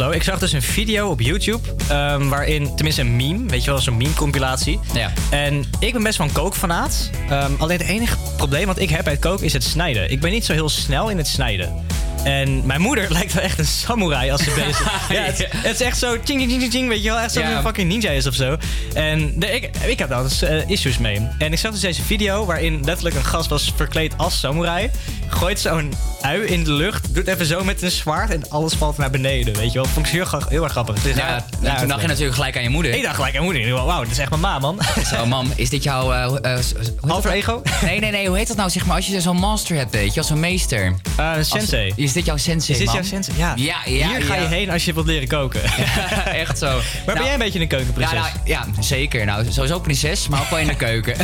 Ik 0.00 0.22
zag 0.22 0.38
dus 0.38 0.52
een 0.52 0.62
video 0.62 1.08
op 1.08 1.20
YouTube. 1.20 1.68
ehm, 1.88 2.28
waarin, 2.28 2.74
tenminste 2.74 3.00
een 3.00 3.16
meme, 3.16 3.46
weet 3.48 3.64
je 3.64 3.70
wel, 3.70 3.78
zo'n 3.80 3.96
meme-compilatie. 3.96 4.80
Ja. 4.94 5.12
En 5.30 5.64
ik 5.78 5.92
ben 5.92 6.02
best 6.02 6.18
wel 6.18 6.26
een 6.26 6.32
kookfanaat. 6.32 7.10
Ehm, 7.30 7.50
alleen 7.58 7.78
het 7.78 7.86
enige 7.88 8.16
probleem 8.36 8.66
wat 8.66 8.78
ik 8.78 8.90
heb 8.90 9.04
bij 9.04 9.12
het 9.12 9.22
koken 9.22 9.44
is 9.44 9.52
het 9.52 9.64
snijden. 9.64 10.10
Ik 10.10 10.20
ben 10.20 10.30
niet 10.30 10.44
zo 10.44 10.52
heel 10.52 10.68
snel 10.68 11.10
in 11.10 11.16
het 11.16 11.26
snijden. 11.26 11.84
En 12.24 12.66
mijn 12.66 12.80
moeder 12.80 13.12
lijkt 13.12 13.32
wel 13.32 13.42
echt 13.42 13.58
een 13.58 13.66
samurai 13.66 14.30
als 14.30 14.42
ze 14.44 14.50
bezig 14.54 14.80
is. 15.08 15.16
ja, 15.16 15.22
het, 15.22 15.46
het 15.56 15.74
is 15.74 15.86
echt 15.86 15.98
zo 15.98 16.16
ching, 16.24 16.40
ching, 16.40 16.50
ching, 16.60 16.72
ching, 16.72 16.88
weet 16.88 17.02
je 17.02 17.08
wel. 17.10 17.18
Echt 17.18 17.32
zo'n 17.32 17.42
Ja. 17.42 17.60
fucking 17.62 17.88
ninja 17.88 18.10
is 18.10 18.26
of 18.26 18.34
zo. 18.34 18.56
En 18.96 19.32
de, 19.36 19.50
ik, 19.50 19.70
ik 19.86 19.98
heb 19.98 20.08
daar 20.08 20.22
dus 20.22 20.42
issues 20.66 20.98
mee. 20.98 21.28
En 21.38 21.52
ik 21.52 21.58
zag 21.58 21.72
dus 21.72 21.80
deze 21.80 22.02
video 22.02 22.44
waarin 22.44 22.84
letterlijk 22.84 23.16
een 23.16 23.24
gast 23.24 23.48
was 23.48 23.72
verkleed 23.76 24.14
als 24.16 24.38
samurai. 24.38 24.90
Gooit 25.28 25.60
zo'n 25.60 25.92
ui 26.20 26.40
in 26.42 26.64
de 26.64 26.72
lucht, 26.72 27.14
doet 27.14 27.26
even 27.26 27.46
zo 27.46 27.64
met 27.64 27.82
een 27.82 27.90
zwaard 27.90 28.30
en 28.30 28.50
alles 28.50 28.74
valt 28.74 28.96
naar 28.96 29.10
beneden, 29.10 29.54
weet 29.54 29.72
je 29.72 29.78
wel. 29.78 29.84
Vond 29.88 30.06
ik 30.06 30.12
heel, 30.12 30.62
erg 30.62 30.72
grappig. 30.72 31.02
Dus 31.02 31.16
Ja, 31.16 31.44
en 31.62 31.76
toen 31.76 31.88
dacht 31.88 32.00
je 32.00 32.06
natuurlijk 32.06 32.34
gelijk 32.34 32.56
aan 32.56 32.62
je 32.62 32.68
moeder. 32.68 32.94
Ik 32.94 33.02
dacht 33.02 33.14
gelijk 33.14 33.36
aan 33.36 33.44
mijn 33.46 33.56
moeder. 33.60 33.84
Wauw, 33.84 34.02
dat 34.02 34.10
is 34.10 34.18
echt 34.18 34.28
mijn 34.30 34.40
ma, 34.40 34.58
man. 34.58 34.80
Zo, 35.10 35.26
mam, 35.26 35.52
is 35.56 35.70
dit 35.70 35.82
jouw... 35.82 36.12
Alter 36.12 36.82
dat? 37.00 37.24
ego? 37.32 37.62
Nee, 37.82 38.00
nee, 38.00 38.10
nee. 38.10 38.26
Hoe 38.28 38.36
heet 38.36 38.48
dat 38.48 38.56
nou? 38.56 38.70
Zeg 38.70 38.86
maar, 38.86 38.96
als 38.96 39.06
je 39.06 39.20
zo'n 39.20 39.36
master 39.36 39.76
hebt, 39.76 39.92
weet 39.92 40.12
je, 40.14 40.18
als 40.18 40.28
zo'n 40.28 40.40
meester. 40.40 40.94
Als- 41.16 41.48
sensei. 41.48 41.92
is 41.96 42.12
dit 42.12 42.24
jouw 42.24 42.36
sensei, 42.36 42.72
Is 42.72 42.78
dit 42.78 42.86
mam? 42.86 42.94
jouw 42.94 43.04
sensei? 43.04 43.38
Ja. 43.38 43.52
Ja, 43.56 43.76
ja, 43.84 44.08
Hier 44.08 44.22
ga 44.22 44.34
je 44.34 44.46
heen 44.46 44.70
als 44.70 44.84
je 44.84 44.92
wilt 44.92 45.06
leren 45.06 45.28
koken. 45.28 45.62
Echt 46.42 46.58
zo. 46.58 46.80
Maar 47.06 47.14
ben 47.14 47.24
jij 47.24 47.32
een 47.32 47.38
beetje 47.38 47.60
een 47.60 47.68
keukenprinses? 47.68 48.18
Ja, 48.18 48.22
nou, 48.22 48.32
ja, 48.44 48.66
zeker. 48.86 49.24
Nou, 49.24 49.44
sowieso 49.48 49.80
prinses, 49.80 50.28
maar 50.28 50.40
ook 50.40 50.48
wel 50.48 50.58
in 50.58 50.66
de 50.66 50.76
keuken. 50.76 51.16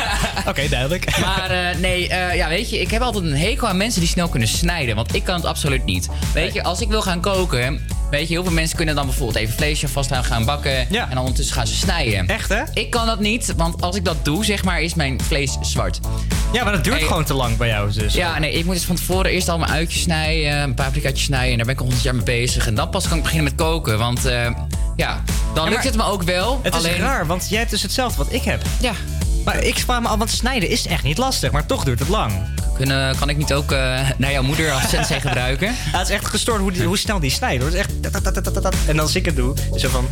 Oké, 0.50 0.68
duidelijk. 0.68 1.18
Maar 1.20 1.50
eh, 1.50 1.78
nee, 1.78 2.08
eh, 2.08 2.36
ja, 2.36 2.48
weet 2.48 2.70
je, 2.70 2.80
ik 2.80 2.90
heb 2.90 3.02
altijd 3.02 3.24
een 3.24 3.36
hekel 3.36 3.68
aan 3.68 3.76
mensen 3.76 4.00
die 4.00 4.08
snel 4.08 4.28
kunnen 4.28 4.48
snijden. 4.48 4.96
Want 4.96 5.14
ik 5.14 5.24
kan 5.24 5.34
het 5.34 5.44
absoluut 5.44 5.84
niet. 5.84 6.08
Weet 6.34 6.52
je, 6.52 6.62
als 6.62 6.80
ik 6.80 6.88
wil 6.88 7.02
gaan 7.02 7.20
koken, 7.20 7.86
weet 8.10 8.28
je, 8.28 8.34
heel 8.34 8.42
veel 8.42 8.52
mensen 8.52 8.76
kunnen 8.76 8.94
dan 8.94 9.06
bijvoorbeeld 9.06 9.38
even 9.38 9.54
vleesje 9.54 9.88
vasthouden, 9.88 10.30
gaan 10.30 10.44
bakken. 10.44 10.78
En 10.78 11.08
dan 11.08 11.18
ondertussen 11.18 11.54
gaan 11.54 11.66
ze 11.66 11.74
snijden. 11.74 12.26
Echt, 12.26 12.48
hè? 12.48 12.62
Ik 12.74 12.90
kan 12.90 13.06
dat 13.06 13.20
niet, 13.20 13.54
want 13.56 13.82
als 13.82 13.96
ik 13.96 14.04
dat 14.04 14.24
doe, 14.24 14.44
zeg 14.44 14.64
maar, 14.64 14.80
is 14.82 14.94
mijn 14.94 15.20
vlees 15.22 15.56
zwart. 15.60 16.00
Ja, 16.52 16.64
maar 16.64 16.72
dat 16.72 16.84
duurt 16.84 16.96
Hey, 16.96 17.06
gewoon 17.06 17.24
te 17.24 17.34
lang 17.34 17.56
bij 17.56 17.68
jou 17.68 17.92
dus. 17.92 18.14
Ja, 18.14 18.38
nee, 18.38 18.52
ik 18.52 18.64
moet 18.64 18.74
dus 18.74 18.84
van 18.84 18.96
tevoren 18.96 19.30
eerst 19.30 19.48
al 19.48 19.58
mijn 19.58 19.70
uitjes 19.70 20.02
snijden, 20.02 20.58
een 20.58 20.74
paprikaatje 20.74 21.24
snijden. 21.24 21.50
En 21.50 21.56
daar 21.56 21.66
ben 21.66 21.74
ik 21.74 21.80
al 21.80 21.86
honderd 21.86 22.04
jaar 22.04 22.14
mee 22.14 22.24
bezig. 22.24 22.66
En 22.66 22.74
dan 22.74 22.90
pas 22.90 23.08
kan 23.08 23.16
ik 23.16 23.22
beginnen 23.22 23.44
met 23.44 23.54
koken. 23.66 23.98
Want 23.98 24.24
eh, 24.24 24.50
ja, 24.96 25.22
dan 25.54 25.68
lukt 25.68 25.84
het 25.84 25.96
me 25.96 26.02
ook 26.02 26.22
wel. 26.22 26.60
Het 26.62 26.74
alleen... 26.74 26.94
is 26.94 27.00
raar, 27.00 27.26
want 27.26 27.48
jij 27.48 27.58
hebt 27.58 27.70
dus 27.70 27.82
hetzelfde 27.82 28.24
wat 28.24 28.32
ik 28.32 28.42
heb. 28.42 28.62
Ja. 28.80 28.92
Maar 29.44 29.62
ik 29.62 29.78
spaar 29.78 30.02
me 30.02 30.08
al, 30.08 30.18
want 30.18 30.30
snijden 30.30 30.68
is 30.68 30.86
echt 30.86 31.02
niet 31.02 31.18
lastig, 31.18 31.50
maar 31.50 31.66
toch 31.66 31.84
duurt 31.84 31.98
het 31.98 32.08
lang. 32.08 32.32
Kunnen, 32.86 33.16
kan 33.16 33.28
ik 33.28 33.36
niet 33.36 33.52
ook 33.52 33.72
eh, 33.72 33.78
naar 34.18 34.32
jouw 34.32 34.42
moeder 34.42 34.70
als 34.72 34.88
sensei 34.88 35.20
gebruiken? 35.26 35.66
Ja, 35.92 35.98
het 35.98 36.08
is 36.08 36.14
echt 36.14 36.26
gestoord 36.26 36.60
hoe, 36.60 36.72
die- 36.72 36.82
hoe 36.82 36.98
snel 36.98 37.20
die 37.20 37.30
snijdt. 37.30 37.62
hoor. 37.62 37.72
Het 37.72 37.80
is 38.02 38.12
echt... 38.60 38.88
En 38.88 38.98
als 39.00 39.14
ik 39.14 39.24
het 39.24 39.36
doe, 39.36 39.54
is 39.74 39.80
zo 39.80 39.88
van... 39.88 40.08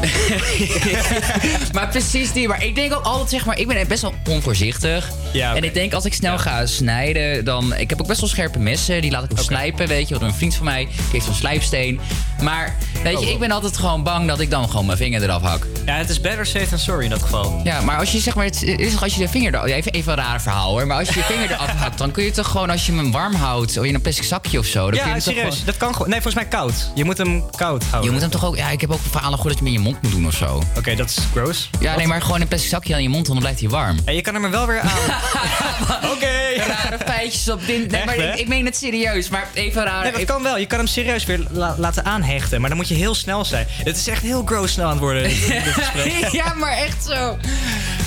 maar 1.72 1.88
precies 1.88 2.32
die. 2.32 2.48
Maar 2.48 2.64
ik 2.64 2.74
denk 2.74 2.94
ook 2.94 3.04
altijd, 3.04 3.30
zeg 3.30 3.44
maar, 3.44 3.58
ik 3.58 3.66
ben 3.66 3.88
best 3.88 4.02
wel 4.02 4.14
onvoorzichtig. 4.28 5.10
Ja. 5.32 5.54
En 5.54 5.64
ik 5.64 5.74
denk 5.74 5.92
als 5.92 6.04
ik 6.04 6.14
snel 6.14 6.38
ga 6.38 6.66
snijden, 6.66 7.44
dan... 7.44 7.74
Ik 7.74 7.90
heb 7.90 8.00
ook 8.00 8.06
best 8.06 8.20
wel 8.20 8.28
scherpe 8.28 8.58
messen, 8.58 9.00
die 9.02 9.10
laat 9.10 9.24
ik 9.24 9.30
ook 9.30 9.38
slijpen, 9.38 9.86
weet 9.88 10.08
je. 10.08 10.18
Want 10.18 10.32
een 10.32 10.38
vriend 10.38 10.54
van 10.54 10.64
mij, 10.64 10.84
die 10.84 10.94
heeft 11.12 11.24
zo'n 11.24 11.34
slijpsteen. 11.34 12.00
Maar, 12.42 12.76
weet 13.02 13.20
je, 13.20 13.26
Oh. 13.26 13.32
ik 13.32 13.38
ben 13.38 13.50
altijd 13.50 13.76
gewoon 13.76 14.02
bang 14.02 14.28
dat 14.28 14.40
ik 14.40 14.50
dan 14.50 14.68
gewoon 14.70 14.86
mijn 14.86 14.98
vinger 14.98 15.22
eraf 15.22 15.42
hak. 15.42 15.66
Ja, 15.86 15.94
het 15.94 16.08
is 16.10 16.20
better 16.20 16.46
safe 16.46 16.68
than 16.68 16.78
sorry 16.78 17.04
in 17.04 17.10
dat 17.10 17.22
geval. 17.22 17.60
Ja, 17.64 17.80
maar 17.80 17.98
als 17.98 18.12
je 18.12 18.18
zeg 18.18 18.34
maar, 18.34 18.44
het 18.44 18.62
is 18.62 19.02
als 19.02 19.14
je 19.14 19.20
de 19.20 19.28
vinger 19.28 19.64
even, 19.64 19.92
even 19.92 20.12
een 20.12 20.18
raar 20.18 20.42
verhaal 20.42 20.70
hoor. 20.70 20.86
Maar 20.86 20.98
als 20.98 21.08
je 21.08 21.14
je 21.18 21.24
vinger 21.24 21.49
eraf 21.50 21.94
dan 21.96 22.10
kun 22.10 22.24
je 22.24 22.30
toch 22.30 22.46
gewoon, 22.50 22.70
als 22.70 22.86
je 22.86 22.92
hem 22.92 23.12
warm 23.12 23.34
houdt... 23.34 23.78
of 23.78 23.84
in 23.84 23.94
een 23.94 24.00
plastic 24.00 24.24
zakje 24.24 24.58
of 24.58 24.66
zo... 24.66 24.90
Dan 24.90 24.98
kun 25.00 25.08
je 25.08 25.14
Ja, 25.14 25.20
serieus. 25.20 25.42
gewoon- 25.42 25.64
Dat 25.64 25.76
kan 25.76 25.92
gewoon. 25.92 26.08
Nee, 26.08 26.20
volgens 26.20 26.42
mij 26.42 26.52
koud. 26.52 26.90
Je 26.94 27.04
moet 27.04 27.18
hem 27.18 27.50
koud 27.50 27.82
houden. 27.82 28.04
Je 28.04 28.10
moet 28.10 28.20
hem 28.20 28.30
toch 28.30 28.44
ook... 28.44 28.56
Ja, 28.56 28.70
ik 28.70 28.80
heb 28.80 28.90
ook 28.90 29.00
verhalen 29.10 29.38
gehoord 29.38 29.58
dat 29.58 29.58
je 29.58 29.64
hem 29.64 29.74
in 29.76 29.82
je 29.82 29.88
mond 29.90 30.02
moet 30.02 30.12
doen 30.12 30.26
of 30.26 30.34
zo. 30.34 30.62
Oké, 30.76 30.94
dat 30.94 31.08
is 31.10 31.18
gross. 31.34 31.70
Ja, 31.80 31.88
Wat? 31.88 31.96
nee, 31.96 32.06
maar 32.06 32.22
gewoon 32.22 32.40
een 32.40 32.48
plastic 32.48 32.70
zakje 32.70 32.94
aan 32.94 33.02
je 33.02 33.08
mond, 33.08 33.26
dan 33.26 33.38
blijft 33.38 33.60
hij 33.60 33.68
warm. 33.68 33.98
En 34.04 34.14
je 34.14 34.20
kan 34.20 34.34
hem 34.34 34.44
er 34.44 34.50
wel 34.50 34.66
weer 34.66 34.80
aan. 34.80 34.90
Oké. 36.14 36.28
Rare 36.56 36.98
feitjes 37.06 37.48
op 37.50 37.66
dit. 37.66 37.90
Nee, 37.90 38.04
maar 38.04 38.16
ik, 38.16 38.34
ik 38.38 38.48
meen 38.48 38.64
het 38.64 38.76
serieus. 38.76 39.28
Maar 39.28 39.48
even 39.54 39.84
raar. 39.84 40.02
Nee, 40.02 40.12
dat 40.12 40.24
kan 40.24 40.42
wel. 40.42 40.58
Je 40.58 40.66
kan 40.66 40.78
hem 40.78 40.86
serieus 40.86 41.24
weer 41.24 41.46
la- 41.50 41.74
laten 41.78 42.04
aanhechten. 42.04 42.60
Maar 42.60 42.68
dan 42.68 42.78
moet 42.78 42.88
je 42.88 42.94
heel 42.94 43.14
snel 43.14 43.44
zijn. 43.44 43.66
Het 43.70 43.96
is 43.96 44.06
echt 44.06 44.22
heel 44.22 44.42
gross 44.44 44.72
snel 44.72 44.84
aan 44.84 44.90
het 44.90 45.00
worden. 45.00 45.22
dit 45.22 45.32
gesprek. 45.78 46.28
ja, 46.32 46.54
maar 46.54 46.72
echt 46.76 47.04
zo. 47.04 47.36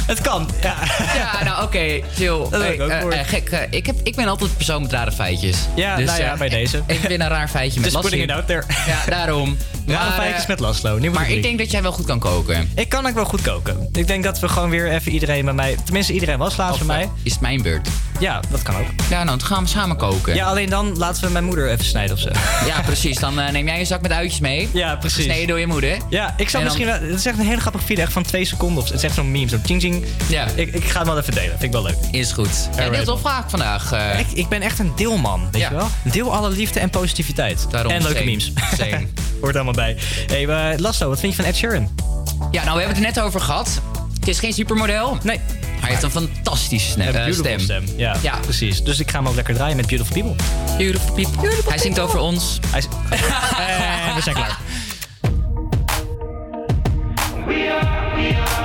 Het 0.06 0.22
kan, 0.22 0.50
ja. 0.62 0.76
Ja, 1.16 1.44
nou 1.44 1.64
oké, 1.64 2.02
chill. 2.16 2.38
Dat 2.50 2.62
Hey, 2.62 2.74
ik 2.74 2.82
ook 2.82 2.90
eh, 2.90 3.20
eh, 3.20 3.28
gek, 3.28 3.50
eh, 3.50 3.60
ik, 3.70 3.86
heb, 3.86 3.96
ik 4.04 4.16
ben 4.16 4.28
altijd 4.28 4.56
persoon 4.56 4.82
met 4.82 4.92
rare 4.92 5.12
feitjes. 5.12 5.58
Ja, 5.76 5.98
nou 6.00 6.22
ja, 6.22 6.38
bij 6.38 6.50
deze. 6.50 6.84
Ik 6.88 7.02
ben 7.02 7.22
een 7.22 7.28
raar 7.28 7.48
feitje 7.48 7.80
met 7.80 7.92
Just 7.92 8.02
putting 8.04 8.24
it 8.24 8.32
out 8.32 8.48
there. 8.48 8.64
Ja, 8.88 8.98
daarom. 9.10 9.58
Rare 9.88 10.10
Maar, 10.10 10.14
feitjes 10.14 10.46
met 10.46 10.60
Laszlo. 10.60 11.00
Maar 11.12 11.30
ik 11.30 11.42
denk 11.44 11.58
dat 11.58 11.72
jij 11.72 11.82
wel 11.82 11.92
goed 11.92 12.06
kan 12.06 12.20
koken. 12.20 12.72
Ik 12.76 12.90
kan 12.90 13.06
ook 13.08 13.14
wel 13.14 13.26
goed 13.26 13.42
koken. 13.42 13.90
Ik 13.94 14.08
denk 14.08 14.24
dat 14.24 14.40
we 14.40 14.48
gewoon 14.48 14.70
weer 14.70 14.92
even 14.92 15.12
iedereen 15.12 15.46
bij 15.46 15.54
mij... 15.54 15.78
Tenminste, 15.84 16.14
iedereen 16.14 16.38
was 16.38 16.58
laatst 16.58 16.78
bij 16.78 16.88
mij. 16.88 17.10
Is 17.24 17.32
het 17.32 17.42
mijn 17.42 17.62
beurt? 17.62 17.88
Ja, 18.20 18.40
dat 18.50 18.62
kan 18.62 18.76
ook. 18.76 18.86
Ja, 19.10 19.24
nou, 19.24 19.38
dan 19.38 19.48
gaan 19.48 19.64
we 19.64 19.70
samen 19.70 19.98
koken. 19.98 20.36
Ja, 20.36 20.46
alleen 20.46 20.70
dan 20.70 20.98
laten 20.98 21.24
we 21.24 21.30
mijn 21.30 21.44
moeder 21.46 21.70
even 21.70 21.86
snijden 21.86 22.16
of 22.16 22.22
zo. 22.22 22.30
Ja, 22.66 22.82
precies. 22.82 23.18
Dan 23.18 23.34
neem 23.36 23.66
jij 23.68 23.80
een 23.80 23.86
zak 23.86 24.02
met 24.02 24.12
uitjes 24.12 24.40
mee. 24.40 24.70
Ja, 24.74 24.96
precies. 24.96 25.18
Gesneden 25.26 25.48
door 25.48 25.60
je 25.60 25.68
moeder. 25.68 25.98
Ja, 26.10 26.34
ik 26.38 26.50
zal 26.50 26.60
dan- 26.62 26.64
misschien... 26.64 26.86
wel- 27.00 27.10
Het 27.10 27.20
is 27.20 27.26
echt 27.26 27.38
een 27.40 27.46
hele 27.46 27.62
grappige 27.62 27.86
video, 27.86 28.04
echt 28.04 28.14
van 28.14 28.24
twee 28.24 28.46
seconden. 28.46 28.78
Of, 28.84 28.88
het 28.90 28.98
is 28.98 29.04
echt 29.04 29.16
zo'n 29.16 29.32
meme, 29.32 29.50
zo 29.50 29.58
ching 29.66 29.82
Ja. 30.30 30.46
Ik, 30.56 30.74
ik 30.74 30.84
ga 30.84 30.98
hem 30.98 31.08
wel 31.08 31.18
even 31.18 31.34
delen, 31.34 31.50
vind 31.50 31.64
ik 31.64 31.72
wel 31.72 31.84
leuk. 31.84 31.96
Is 32.12 32.32
goed. 32.32 32.70
Jij 32.76 32.90
deelt 32.90 33.06
wel 33.06 33.18
vaak 33.18 33.50
vandaag. 33.50 33.92
eh. 33.92 34.20
Ik, 34.20 34.32
ik 34.32 34.48
ben 34.50 34.62
echt 34.62 34.80
een 34.80 34.92
deelman, 34.96 35.48
weet 35.52 35.62
Ja. 35.62 35.70
je 35.70 35.76
wel? 35.76 35.88
Deel 36.04 36.34
alle 36.34 36.50
liefde 36.50 36.80
en 36.80 36.90
positiviteit. 36.90 37.66
Daarom, 37.70 37.92
en 37.92 38.02
leuke 38.02 38.14
same. 38.18 38.26
memes. 38.30 38.52
Same. 38.78 39.08
Hoort 39.42 39.56
allemaal 39.56 39.74
bij. 39.74 39.98
Hey, 40.28 40.44
uh, 40.74 40.80
Lasso, 40.80 41.10
wat 41.10 41.20
vind 41.20 41.36
je 41.36 41.42
van 41.42 41.50
Ed 41.52 41.56
Sheeran? 41.58 41.90
Ja, 42.52 42.64
nou, 42.64 42.76
we 42.78 42.84
hebben 42.84 42.88
het 42.88 42.98
er 42.98 43.14
net 43.16 43.20
over 43.20 43.40
gehad. 43.42 43.82
Het 44.20 44.28
is 44.28 44.40
geen 44.40 44.54
supermodel. 44.54 45.18
Nee. 45.24 45.40
Hij 45.80 45.90
heeft 45.92 46.04
een 46.04 46.12
fantastische 46.12 47.02
Een 47.04 47.16
eh, 47.16 47.34
stem. 47.34 47.60
stem. 47.60 47.84
Ja, 47.98 48.16
Ja. 48.22 48.38
precies. 48.42 48.84
Dus 48.84 49.00
ik 49.00 49.12
ga 49.12 49.18
hem 49.18 49.28
ook 49.28 49.36
lekker 49.36 49.54
draaien 49.54 49.76
met 49.76 49.88
Beautiful 49.88 50.22
People. 50.22 50.44
Beautiful 50.78 51.14
people. 51.14 51.50
Hij 51.70 51.78
zingt 51.78 52.00
over 52.00 52.20
ons. 52.20 52.60
Hij 52.70 52.80
is... 52.80 52.86
en 54.08 54.16
we 54.16 54.22
zijn 54.22 54.36
klaar. 54.36 54.60
on 57.46 57.52
a 58.60 58.63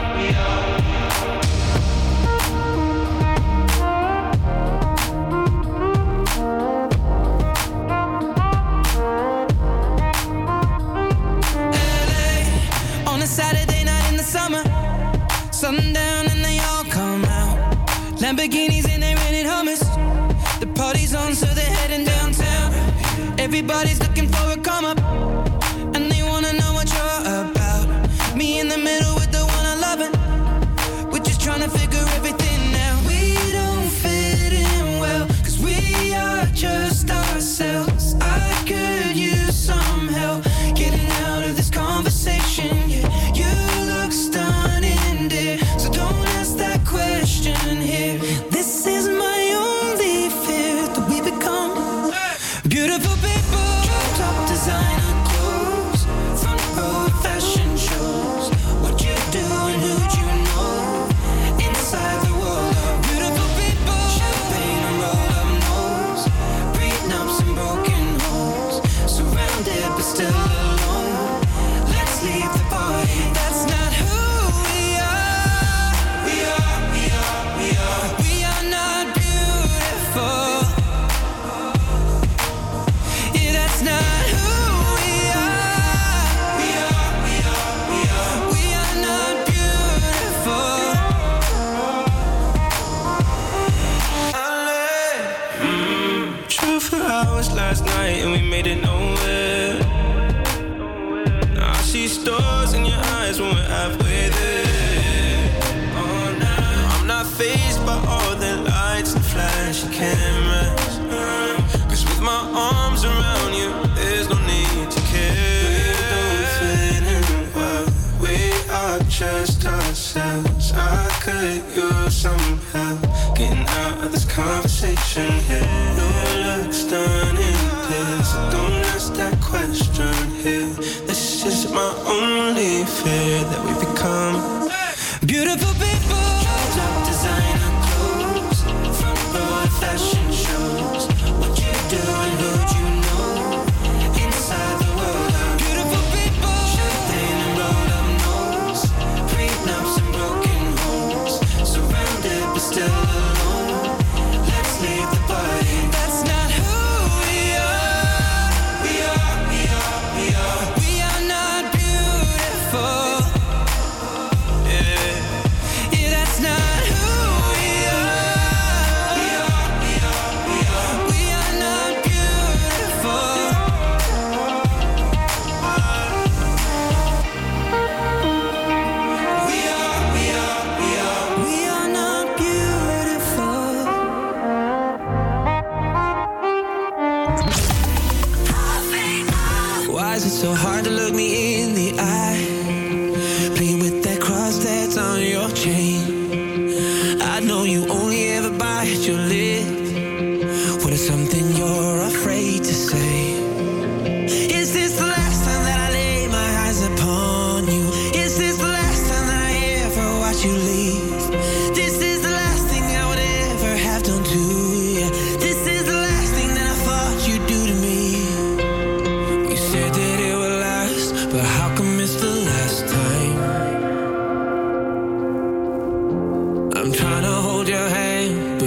Everybody's 23.70 24.07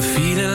feeling 0.02 0.51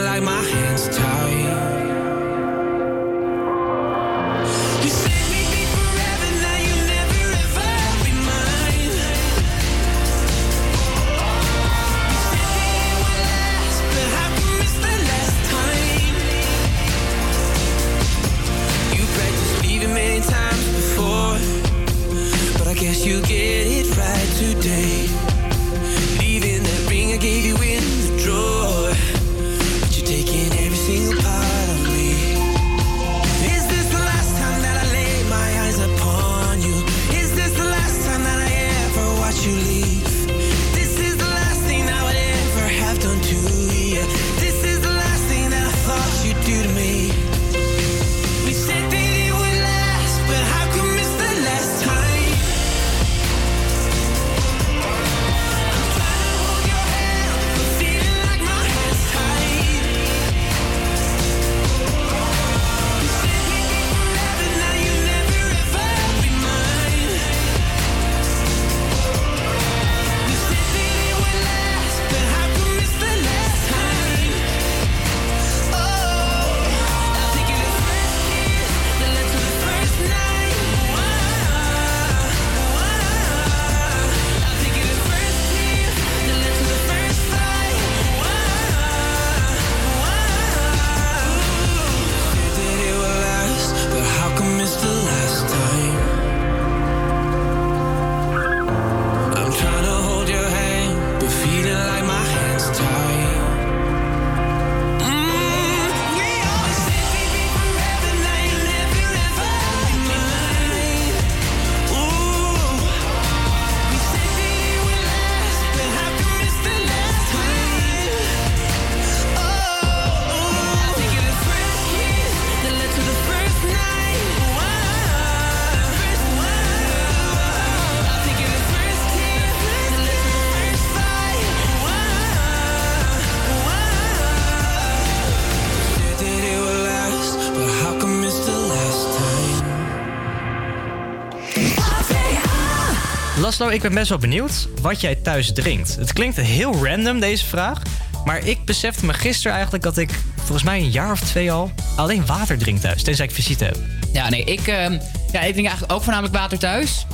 Laszlo, 143.59 143.75
ik 143.75 143.81
ben 143.81 143.93
best 143.93 144.09
wel 144.09 144.17
benieuwd 144.17 144.67
wat 144.81 145.01
jij 145.01 145.15
thuis 145.15 145.53
drinkt. 145.53 145.95
Het 145.95 146.13
klinkt 146.13 146.35
heel 146.35 146.85
random, 146.85 147.19
deze 147.19 147.45
vraag. 147.45 147.81
Maar 148.25 148.45
ik 148.45 148.65
besefte 148.65 149.05
me 149.05 149.13
gisteren 149.13 149.51
eigenlijk 149.53 149.83
dat 149.83 149.97
ik 149.97 150.09
volgens 150.35 150.63
mij 150.63 150.79
een 150.79 150.89
jaar 150.89 151.11
of 151.11 151.19
twee 151.19 151.51
al 151.51 151.71
alleen 151.95 152.25
water 152.25 152.57
drink 152.57 152.79
thuis. 152.79 153.03
Tenzij 153.03 153.25
ik 153.25 153.31
visite 153.31 153.65
heb. 153.65 153.77
Ja, 154.13 154.29
nee, 154.29 154.43
ik, 154.43 154.67
ehm, 154.67 154.91
ja, 155.31 155.41
ik 155.41 155.51
drink 155.51 155.67
eigenlijk 155.67 155.91
ook 155.91 156.03
voornamelijk 156.03 156.35
water 156.35 156.59
thuis. 156.59 157.05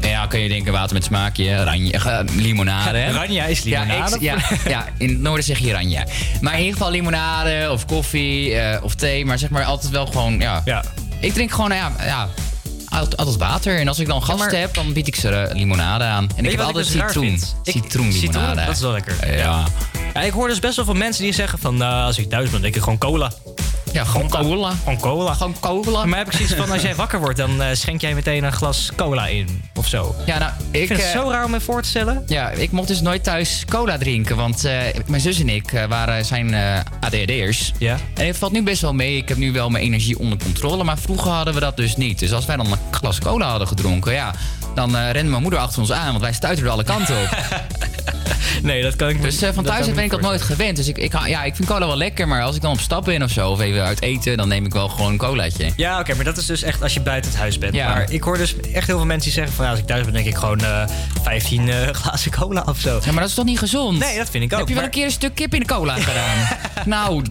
Ja, 0.00 0.26
kun 0.26 0.40
je 0.40 0.48
denken 0.48 0.72
water 0.72 0.94
met 0.94 1.04
smaakje, 1.04 1.50
eh, 1.50 2.20
limonade. 2.36 2.98
Oranje 2.98 3.12
Ranja 3.12 3.44
is 3.44 3.62
limonade. 3.62 4.16
Ja, 4.20 4.36
ja, 4.36 4.56
ja, 4.70 4.86
in 4.98 5.08
het 5.08 5.20
noorden 5.20 5.44
zeg 5.44 5.58
je 5.58 5.72
ranja. 5.72 6.06
Maar 6.40 6.52
in 6.52 6.58
ieder 6.58 6.76
geval 6.76 6.90
limonade 6.90 7.68
of 7.70 7.86
koffie 7.86 8.54
eh, 8.54 8.84
of 8.84 8.94
thee. 8.94 9.24
Maar 9.24 9.38
zeg 9.38 9.50
maar 9.50 9.64
altijd 9.64 9.92
wel 9.92 10.06
gewoon, 10.06 10.38
ja. 10.38 10.84
Ik 11.20 11.32
drink 11.32 11.50
gewoon, 11.50 11.74
ja 11.74 12.28
altijd, 12.96 13.16
altijd 13.16 13.36
water. 13.36 13.78
En 13.78 13.88
als 13.88 13.98
ik 13.98 14.06
dan 14.06 14.22
gasten 14.22 14.60
heb, 14.60 14.74
dan 14.74 14.92
bied 14.92 15.06
ik 15.06 15.16
ze 15.16 15.28
eh, 15.28 15.54
limonade 15.54 16.04
aan. 16.04 16.28
En 16.36 16.44
ik 16.44 16.50
heb 16.50 16.60
ik 16.60 16.66
altijd 16.66 16.92
dus 16.92 17.02
citroen. 17.02 17.40
Citroenlimonade. 17.62 18.48
Citroen, 18.48 18.66
dat 18.66 18.74
is 18.74 18.80
wel 18.80 18.92
lekker. 18.92 19.36
Ja. 19.36 19.64
Ja, 20.14 20.22
ik 20.22 20.32
hoor 20.32 20.48
dus 20.48 20.58
best 20.58 20.76
wel 20.76 20.84
veel 20.84 20.94
mensen 20.94 21.22
die 21.22 21.32
zeggen 21.32 21.58
van... 21.58 21.76
nou, 21.76 22.06
als 22.06 22.18
ik 22.18 22.28
thuis 22.28 22.42
ben, 22.42 22.52
dan 22.52 22.60
denk 22.60 22.74
ik 22.74 22.82
gewoon 22.82 22.98
cola. 22.98 23.32
Ja, 23.92 24.04
gewoon 24.04 24.28
cola. 24.28 24.72
Gewoon 24.82 25.00
cola. 25.00 25.34
Gewoon 25.34 25.56
cola. 25.60 26.04
Maar 26.04 26.18
heb 26.18 26.26
ik 26.26 26.32
zoiets 26.32 26.54
van, 26.54 26.70
als 26.70 26.82
jij 26.82 26.94
wakker 26.94 27.20
wordt... 27.20 27.36
dan 27.36 27.62
eh, 27.62 27.68
schenk 27.72 28.00
jij 28.00 28.14
meteen 28.14 28.44
een 28.44 28.52
glas 28.52 28.90
cola 28.96 29.26
in. 29.26 29.62
Of 29.74 29.86
zo. 29.86 30.14
Ja, 30.26 30.38
nou, 30.38 30.52
ik, 30.80 30.86
vind 30.86 31.00
het 31.02 31.08
eh, 31.12 31.20
zo 31.20 31.30
raar 31.30 31.44
om 31.44 31.50
me 31.50 31.60
voor 31.60 31.82
te 31.82 31.88
stellen. 31.88 32.22
Ja, 32.26 32.50
ik 32.50 32.70
mocht 32.70 32.88
dus 32.88 33.00
nooit 33.00 33.24
thuis 33.24 33.64
cola 33.68 33.98
drinken. 33.98 34.36
Want 34.36 34.64
eh, 34.64 34.78
mijn 35.06 35.20
zus 35.20 35.40
en 35.40 35.48
ik 35.48 35.72
eh, 35.72 35.84
waren, 35.84 36.24
zijn 36.24 36.54
ADHD'ers. 37.00 37.72
Ja. 37.78 37.96
En 38.14 38.26
het 38.26 38.38
valt 38.38 38.52
nu 38.52 38.62
best 38.62 38.82
wel 38.82 38.94
mee. 38.94 39.16
Ik 39.16 39.28
heb 39.28 39.38
nu 39.38 39.52
wel 39.52 39.70
mijn 39.70 39.84
energie 39.84 40.18
onder 40.18 40.38
controle. 40.38 40.84
Maar 40.84 40.98
vroeger 40.98 41.30
hadden 41.30 41.54
we 41.54 41.60
dat 41.60 41.76
dus 41.76 41.96
niet. 41.96 42.18
Dus 42.18 42.32
als 42.32 42.46
wij 42.46 42.56
dan 42.56 42.72
een 42.72 42.78
glas 42.90 43.18
cola 43.18 43.48
hadden 43.48 43.68
gedronken... 43.68 44.12
ja, 44.12 44.34
dan 44.74 44.96
rende 44.96 45.30
mijn 45.30 45.42
moeder 45.42 45.60
achter 45.60 45.80
ons 45.80 45.92
aan. 45.92 46.10
Want 46.10 46.20
wij 46.20 46.32
stuiterden 46.32 46.72
alle 46.72 46.84
kanten 46.84 47.22
op. 47.22 47.28
Nee, 48.62 48.82
dat 48.82 48.96
kan 48.96 49.08
ik 49.08 49.22
Dus 49.22 49.42
eh, 49.42 49.52
van 49.52 49.64
thuis 49.64 49.92
ben 49.94 50.04
ik 50.04 50.10
dat 50.10 50.20
nooit 50.20 50.42
gewend. 50.42 50.76
Dus 50.76 50.88
ik, 50.88 50.98
ik, 50.98 51.12
ja, 51.26 51.42
ik 51.44 51.56
vind 51.56 51.68
cola 51.68 51.86
wel 51.86 51.96
lekker. 51.96 52.28
Maar 52.28 52.42
als 52.42 52.56
ik 52.56 52.62
dan 52.62 52.72
op 52.72 52.80
stap 52.80 53.04
ben 53.04 53.22
of 53.22 53.30
zo... 53.30 53.50
of 53.50 53.60
even 53.60 53.84
uit 53.84 54.02
eten... 54.02 54.36
dan 54.36 54.48
neem 54.48 54.64
ik 54.64 54.72
wel 54.72 54.88
gewoon 54.88 55.12
een 55.12 55.18
colaatje. 55.18 55.70
Ja, 55.76 55.98
oké, 56.00 56.14
maar 56.14 56.24
dat 56.24 56.36
is 56.36 56.46
dus 56.46 56.62
echt 56.62 56.82
als 56.82 56.94
je 56.94 57.00
buiten 57.00 57.30
het 57.30 57.40
huis 57.40 57.58
bent. 57.58 57.74
Ja. 57.74 57.88
Maar 57.88 58.10
ik 58.10 58.22
hoor 58.22 58.38
dus 58.38 58.54
echt 58.72 58.86
heel 58.86 58.96
veel 58.96 59.06
mensen 59.06 59.24
die 59.24 59.32
zeggen 59.32 59.54
van... 59.54 59.64
Ja, 59.64 59.70
als 59.70 59.80
ik 59.80 59.86
thuis 59.86 60.04
ben, 60.04 60.12
denk 60.12 60.26
ik 60.26 60.36
gewoon 60.36 60.60
eh 60.60 60.82
15 61.22 61.68
eh, 61.68 61.88
glazen 62.02 62.30
cola 62.30 62.62
of 62.68 62.78
zo. 62.78 62.98
Ja, 63.04 63.12
maar 63.12 63.20
dat 63.20 63.28
is 63.28 63.34
toch 63.34 63.44
niet 63.44 63.58
gezond? 63.58 63.98
Nee, 63.98 64.16
dat 64.16 64.30
vind 64.30 64.44
ik 64.44 64.52
ook. 64.52 64.58
Heb 64.58 64.68
je 64.68 64.74
wel 64.74 64.82
maar- 64.82 64.92
een 64.92 64.98
keer 64.98 65.04
een 65.04 65.10
stuk 65.10 65.34
kip 65.34 65.54
in 65.54 65.60
de 65.60 65.66
cola 65.66 65.94
gedaan? 65.94 66.58
nou, 66.94 67.22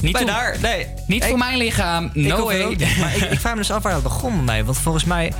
niet, 0.00 0.12
Bij 0.12 0.24
daar, 0.24 0.56
nee. 0.62 0.86
niet 1.06 1.24
voor 1.24 1.38
mijn 1.38 1.56
lichaam. 1.58 2.10
Ik 2.12 2.26
No 2.26 2.44
way. 2.44 2.62
ook. 2.62 2.78
Maar 3.00 3.16
ik, 3.16 3.22
ik 3.22 3.40
vraag 3.40 3.52
me 3.52 3.58
dus 3.58 3.70
af 3.70 3.82
waar 3.82 3.92
dat 3.92 4.02
begon 4.02 4.34
bij 4.34 4.44
mij. 4.44 4.64
Want 4.64 4.78
volgens 4.78 5.04
mij 5.04 5.32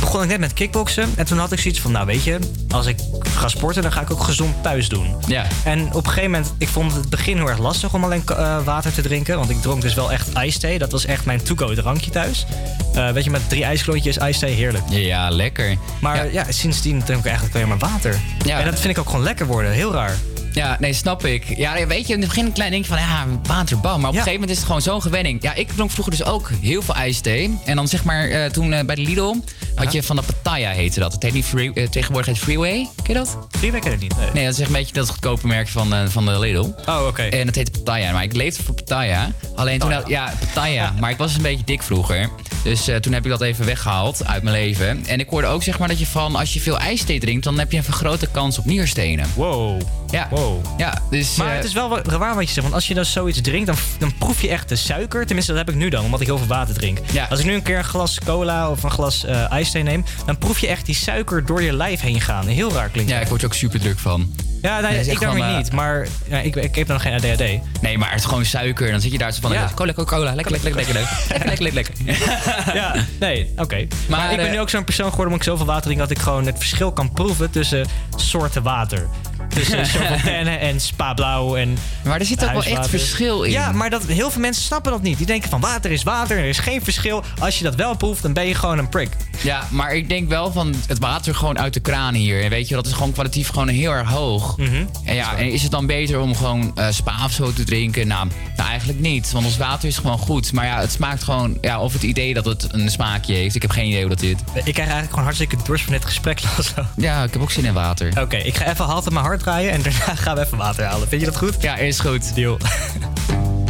begon 0.00 0.22
ik 0.22 0.28
net 0.28 0.40
met 0.40 0.52
kickboksen. 0.52 1.08
En 1.16 1.26
toen 1.26 1.38
had 1.38 1.52
ik 1.52 1.58
zoiets 1.58 1.80
van, 1.80 1.92
nou 1.92 2.06
weet 2.06 2.24
je, 2.24 2.38
als 2.68 2.86
ik 2.86 2.96
ga 3.22 3.48
sporten, 3.48 3.82
dan 3.82 3.92
ga 3.92 4.00
ik 4.00 4.10
ook 4.10 4.22
gezond 4.22 4.62
thuis 4.62 4.88
doen. 4.88 5.16
Ja. 5.26 5.46
En 5.64 5.86
op 5.92 6.06
een 6.06 6.12
gegeven 6.12 6.30
moment, 6.30 6.54
ik 6.58 6.68
vond 6.68 6.94
het 6.94 7.10
begin 7.10 7.36
heel 7.36 7.48
erg 7.48 7.58
lastig 7.58 7.94
om 7.94 8.04
alleen 8.04 8.22
eh, 8.26 8.64
water 8.64 8.92
te 8.92 9.02
drinken. 9.02 9.36
Want 9.36 9.50
ik 9.50 9.62
dronk 9.62 9.82
dus 9.82 9.94
wel 9.94 10.12
echt 10.12 10.32
ijsthee. 10.32 10.78
Dat 10.78 10.92
was 10.92 11.04
echt 11.04 11.24
mijn 11.24 11.42
to-go 11.42 11.74
drankje 11.74 12.10
thuis. 12.10 12.46
Eh, 12.94 13.10
weet 13.10 13.24
je, 13.24 13.30
met 13.30 13.48
drie 13.48 13.64
ijsklontjes 13.64 14.18
ijsthee, 14.18 14.54
heerlijk. 14.54 14.84
Ja, 14.88 15.30
lekker. 15.30 15.76
Maar 16.00 16.32
ja, 16.32 16.44
sindsdien 16.48 17.02
drink 17.02 17.20
ik 17.20 17.26
eigenlijk 17.26 17.54
alleen 17.54 17.68
maar 17.68 17.78
water. 17.78 18.20
Ja. 18.44 18.58
En 18.58 18.64
dat 18.64 18.80
vind 18.80 18.92
ik 18.92 18.98
ook 18.98 19.08
gewoon 19.08 19.24
lekker 19.24 19.46
worden. 19.46 19.72
Heel 19.72 19.92
raar. 19.92 20.16
Ja, 20.52 20.76
nee, 20.80 20.92
snap 20.92 21.24
ik. 21.24 21.56
Ja, 21.56 21.86
weet 21.86 22.06
je, 22.06 22.12
in 22.14 22.18
het 22.20 22.28
begin 22.28 22.44
een 22.46 22.52
klein 22.52 22.70
denk 22.70 22.82
je 22.84 22.88
van, 22.90 22.98
ja, 22.98 23.26
waterbal. 23.42 23.98
Maar 23.98 24.08
op 24.10 24.16
een 24.16 24.22
gegeven 24.22 24.32
moment 24.32 24.50
is 24.50 24.56
het 24.56 24.66
gewoon 24.66 24.82
zo'n 24.82 25.02
gewenning. 25.02 25.42
Ja, 25.42 25.54
ik 25.54 25.68
dronk 25.70 25.90
vroeger 25.90 26.16
dus 26.16 26.24
ook 26.24 26.50
heel 26.60 26.82
veel 26.82 26.94
ijsthee. 26.94 27.58
En 27.64 27.76
dan 27.76 27.88
zeg 27.88 28.04
maar, 28.04 28.28
eh, 28.28 28.44
toen 28.50 28.72
eh, 28.72 28.84
bij 28.84 28.94
de 28.94 29.02
Lidl 29.02 29.34
had 29.74 29.92
je 29.92 30.02
van 30.02 30.16
de 30.16 30.22
Pattaya 30.22 30.70
heette 30.70 31.00
dat. 31.00 31.12
Het 31.12 31.22
heet 31.22 31.32
niet 31.32 31.44
free, 31.44 31.72
eh, 31.72 31.88
tegenwoordig 31.88 32.26
heet 32.34 32.42
Freeway. 32.42 32.88
Ken 33.02 33.04
je 33.06 33.14
dat? 33.14 33.38
Freeway 33.50 33.80
ken 33.80 33.92
ik 33.92 34.00
niet. 34.00 34.16
Nee. 34.16 34.30
Nee, 34.32 34.44
dat 34.44 34.52
is 34.52 34.58
echt 34.58 34.68
een 34.68 34.74
beetje 34.76 34.94
dat 34.94 35.08
goedkope 35.10 35.46
merk 35.46 35.68
van, 35.68 35.94
van 36.10 36.24
de 36.24 36.38
Lidl. 36.38 36.68
Oh, 36.86 37.06
oké. 37.06 37.22
En 37.22 37.46
dat 37.46 37.54
heette 37.54 37.70
Pattaya. 37.70 38.12
Maar 38.12 38.22
ik 38.22 38.32
leefde 38.32 38.62
voor 38.62 38.74
Pattaya. 38.74 39.30
Alleen 39.54 39.78
toen, 39.78 39.92
had- 39.92 40.08
ja, 40.08 40.32
Pattaya. 40.38 40.92
Maar 41.00 41.10
ik 41.10 41.16
was 41.16 41.34
een 41.36 41.42
beetje 41.42 41.64
dik 41.64 41.82
vroeger. 41.82 42.28
Dus 42.64 42.84
toen 43.00 43.12
heb 43.12 43.24
ik 43.24 43.30
dat 43.30 43.40
even 43.40 43.64
weggehaald 43.64 44.26
uit 44.26 44.42
mijn 44.42 44.56
leven. 44.56 45.06
En 45.06 45.20
ik 45.20 45.28
hoorde 45.28 45.46
ook 45.46 45.62
zeg 45.62 45.78
maar 45.78 45.88
dat 45.88 45.98
je 45.98 46.06
van, 46.06 46.36
als 46.36 46.52
je 46.52 46.60
veel 46.60 46.78
ijsthee 46.78 47.20
drinkt, 47.20 47.44
dan 47.44 47.58
heb 47.58 47.70
je 47.72 47.76
een 47.78 47.84
vergrote 47.84 48.26
kans 48.32 48.58
op 48.58 48.64
nierstenen. 48.64 49.26
Wow. 49.34 49.80
Ja. 50.12 50.26
Wow. 50.30 50.64
Ja, 50.76 50.98
dus... 51.10 51.36
Maar 51.36 51.48
eh, 51.48 51.54
het 51.54 51.64
is 51.64 51.72
wel 51.72 51.98
raar 51.98 52.34
wat 52.34 52.46
je 52.46 52.52
zegt. 52.52 52.62
Want 52.62 52.74
als 52.74 52.88
je 52.88 52.94
dus 52.94 53.12
zoiets 53.12 53.40
drinkt, 53.40 53.66
dan, 53.66 53.76
dan 53.98 54.14
proef 54.18 54.42
je 54.42 54.48
echt 54.48 54.68
de 54.68 54.76
suiker. 54.76 55.26
Tenminste, 55.26 55.52
dat 55.52 55.66
heb 55.66 55.74
ik 55.74 55.80
nu 55.80 55.88
dan, 55.88 56.04
omdat 56.04 56.20
ik 56.20 56.26
heel 56.26 56.38
veel 56.38 56.46
water 56.46 56.74
drink. 56.74 56.98
Als 57.30 57.40
ik 57.40 57.46
nu 57.46 57.54
een 57.54 57.62
keer 57.62 57.78
een 57.78 57.84
glas 57.84 58.18
cola 58.24 58.70
of 58.70 58.82
een 58.82 58.90
glas 58.90 59.24
ijsthee 59.50 59.82
neem... 59.82 60.04
dan 60.26 60.38
proef 60.38 60.58
je 60.58 60.66
echt 60.66 60.86
die 60.86 60.94
suiker 60.94 61.46
door 61.46 61.62
je 61.62 61.72
lijf 61.72 62.00
heen 62.00 62.20
gaan. 62.20 62.46
Heel 62.46 62.72
raar 62.72 62.88
klinkt 62.88 63.10
Ja, 63.10 63.20
ik 63.20 63.28
word 63.28 63.40
er 63.40 63.46
ook 63.46 63.54
super 63.54 63.80
druk 63.80 63.98
van. 63.98 64.34
Ja, 64.62 64.80
nee, 64.80 64.98
is 64.98 65.06
ik 65.06 65.20
dan 65.20 65.34
weer 65.34 65.42
gewoon, 65.42 65.56
eh, 65.56 65.62
niet. 65.62 65.72
Maar 65.72 66.06
ja, 66.28 66.38
ik, 66.38 66.56
ik 66.56 66.74
heb 66.74 66.86
dan 66.86 67.00
geen 67.00 67.12
ADHD. 67.12 67.38
Nee, 67.80 67.98
maar 67.98 68.10
het 68.10 68.18
is 68.18 68.24
gewoon 68.24 68.44
suiker. 68.44 68.90
Dan 68.90 69.00
zit 69.00 69.12
je 69.12 69.18
daar 69.18 69.32
zo 69.32 69.40
van, 69.40 69.52
Ja. 69.52 69.70
cola, 69.74 69.92
cola, 69.92 70.06
cola. 70.06 70.34
Lekker, 70.34 70.52
lekker, 70.52 70.74
lekker, 70.74 70.94
lekker. 70.94 71.26
Lekker, 71.28 71.62
lekker, 71.62 71.72
lekker. 71.74 71.94
ja, 72.80 72.94
nee, 73.20 73.52
oké. 73.56 73.86
Maar, 74.08 74.18
Maar, 74.20 74.30
ik 74.30 74.36
ben 74.36 74.50
nu 74.50 74.60
ook 74.60 74.70
zo'n 74.70 74.84
persoon 74.84 75.10
geworden 75.10 75.32
omdat 75.32 75.46
ik 75.46 75.52
zoveel 75.52 75.66
water 75.66 75.82
drink... 75.82 75.98
dat 75.98 76.10
ik 76.10 76.18
gewoon 76.18 76.46
het 76.46 76.58
verschil 76.58 76.92
kan 76.92 77.12
proeven 77.12 77.50
tussen 77.50 77.86
soorten 78.16 78.62
water. 78.62 79.08
Tussen 79.54 79.86
Fontaine 80.06 80.50
en 80.50 80.80
Spa 80.80 81.14
Blauw 81.14 81.56
en 81.56 81.76
Maar 82.04 82.20
er 82.20 82.26
zit 82.26 82.44
ook 82.44 82.52
wel 82.52 82.64
echt 82.64 82.88
verschil 82.88 83.42
in. 83.42 83.50
Ja, 83.50 83.72
maar 83.72 83.90
dat, 83.90 84.06
heel 84.06 84.30
veel 84.30 84.40
mensen 84.40 84.62
snappen 84.62 84.92
dat 84.92 85.02
niet. 85.02 85.16
Die 85.16 85.26
denken 85.26 85.50
van 85.50 85.60
water 85.60 85.90
is 85.90 86.02
water, 86.02 86.38
er 86.38 86.44
is 86.44 86.58
geen 86.58 86.82
verschil. 86.82 87.24
Als 87.38 87.58
je 87.58 87.64
dat 87.64 87.74
wel 87.74 87.96
proeft, 87.96 88.22
dan 88.22 88.32
ben 88.32 88.46
je 88.46 88.54
gewoon 88.54 88.78
een 88.78 88.88
prick. 88.88 89.10
Ja, 89.42 89.66
maar 89.70 89.94
ik 89.94 90.08
denk 90.08 90.28
wel 90.28 90.52
van 90.52 90.74
het 90.86 90.98
water 90.98 91.34
gewoon 91.34 91.58
uit 91.58 91.74
de 91.74 91.80
kraan 91.80 92.14
hier. 92.14 92.42
En 92.42 92.50
weet 92.50 92.68
je, 92.68 92.74
dat 92.74 92.86
is 92.86 92.92
gewoon 92.92 93.12
kwalitatief 93.12 93.48
gewoon 93.48 93.68
heel 93.68 93.90
erg 93.90 94.08
hoog. 94.08 94.56
Mhm. 94.56 94.84
En 95.04 95.14
ja, 95.14 95.36
en 95.36 95.52
is 95.52 95.62
het 95.62 95.70
dan 95.70 95.86
beter 95.86 96.20
om 96.20 96.36
gewoon 96.36 96.72
eh, 96.74 96.86
spa 96.90 97.24
of 97.24 97.32
zo 97.32 97.52
te 97.52 97.64
drinken? 97.64 98.06
Nou, 98.06 98.28
nou, 98.56 98.68
eigenlijk 98.68 98.98
niet. 98.98 99.32
Want 99.32 99.44
ons 99.44 99.56
water 99.56 99.88
is 99.88 99.96
gewoon 99.96 100.18
goed. 100.18 100.52
Maar 100.52 100.64
ja, 100.64 100.80
het 100.80 100.92
smaakt 100.92 101.22
gewoon... 101.22 101.58
Ja, 101.60 101.80
of 101.80 101.92
het 101.92 102.02
idee 102.02 102.34
dat 102.34 102.44
het 102.44 102.66
een 102.70 102.90
smaakje 102.90 103.34
heeft. 103.34 103.54
Ik 103.54 103.62
heb 103.62 103.70
geen 103.70 103.86
idee 103.86 104.00
hoe 104.00 104.10
dat 104.10 104.20
zit. 104.20 104.40
Ik 104.40 104.62
krijg 104.62 104.76
eigenlijk 104.76 105.08
gewoon 105.08 105.24
hartstikke 105.24 105.56
dorst 105.64 105.84
van 105.84 105.92
dit 105.92 106.04
gesprek. 106.04 106.40
Ja, 106.96 107.22
ik 107.22 107.32
heb 107.32 107.42
ook 107.42 107.50
zin 107.50 107.64
in 107.64 107.72
water. 107.72 108.20
Oké, 108.20 108.36
ik 108.36 108.56
ga 108.56 108.70
even 108.70 108.84
halt 108.84 109.06
op 109.06 109.12
mijn 109.12 109.24
hart 109.24 109.41
en 109.46 109.82
daarna 109.82 110.14
gaan 110.24 110.34
we 110.34 110.40
even 110.40 110.58
water 110.58 110.84
halen. 110.84 111.08
Vind 111.08 111.20
je 111.20 111.26
dat 111.26 111.36
goed? 111.36 111.62
Ja, 111.62 111.76
is 111.76 112.00
goed. 112.00 112.34
Deal. 112.34 112.58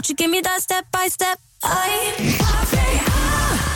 Won't 0.00 0.18
you 0.18 0.28
give 0.28 0.36
me 0.36 0.40
that 0.42 0.60
step 0.60 0.84
by 0.90 1.08
step? 1.10 1.36
I 1.64 2.32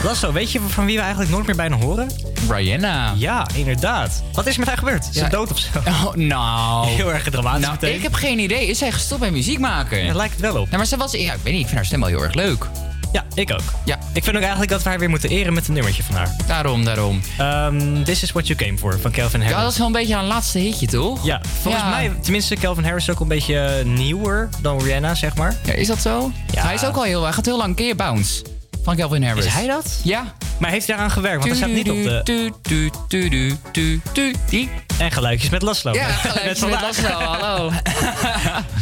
Lasso, 0.05 0.33
weet 0.33 0.53
je 0.53 0.61
van 0.61 0.87
wie 0.87 0.97
we 0.97 1.01
eigenlijk 1.01 1.31
nooit 1.31 1.47
meer 1.47 1.57
bijna 1.57 1.77
horen? 1.77 2.11
Rihanna. 2.49 3.13
Ja, 3.17 3.47
inderdaad. 3.55 4.23
Wat 4.33 4.47
is 4.47 4.57
met 4.57 4.69
haar 4.69 4.79
gebeurd? 4.79 5.09
Is 5.11 5.17
ze 5.19 5.29
dood 5.29 5.51
of 5.51 5.59
zo? 5.59 5.69
Oh, 5.87 6.15
nou. 6.15 6.87
Heel 6.87 7.13
erg 7.13 7.31
dramatisch 7.31 7.61
Nou, 7.61 7.73
meteen. 7.73 7.95
ik 7.95 8.03
heb 8.03 8.13
geen 8.15 8.39
idee. 8.39 8.67
Is 8.67 8.79
zij 8.79 8.93
gestopt 8.93 9.21
met 9.21 9.33
muziek 9.33 9.59
maken? 9.59 10.07
Daar 10.07 10.17
lijkt 10.17 10.33
het 10.33 10.43
wel 10.43 10.57
op. 10.61 10.71
Ja, 10.71 10.77
maar 10.77 10.87
ze 10.87 10.97
was... 10.97 11.13
Ja, 11.13 11.33
ik 11.33 11.41
weet 11.43 11.53
niet. 11.53 11.61
Ik 11.63 11.67
vind 11.67 11.75
haar 11.77 11.85
stem 11.85 12.01
wel 12.01 12.09
heel 12.09 12.23
erg 12.23 12.35
leuk. 12.35 12.67
Ja, 13.15 13.25
ik 13.35 13.53
ook. 13.53 13.61
Ja. 13.85 13.99
Ik 14.13 14.25
vind 14.25 14.37
ook 14.37 14.43
eigenlijk 14.43 14.71
dat 14.71 14.83
we 14.83 14.89
haar 14.89 14.99
weer 14.99 15.09
moeten 15.11 15.31
eren 15.31 15.53
met 15.53 15.69
een 15.69 15.75
nummertje 15.75 16.03
van 16.03 16.15
haar. 16.15 16.37
Daarom, 16.47 16.85
daarom. 16.85 17.21
Ehm, 17.39 18.03
This 18.03 18.23
is 18.23 18.33
what 18.33 18.47
you 18.47 18.59
came 18.59 18.79
for 18.79 19.01
van 19.01 19.11
Calvin 19.11 19.41
Harris. 19.41 19.57
Ja, 19.57 19.63
dat 19.63 19.73
is 19.73 19.79
wel 19.79 19.87
een 19.87 19.93
beetje 19.93 20.15
een 20.15 20.25
laatste 20.27 20.59
hitje, 20.59 20.87
toch? 20.87 21.25
Ja, 21.25 21.41
volgens 21.63 21.85
Ja. 21.85 21.91
mij, 21.91 22.13
tenminste, 22.23 22.55
Calvin 22.57 22.85
Harris 22.85 23.03
is 23.09 23.15
ook 23.15 23.21
een 23.21 23.29
beetje 23.29 23.59
eh, 23.59 23.85
nieuwer 23.85 24.49
dan 24.63 24.83
Rihanna, 24.83 25.15
zeg 25.15 25.35
maar. 25.35 25.57
Ja, 25.65 25.73
is 25.73 25.87
dat 25.87 25.99
zo? 26.03 26.31
Hij 26.57 26.75
is 26.75 26.85
ook 26.85 26.97
al 26.97 27.03
heel... 27.03 27.23
Hij 27.23 27.33
gaat 27.33 27.45
heel 27.45 27.57
lang. 27.57 27.79
Je 27.79 27.95
Bounce? 27.95 28.43
Van 28.85 28.97
Calvin 28.97 29.25
Harris. 29.25 29.45
Is 29.47 29.53
hij 29.53 29.67
dat? 29.67 30.01
Ja. 30.03 30.25
Maar 30.59 30.71
heeft 30.71 30.87
hij 30.87 30.97
daaraan 30.97 31.13
gewerkt? 31.13 31.39
Want 31.47 31.49
hij 31.49 31.57
staat 31.57 31.77
niet 31.77 31.91
op 31.91 32.03
de... 32.03 32.21
Tu, 32.25 32.53
tu, 32.63 32.91
tu, 33.09 33.29
tu, 33.29 33.57
tu, 33.73 34.01
tu, 34.13 34.35
die. 34.49 34.71
En 34.99 35.11
geluidjes 35.13 35.51
met 35.51 35.63
Laszlo. 35.63 35.93
Ja, 35.93 36.07
geluidjes 36.25 36.45
met 36.45 36.59
vandaag. 36.59 36.83
Laszlo, 36.83 37.09
hallo. 37.19 37.71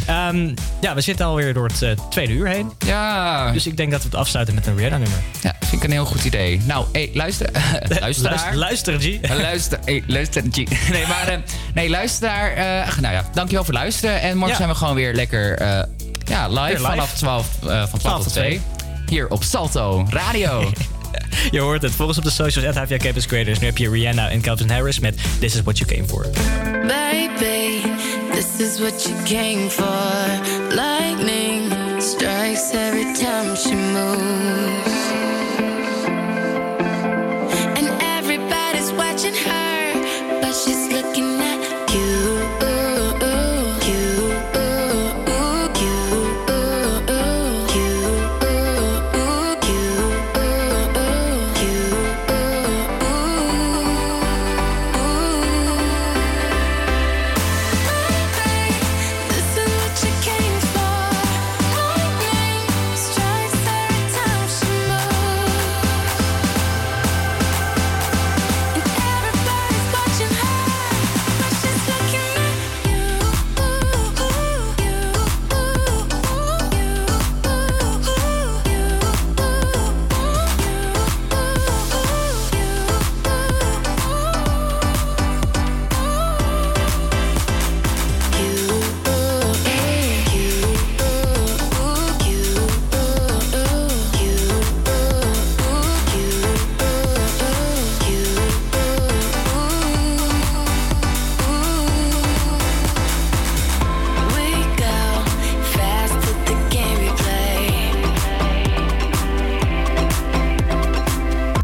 Ehm, 0.07 0.49
ja, 0.81 0.95
we 0.95 1.01
zitten 1.01 1.25
alweer 1.25 1.53
door 1.53 1.67
het 1.67 1.81
eh, 1.81 1.89
tweede 2.09 2.33
uur 2.33 2.47
heen. 2.47 2.71
Ja. 2.85 3.51
Dus 3.51 3.67
ik 3.67 3.77
denk 3.77 3.91
dat 3.91 3.99
we 4.01 4.05
het 4.07 4.15
afsluiten 4.17 4.55
met 4.55 4.67
een 4.67 4.75
Rihanna-nummer. 4.77 5.17
Ja, 5.41 5.53
vind 5.59 5.73
ik 5.73 5.83
een 5.83 5.91
heel 5.91 6.05
goed 6.05 6.23
idee. 6.23 6.61
Nou, 6.65 6.85
hey, 6.91 7.09
luister. 7.13 7.49
luisteraar. 7.99 8.55
Luister, 8.55 8.93
luister, 8.93 8.99
G. 9.29 9.37
Luister, 9.41 9.79
hey, 9.85 10.03
luister, 10.07 10.43
G. 10.51 10.55
Nee, 10.89 11.07
maar 11.07 11.27
eh, 11.27 11.37
nee, 11.73 11.89
luisteraar. 11.89 12.51
eh, 12.53 12.97
nou 12.97 13.13
ja, 13.13 13.23
dankjewel 13.33 13.63
voor 13.63 13.73
het 13.73 13.83
luisteren. 13.83 14.21
En 14.21 14.31
morgen 14.37 14.49
Ja. 14.49 14.55
zijn 14.57 14.69
we 14.69 14.75
gewoon 14.75 14.95
weer 14.95 15.13
lekker 15.13 15.57
eh, 15.57 15.83
ja, 16.25 16.47
live, 16.49 16.81
vanaf 16.81 17.13
12, 17.13 17.47
eh, 17.67 17.83
van 17.87 17.99
12 17.99 18.23
tot 18.23 18.33
2. 18.33 18.61
Hier 19.13 19.29
op 19.29 19.43
Salto 19.43 20.05
Radio. 20.09 20.71
Je 21.51 21.59
hoort 21.59 21.81
het. 21.81 21.91
Volg 21.91 22.07
ons 22.07 22.17
op 22.17 22.23
de 22.23 22.29
socials 22.29 22.75
at 22.75 22.75
HVA 22.75 22.97
Campus 22.97 23.25
Creators. 23.25 23.59
Nu 23.59 23.65
heb 23.65 23.77
je 23.77 23.89
Rihanna 23.89 24.29
en 24.29 24.41
Calvin 24.41 24.69
Harris 24.69 24.99
met 24.99 25.15
This 25.39 25.55
is 25.55 25.61
what 25.61 25.77
you 25.77 25.91
came 25.91 26.07
for. 26.07 26.25
Baby, 26.87 27.81
this 28.31 28.59
is 28.59 28.79
what 28.79 29.03
you 29.03 29.23
came 29.23 29.69
for. 29.69 30.75
Lightning 30.75 31.71
strikes 32.01 32.71
every 32.71 33.13
time 33.13 33.55
she 33.55 33.75
moves. 33.75 34.92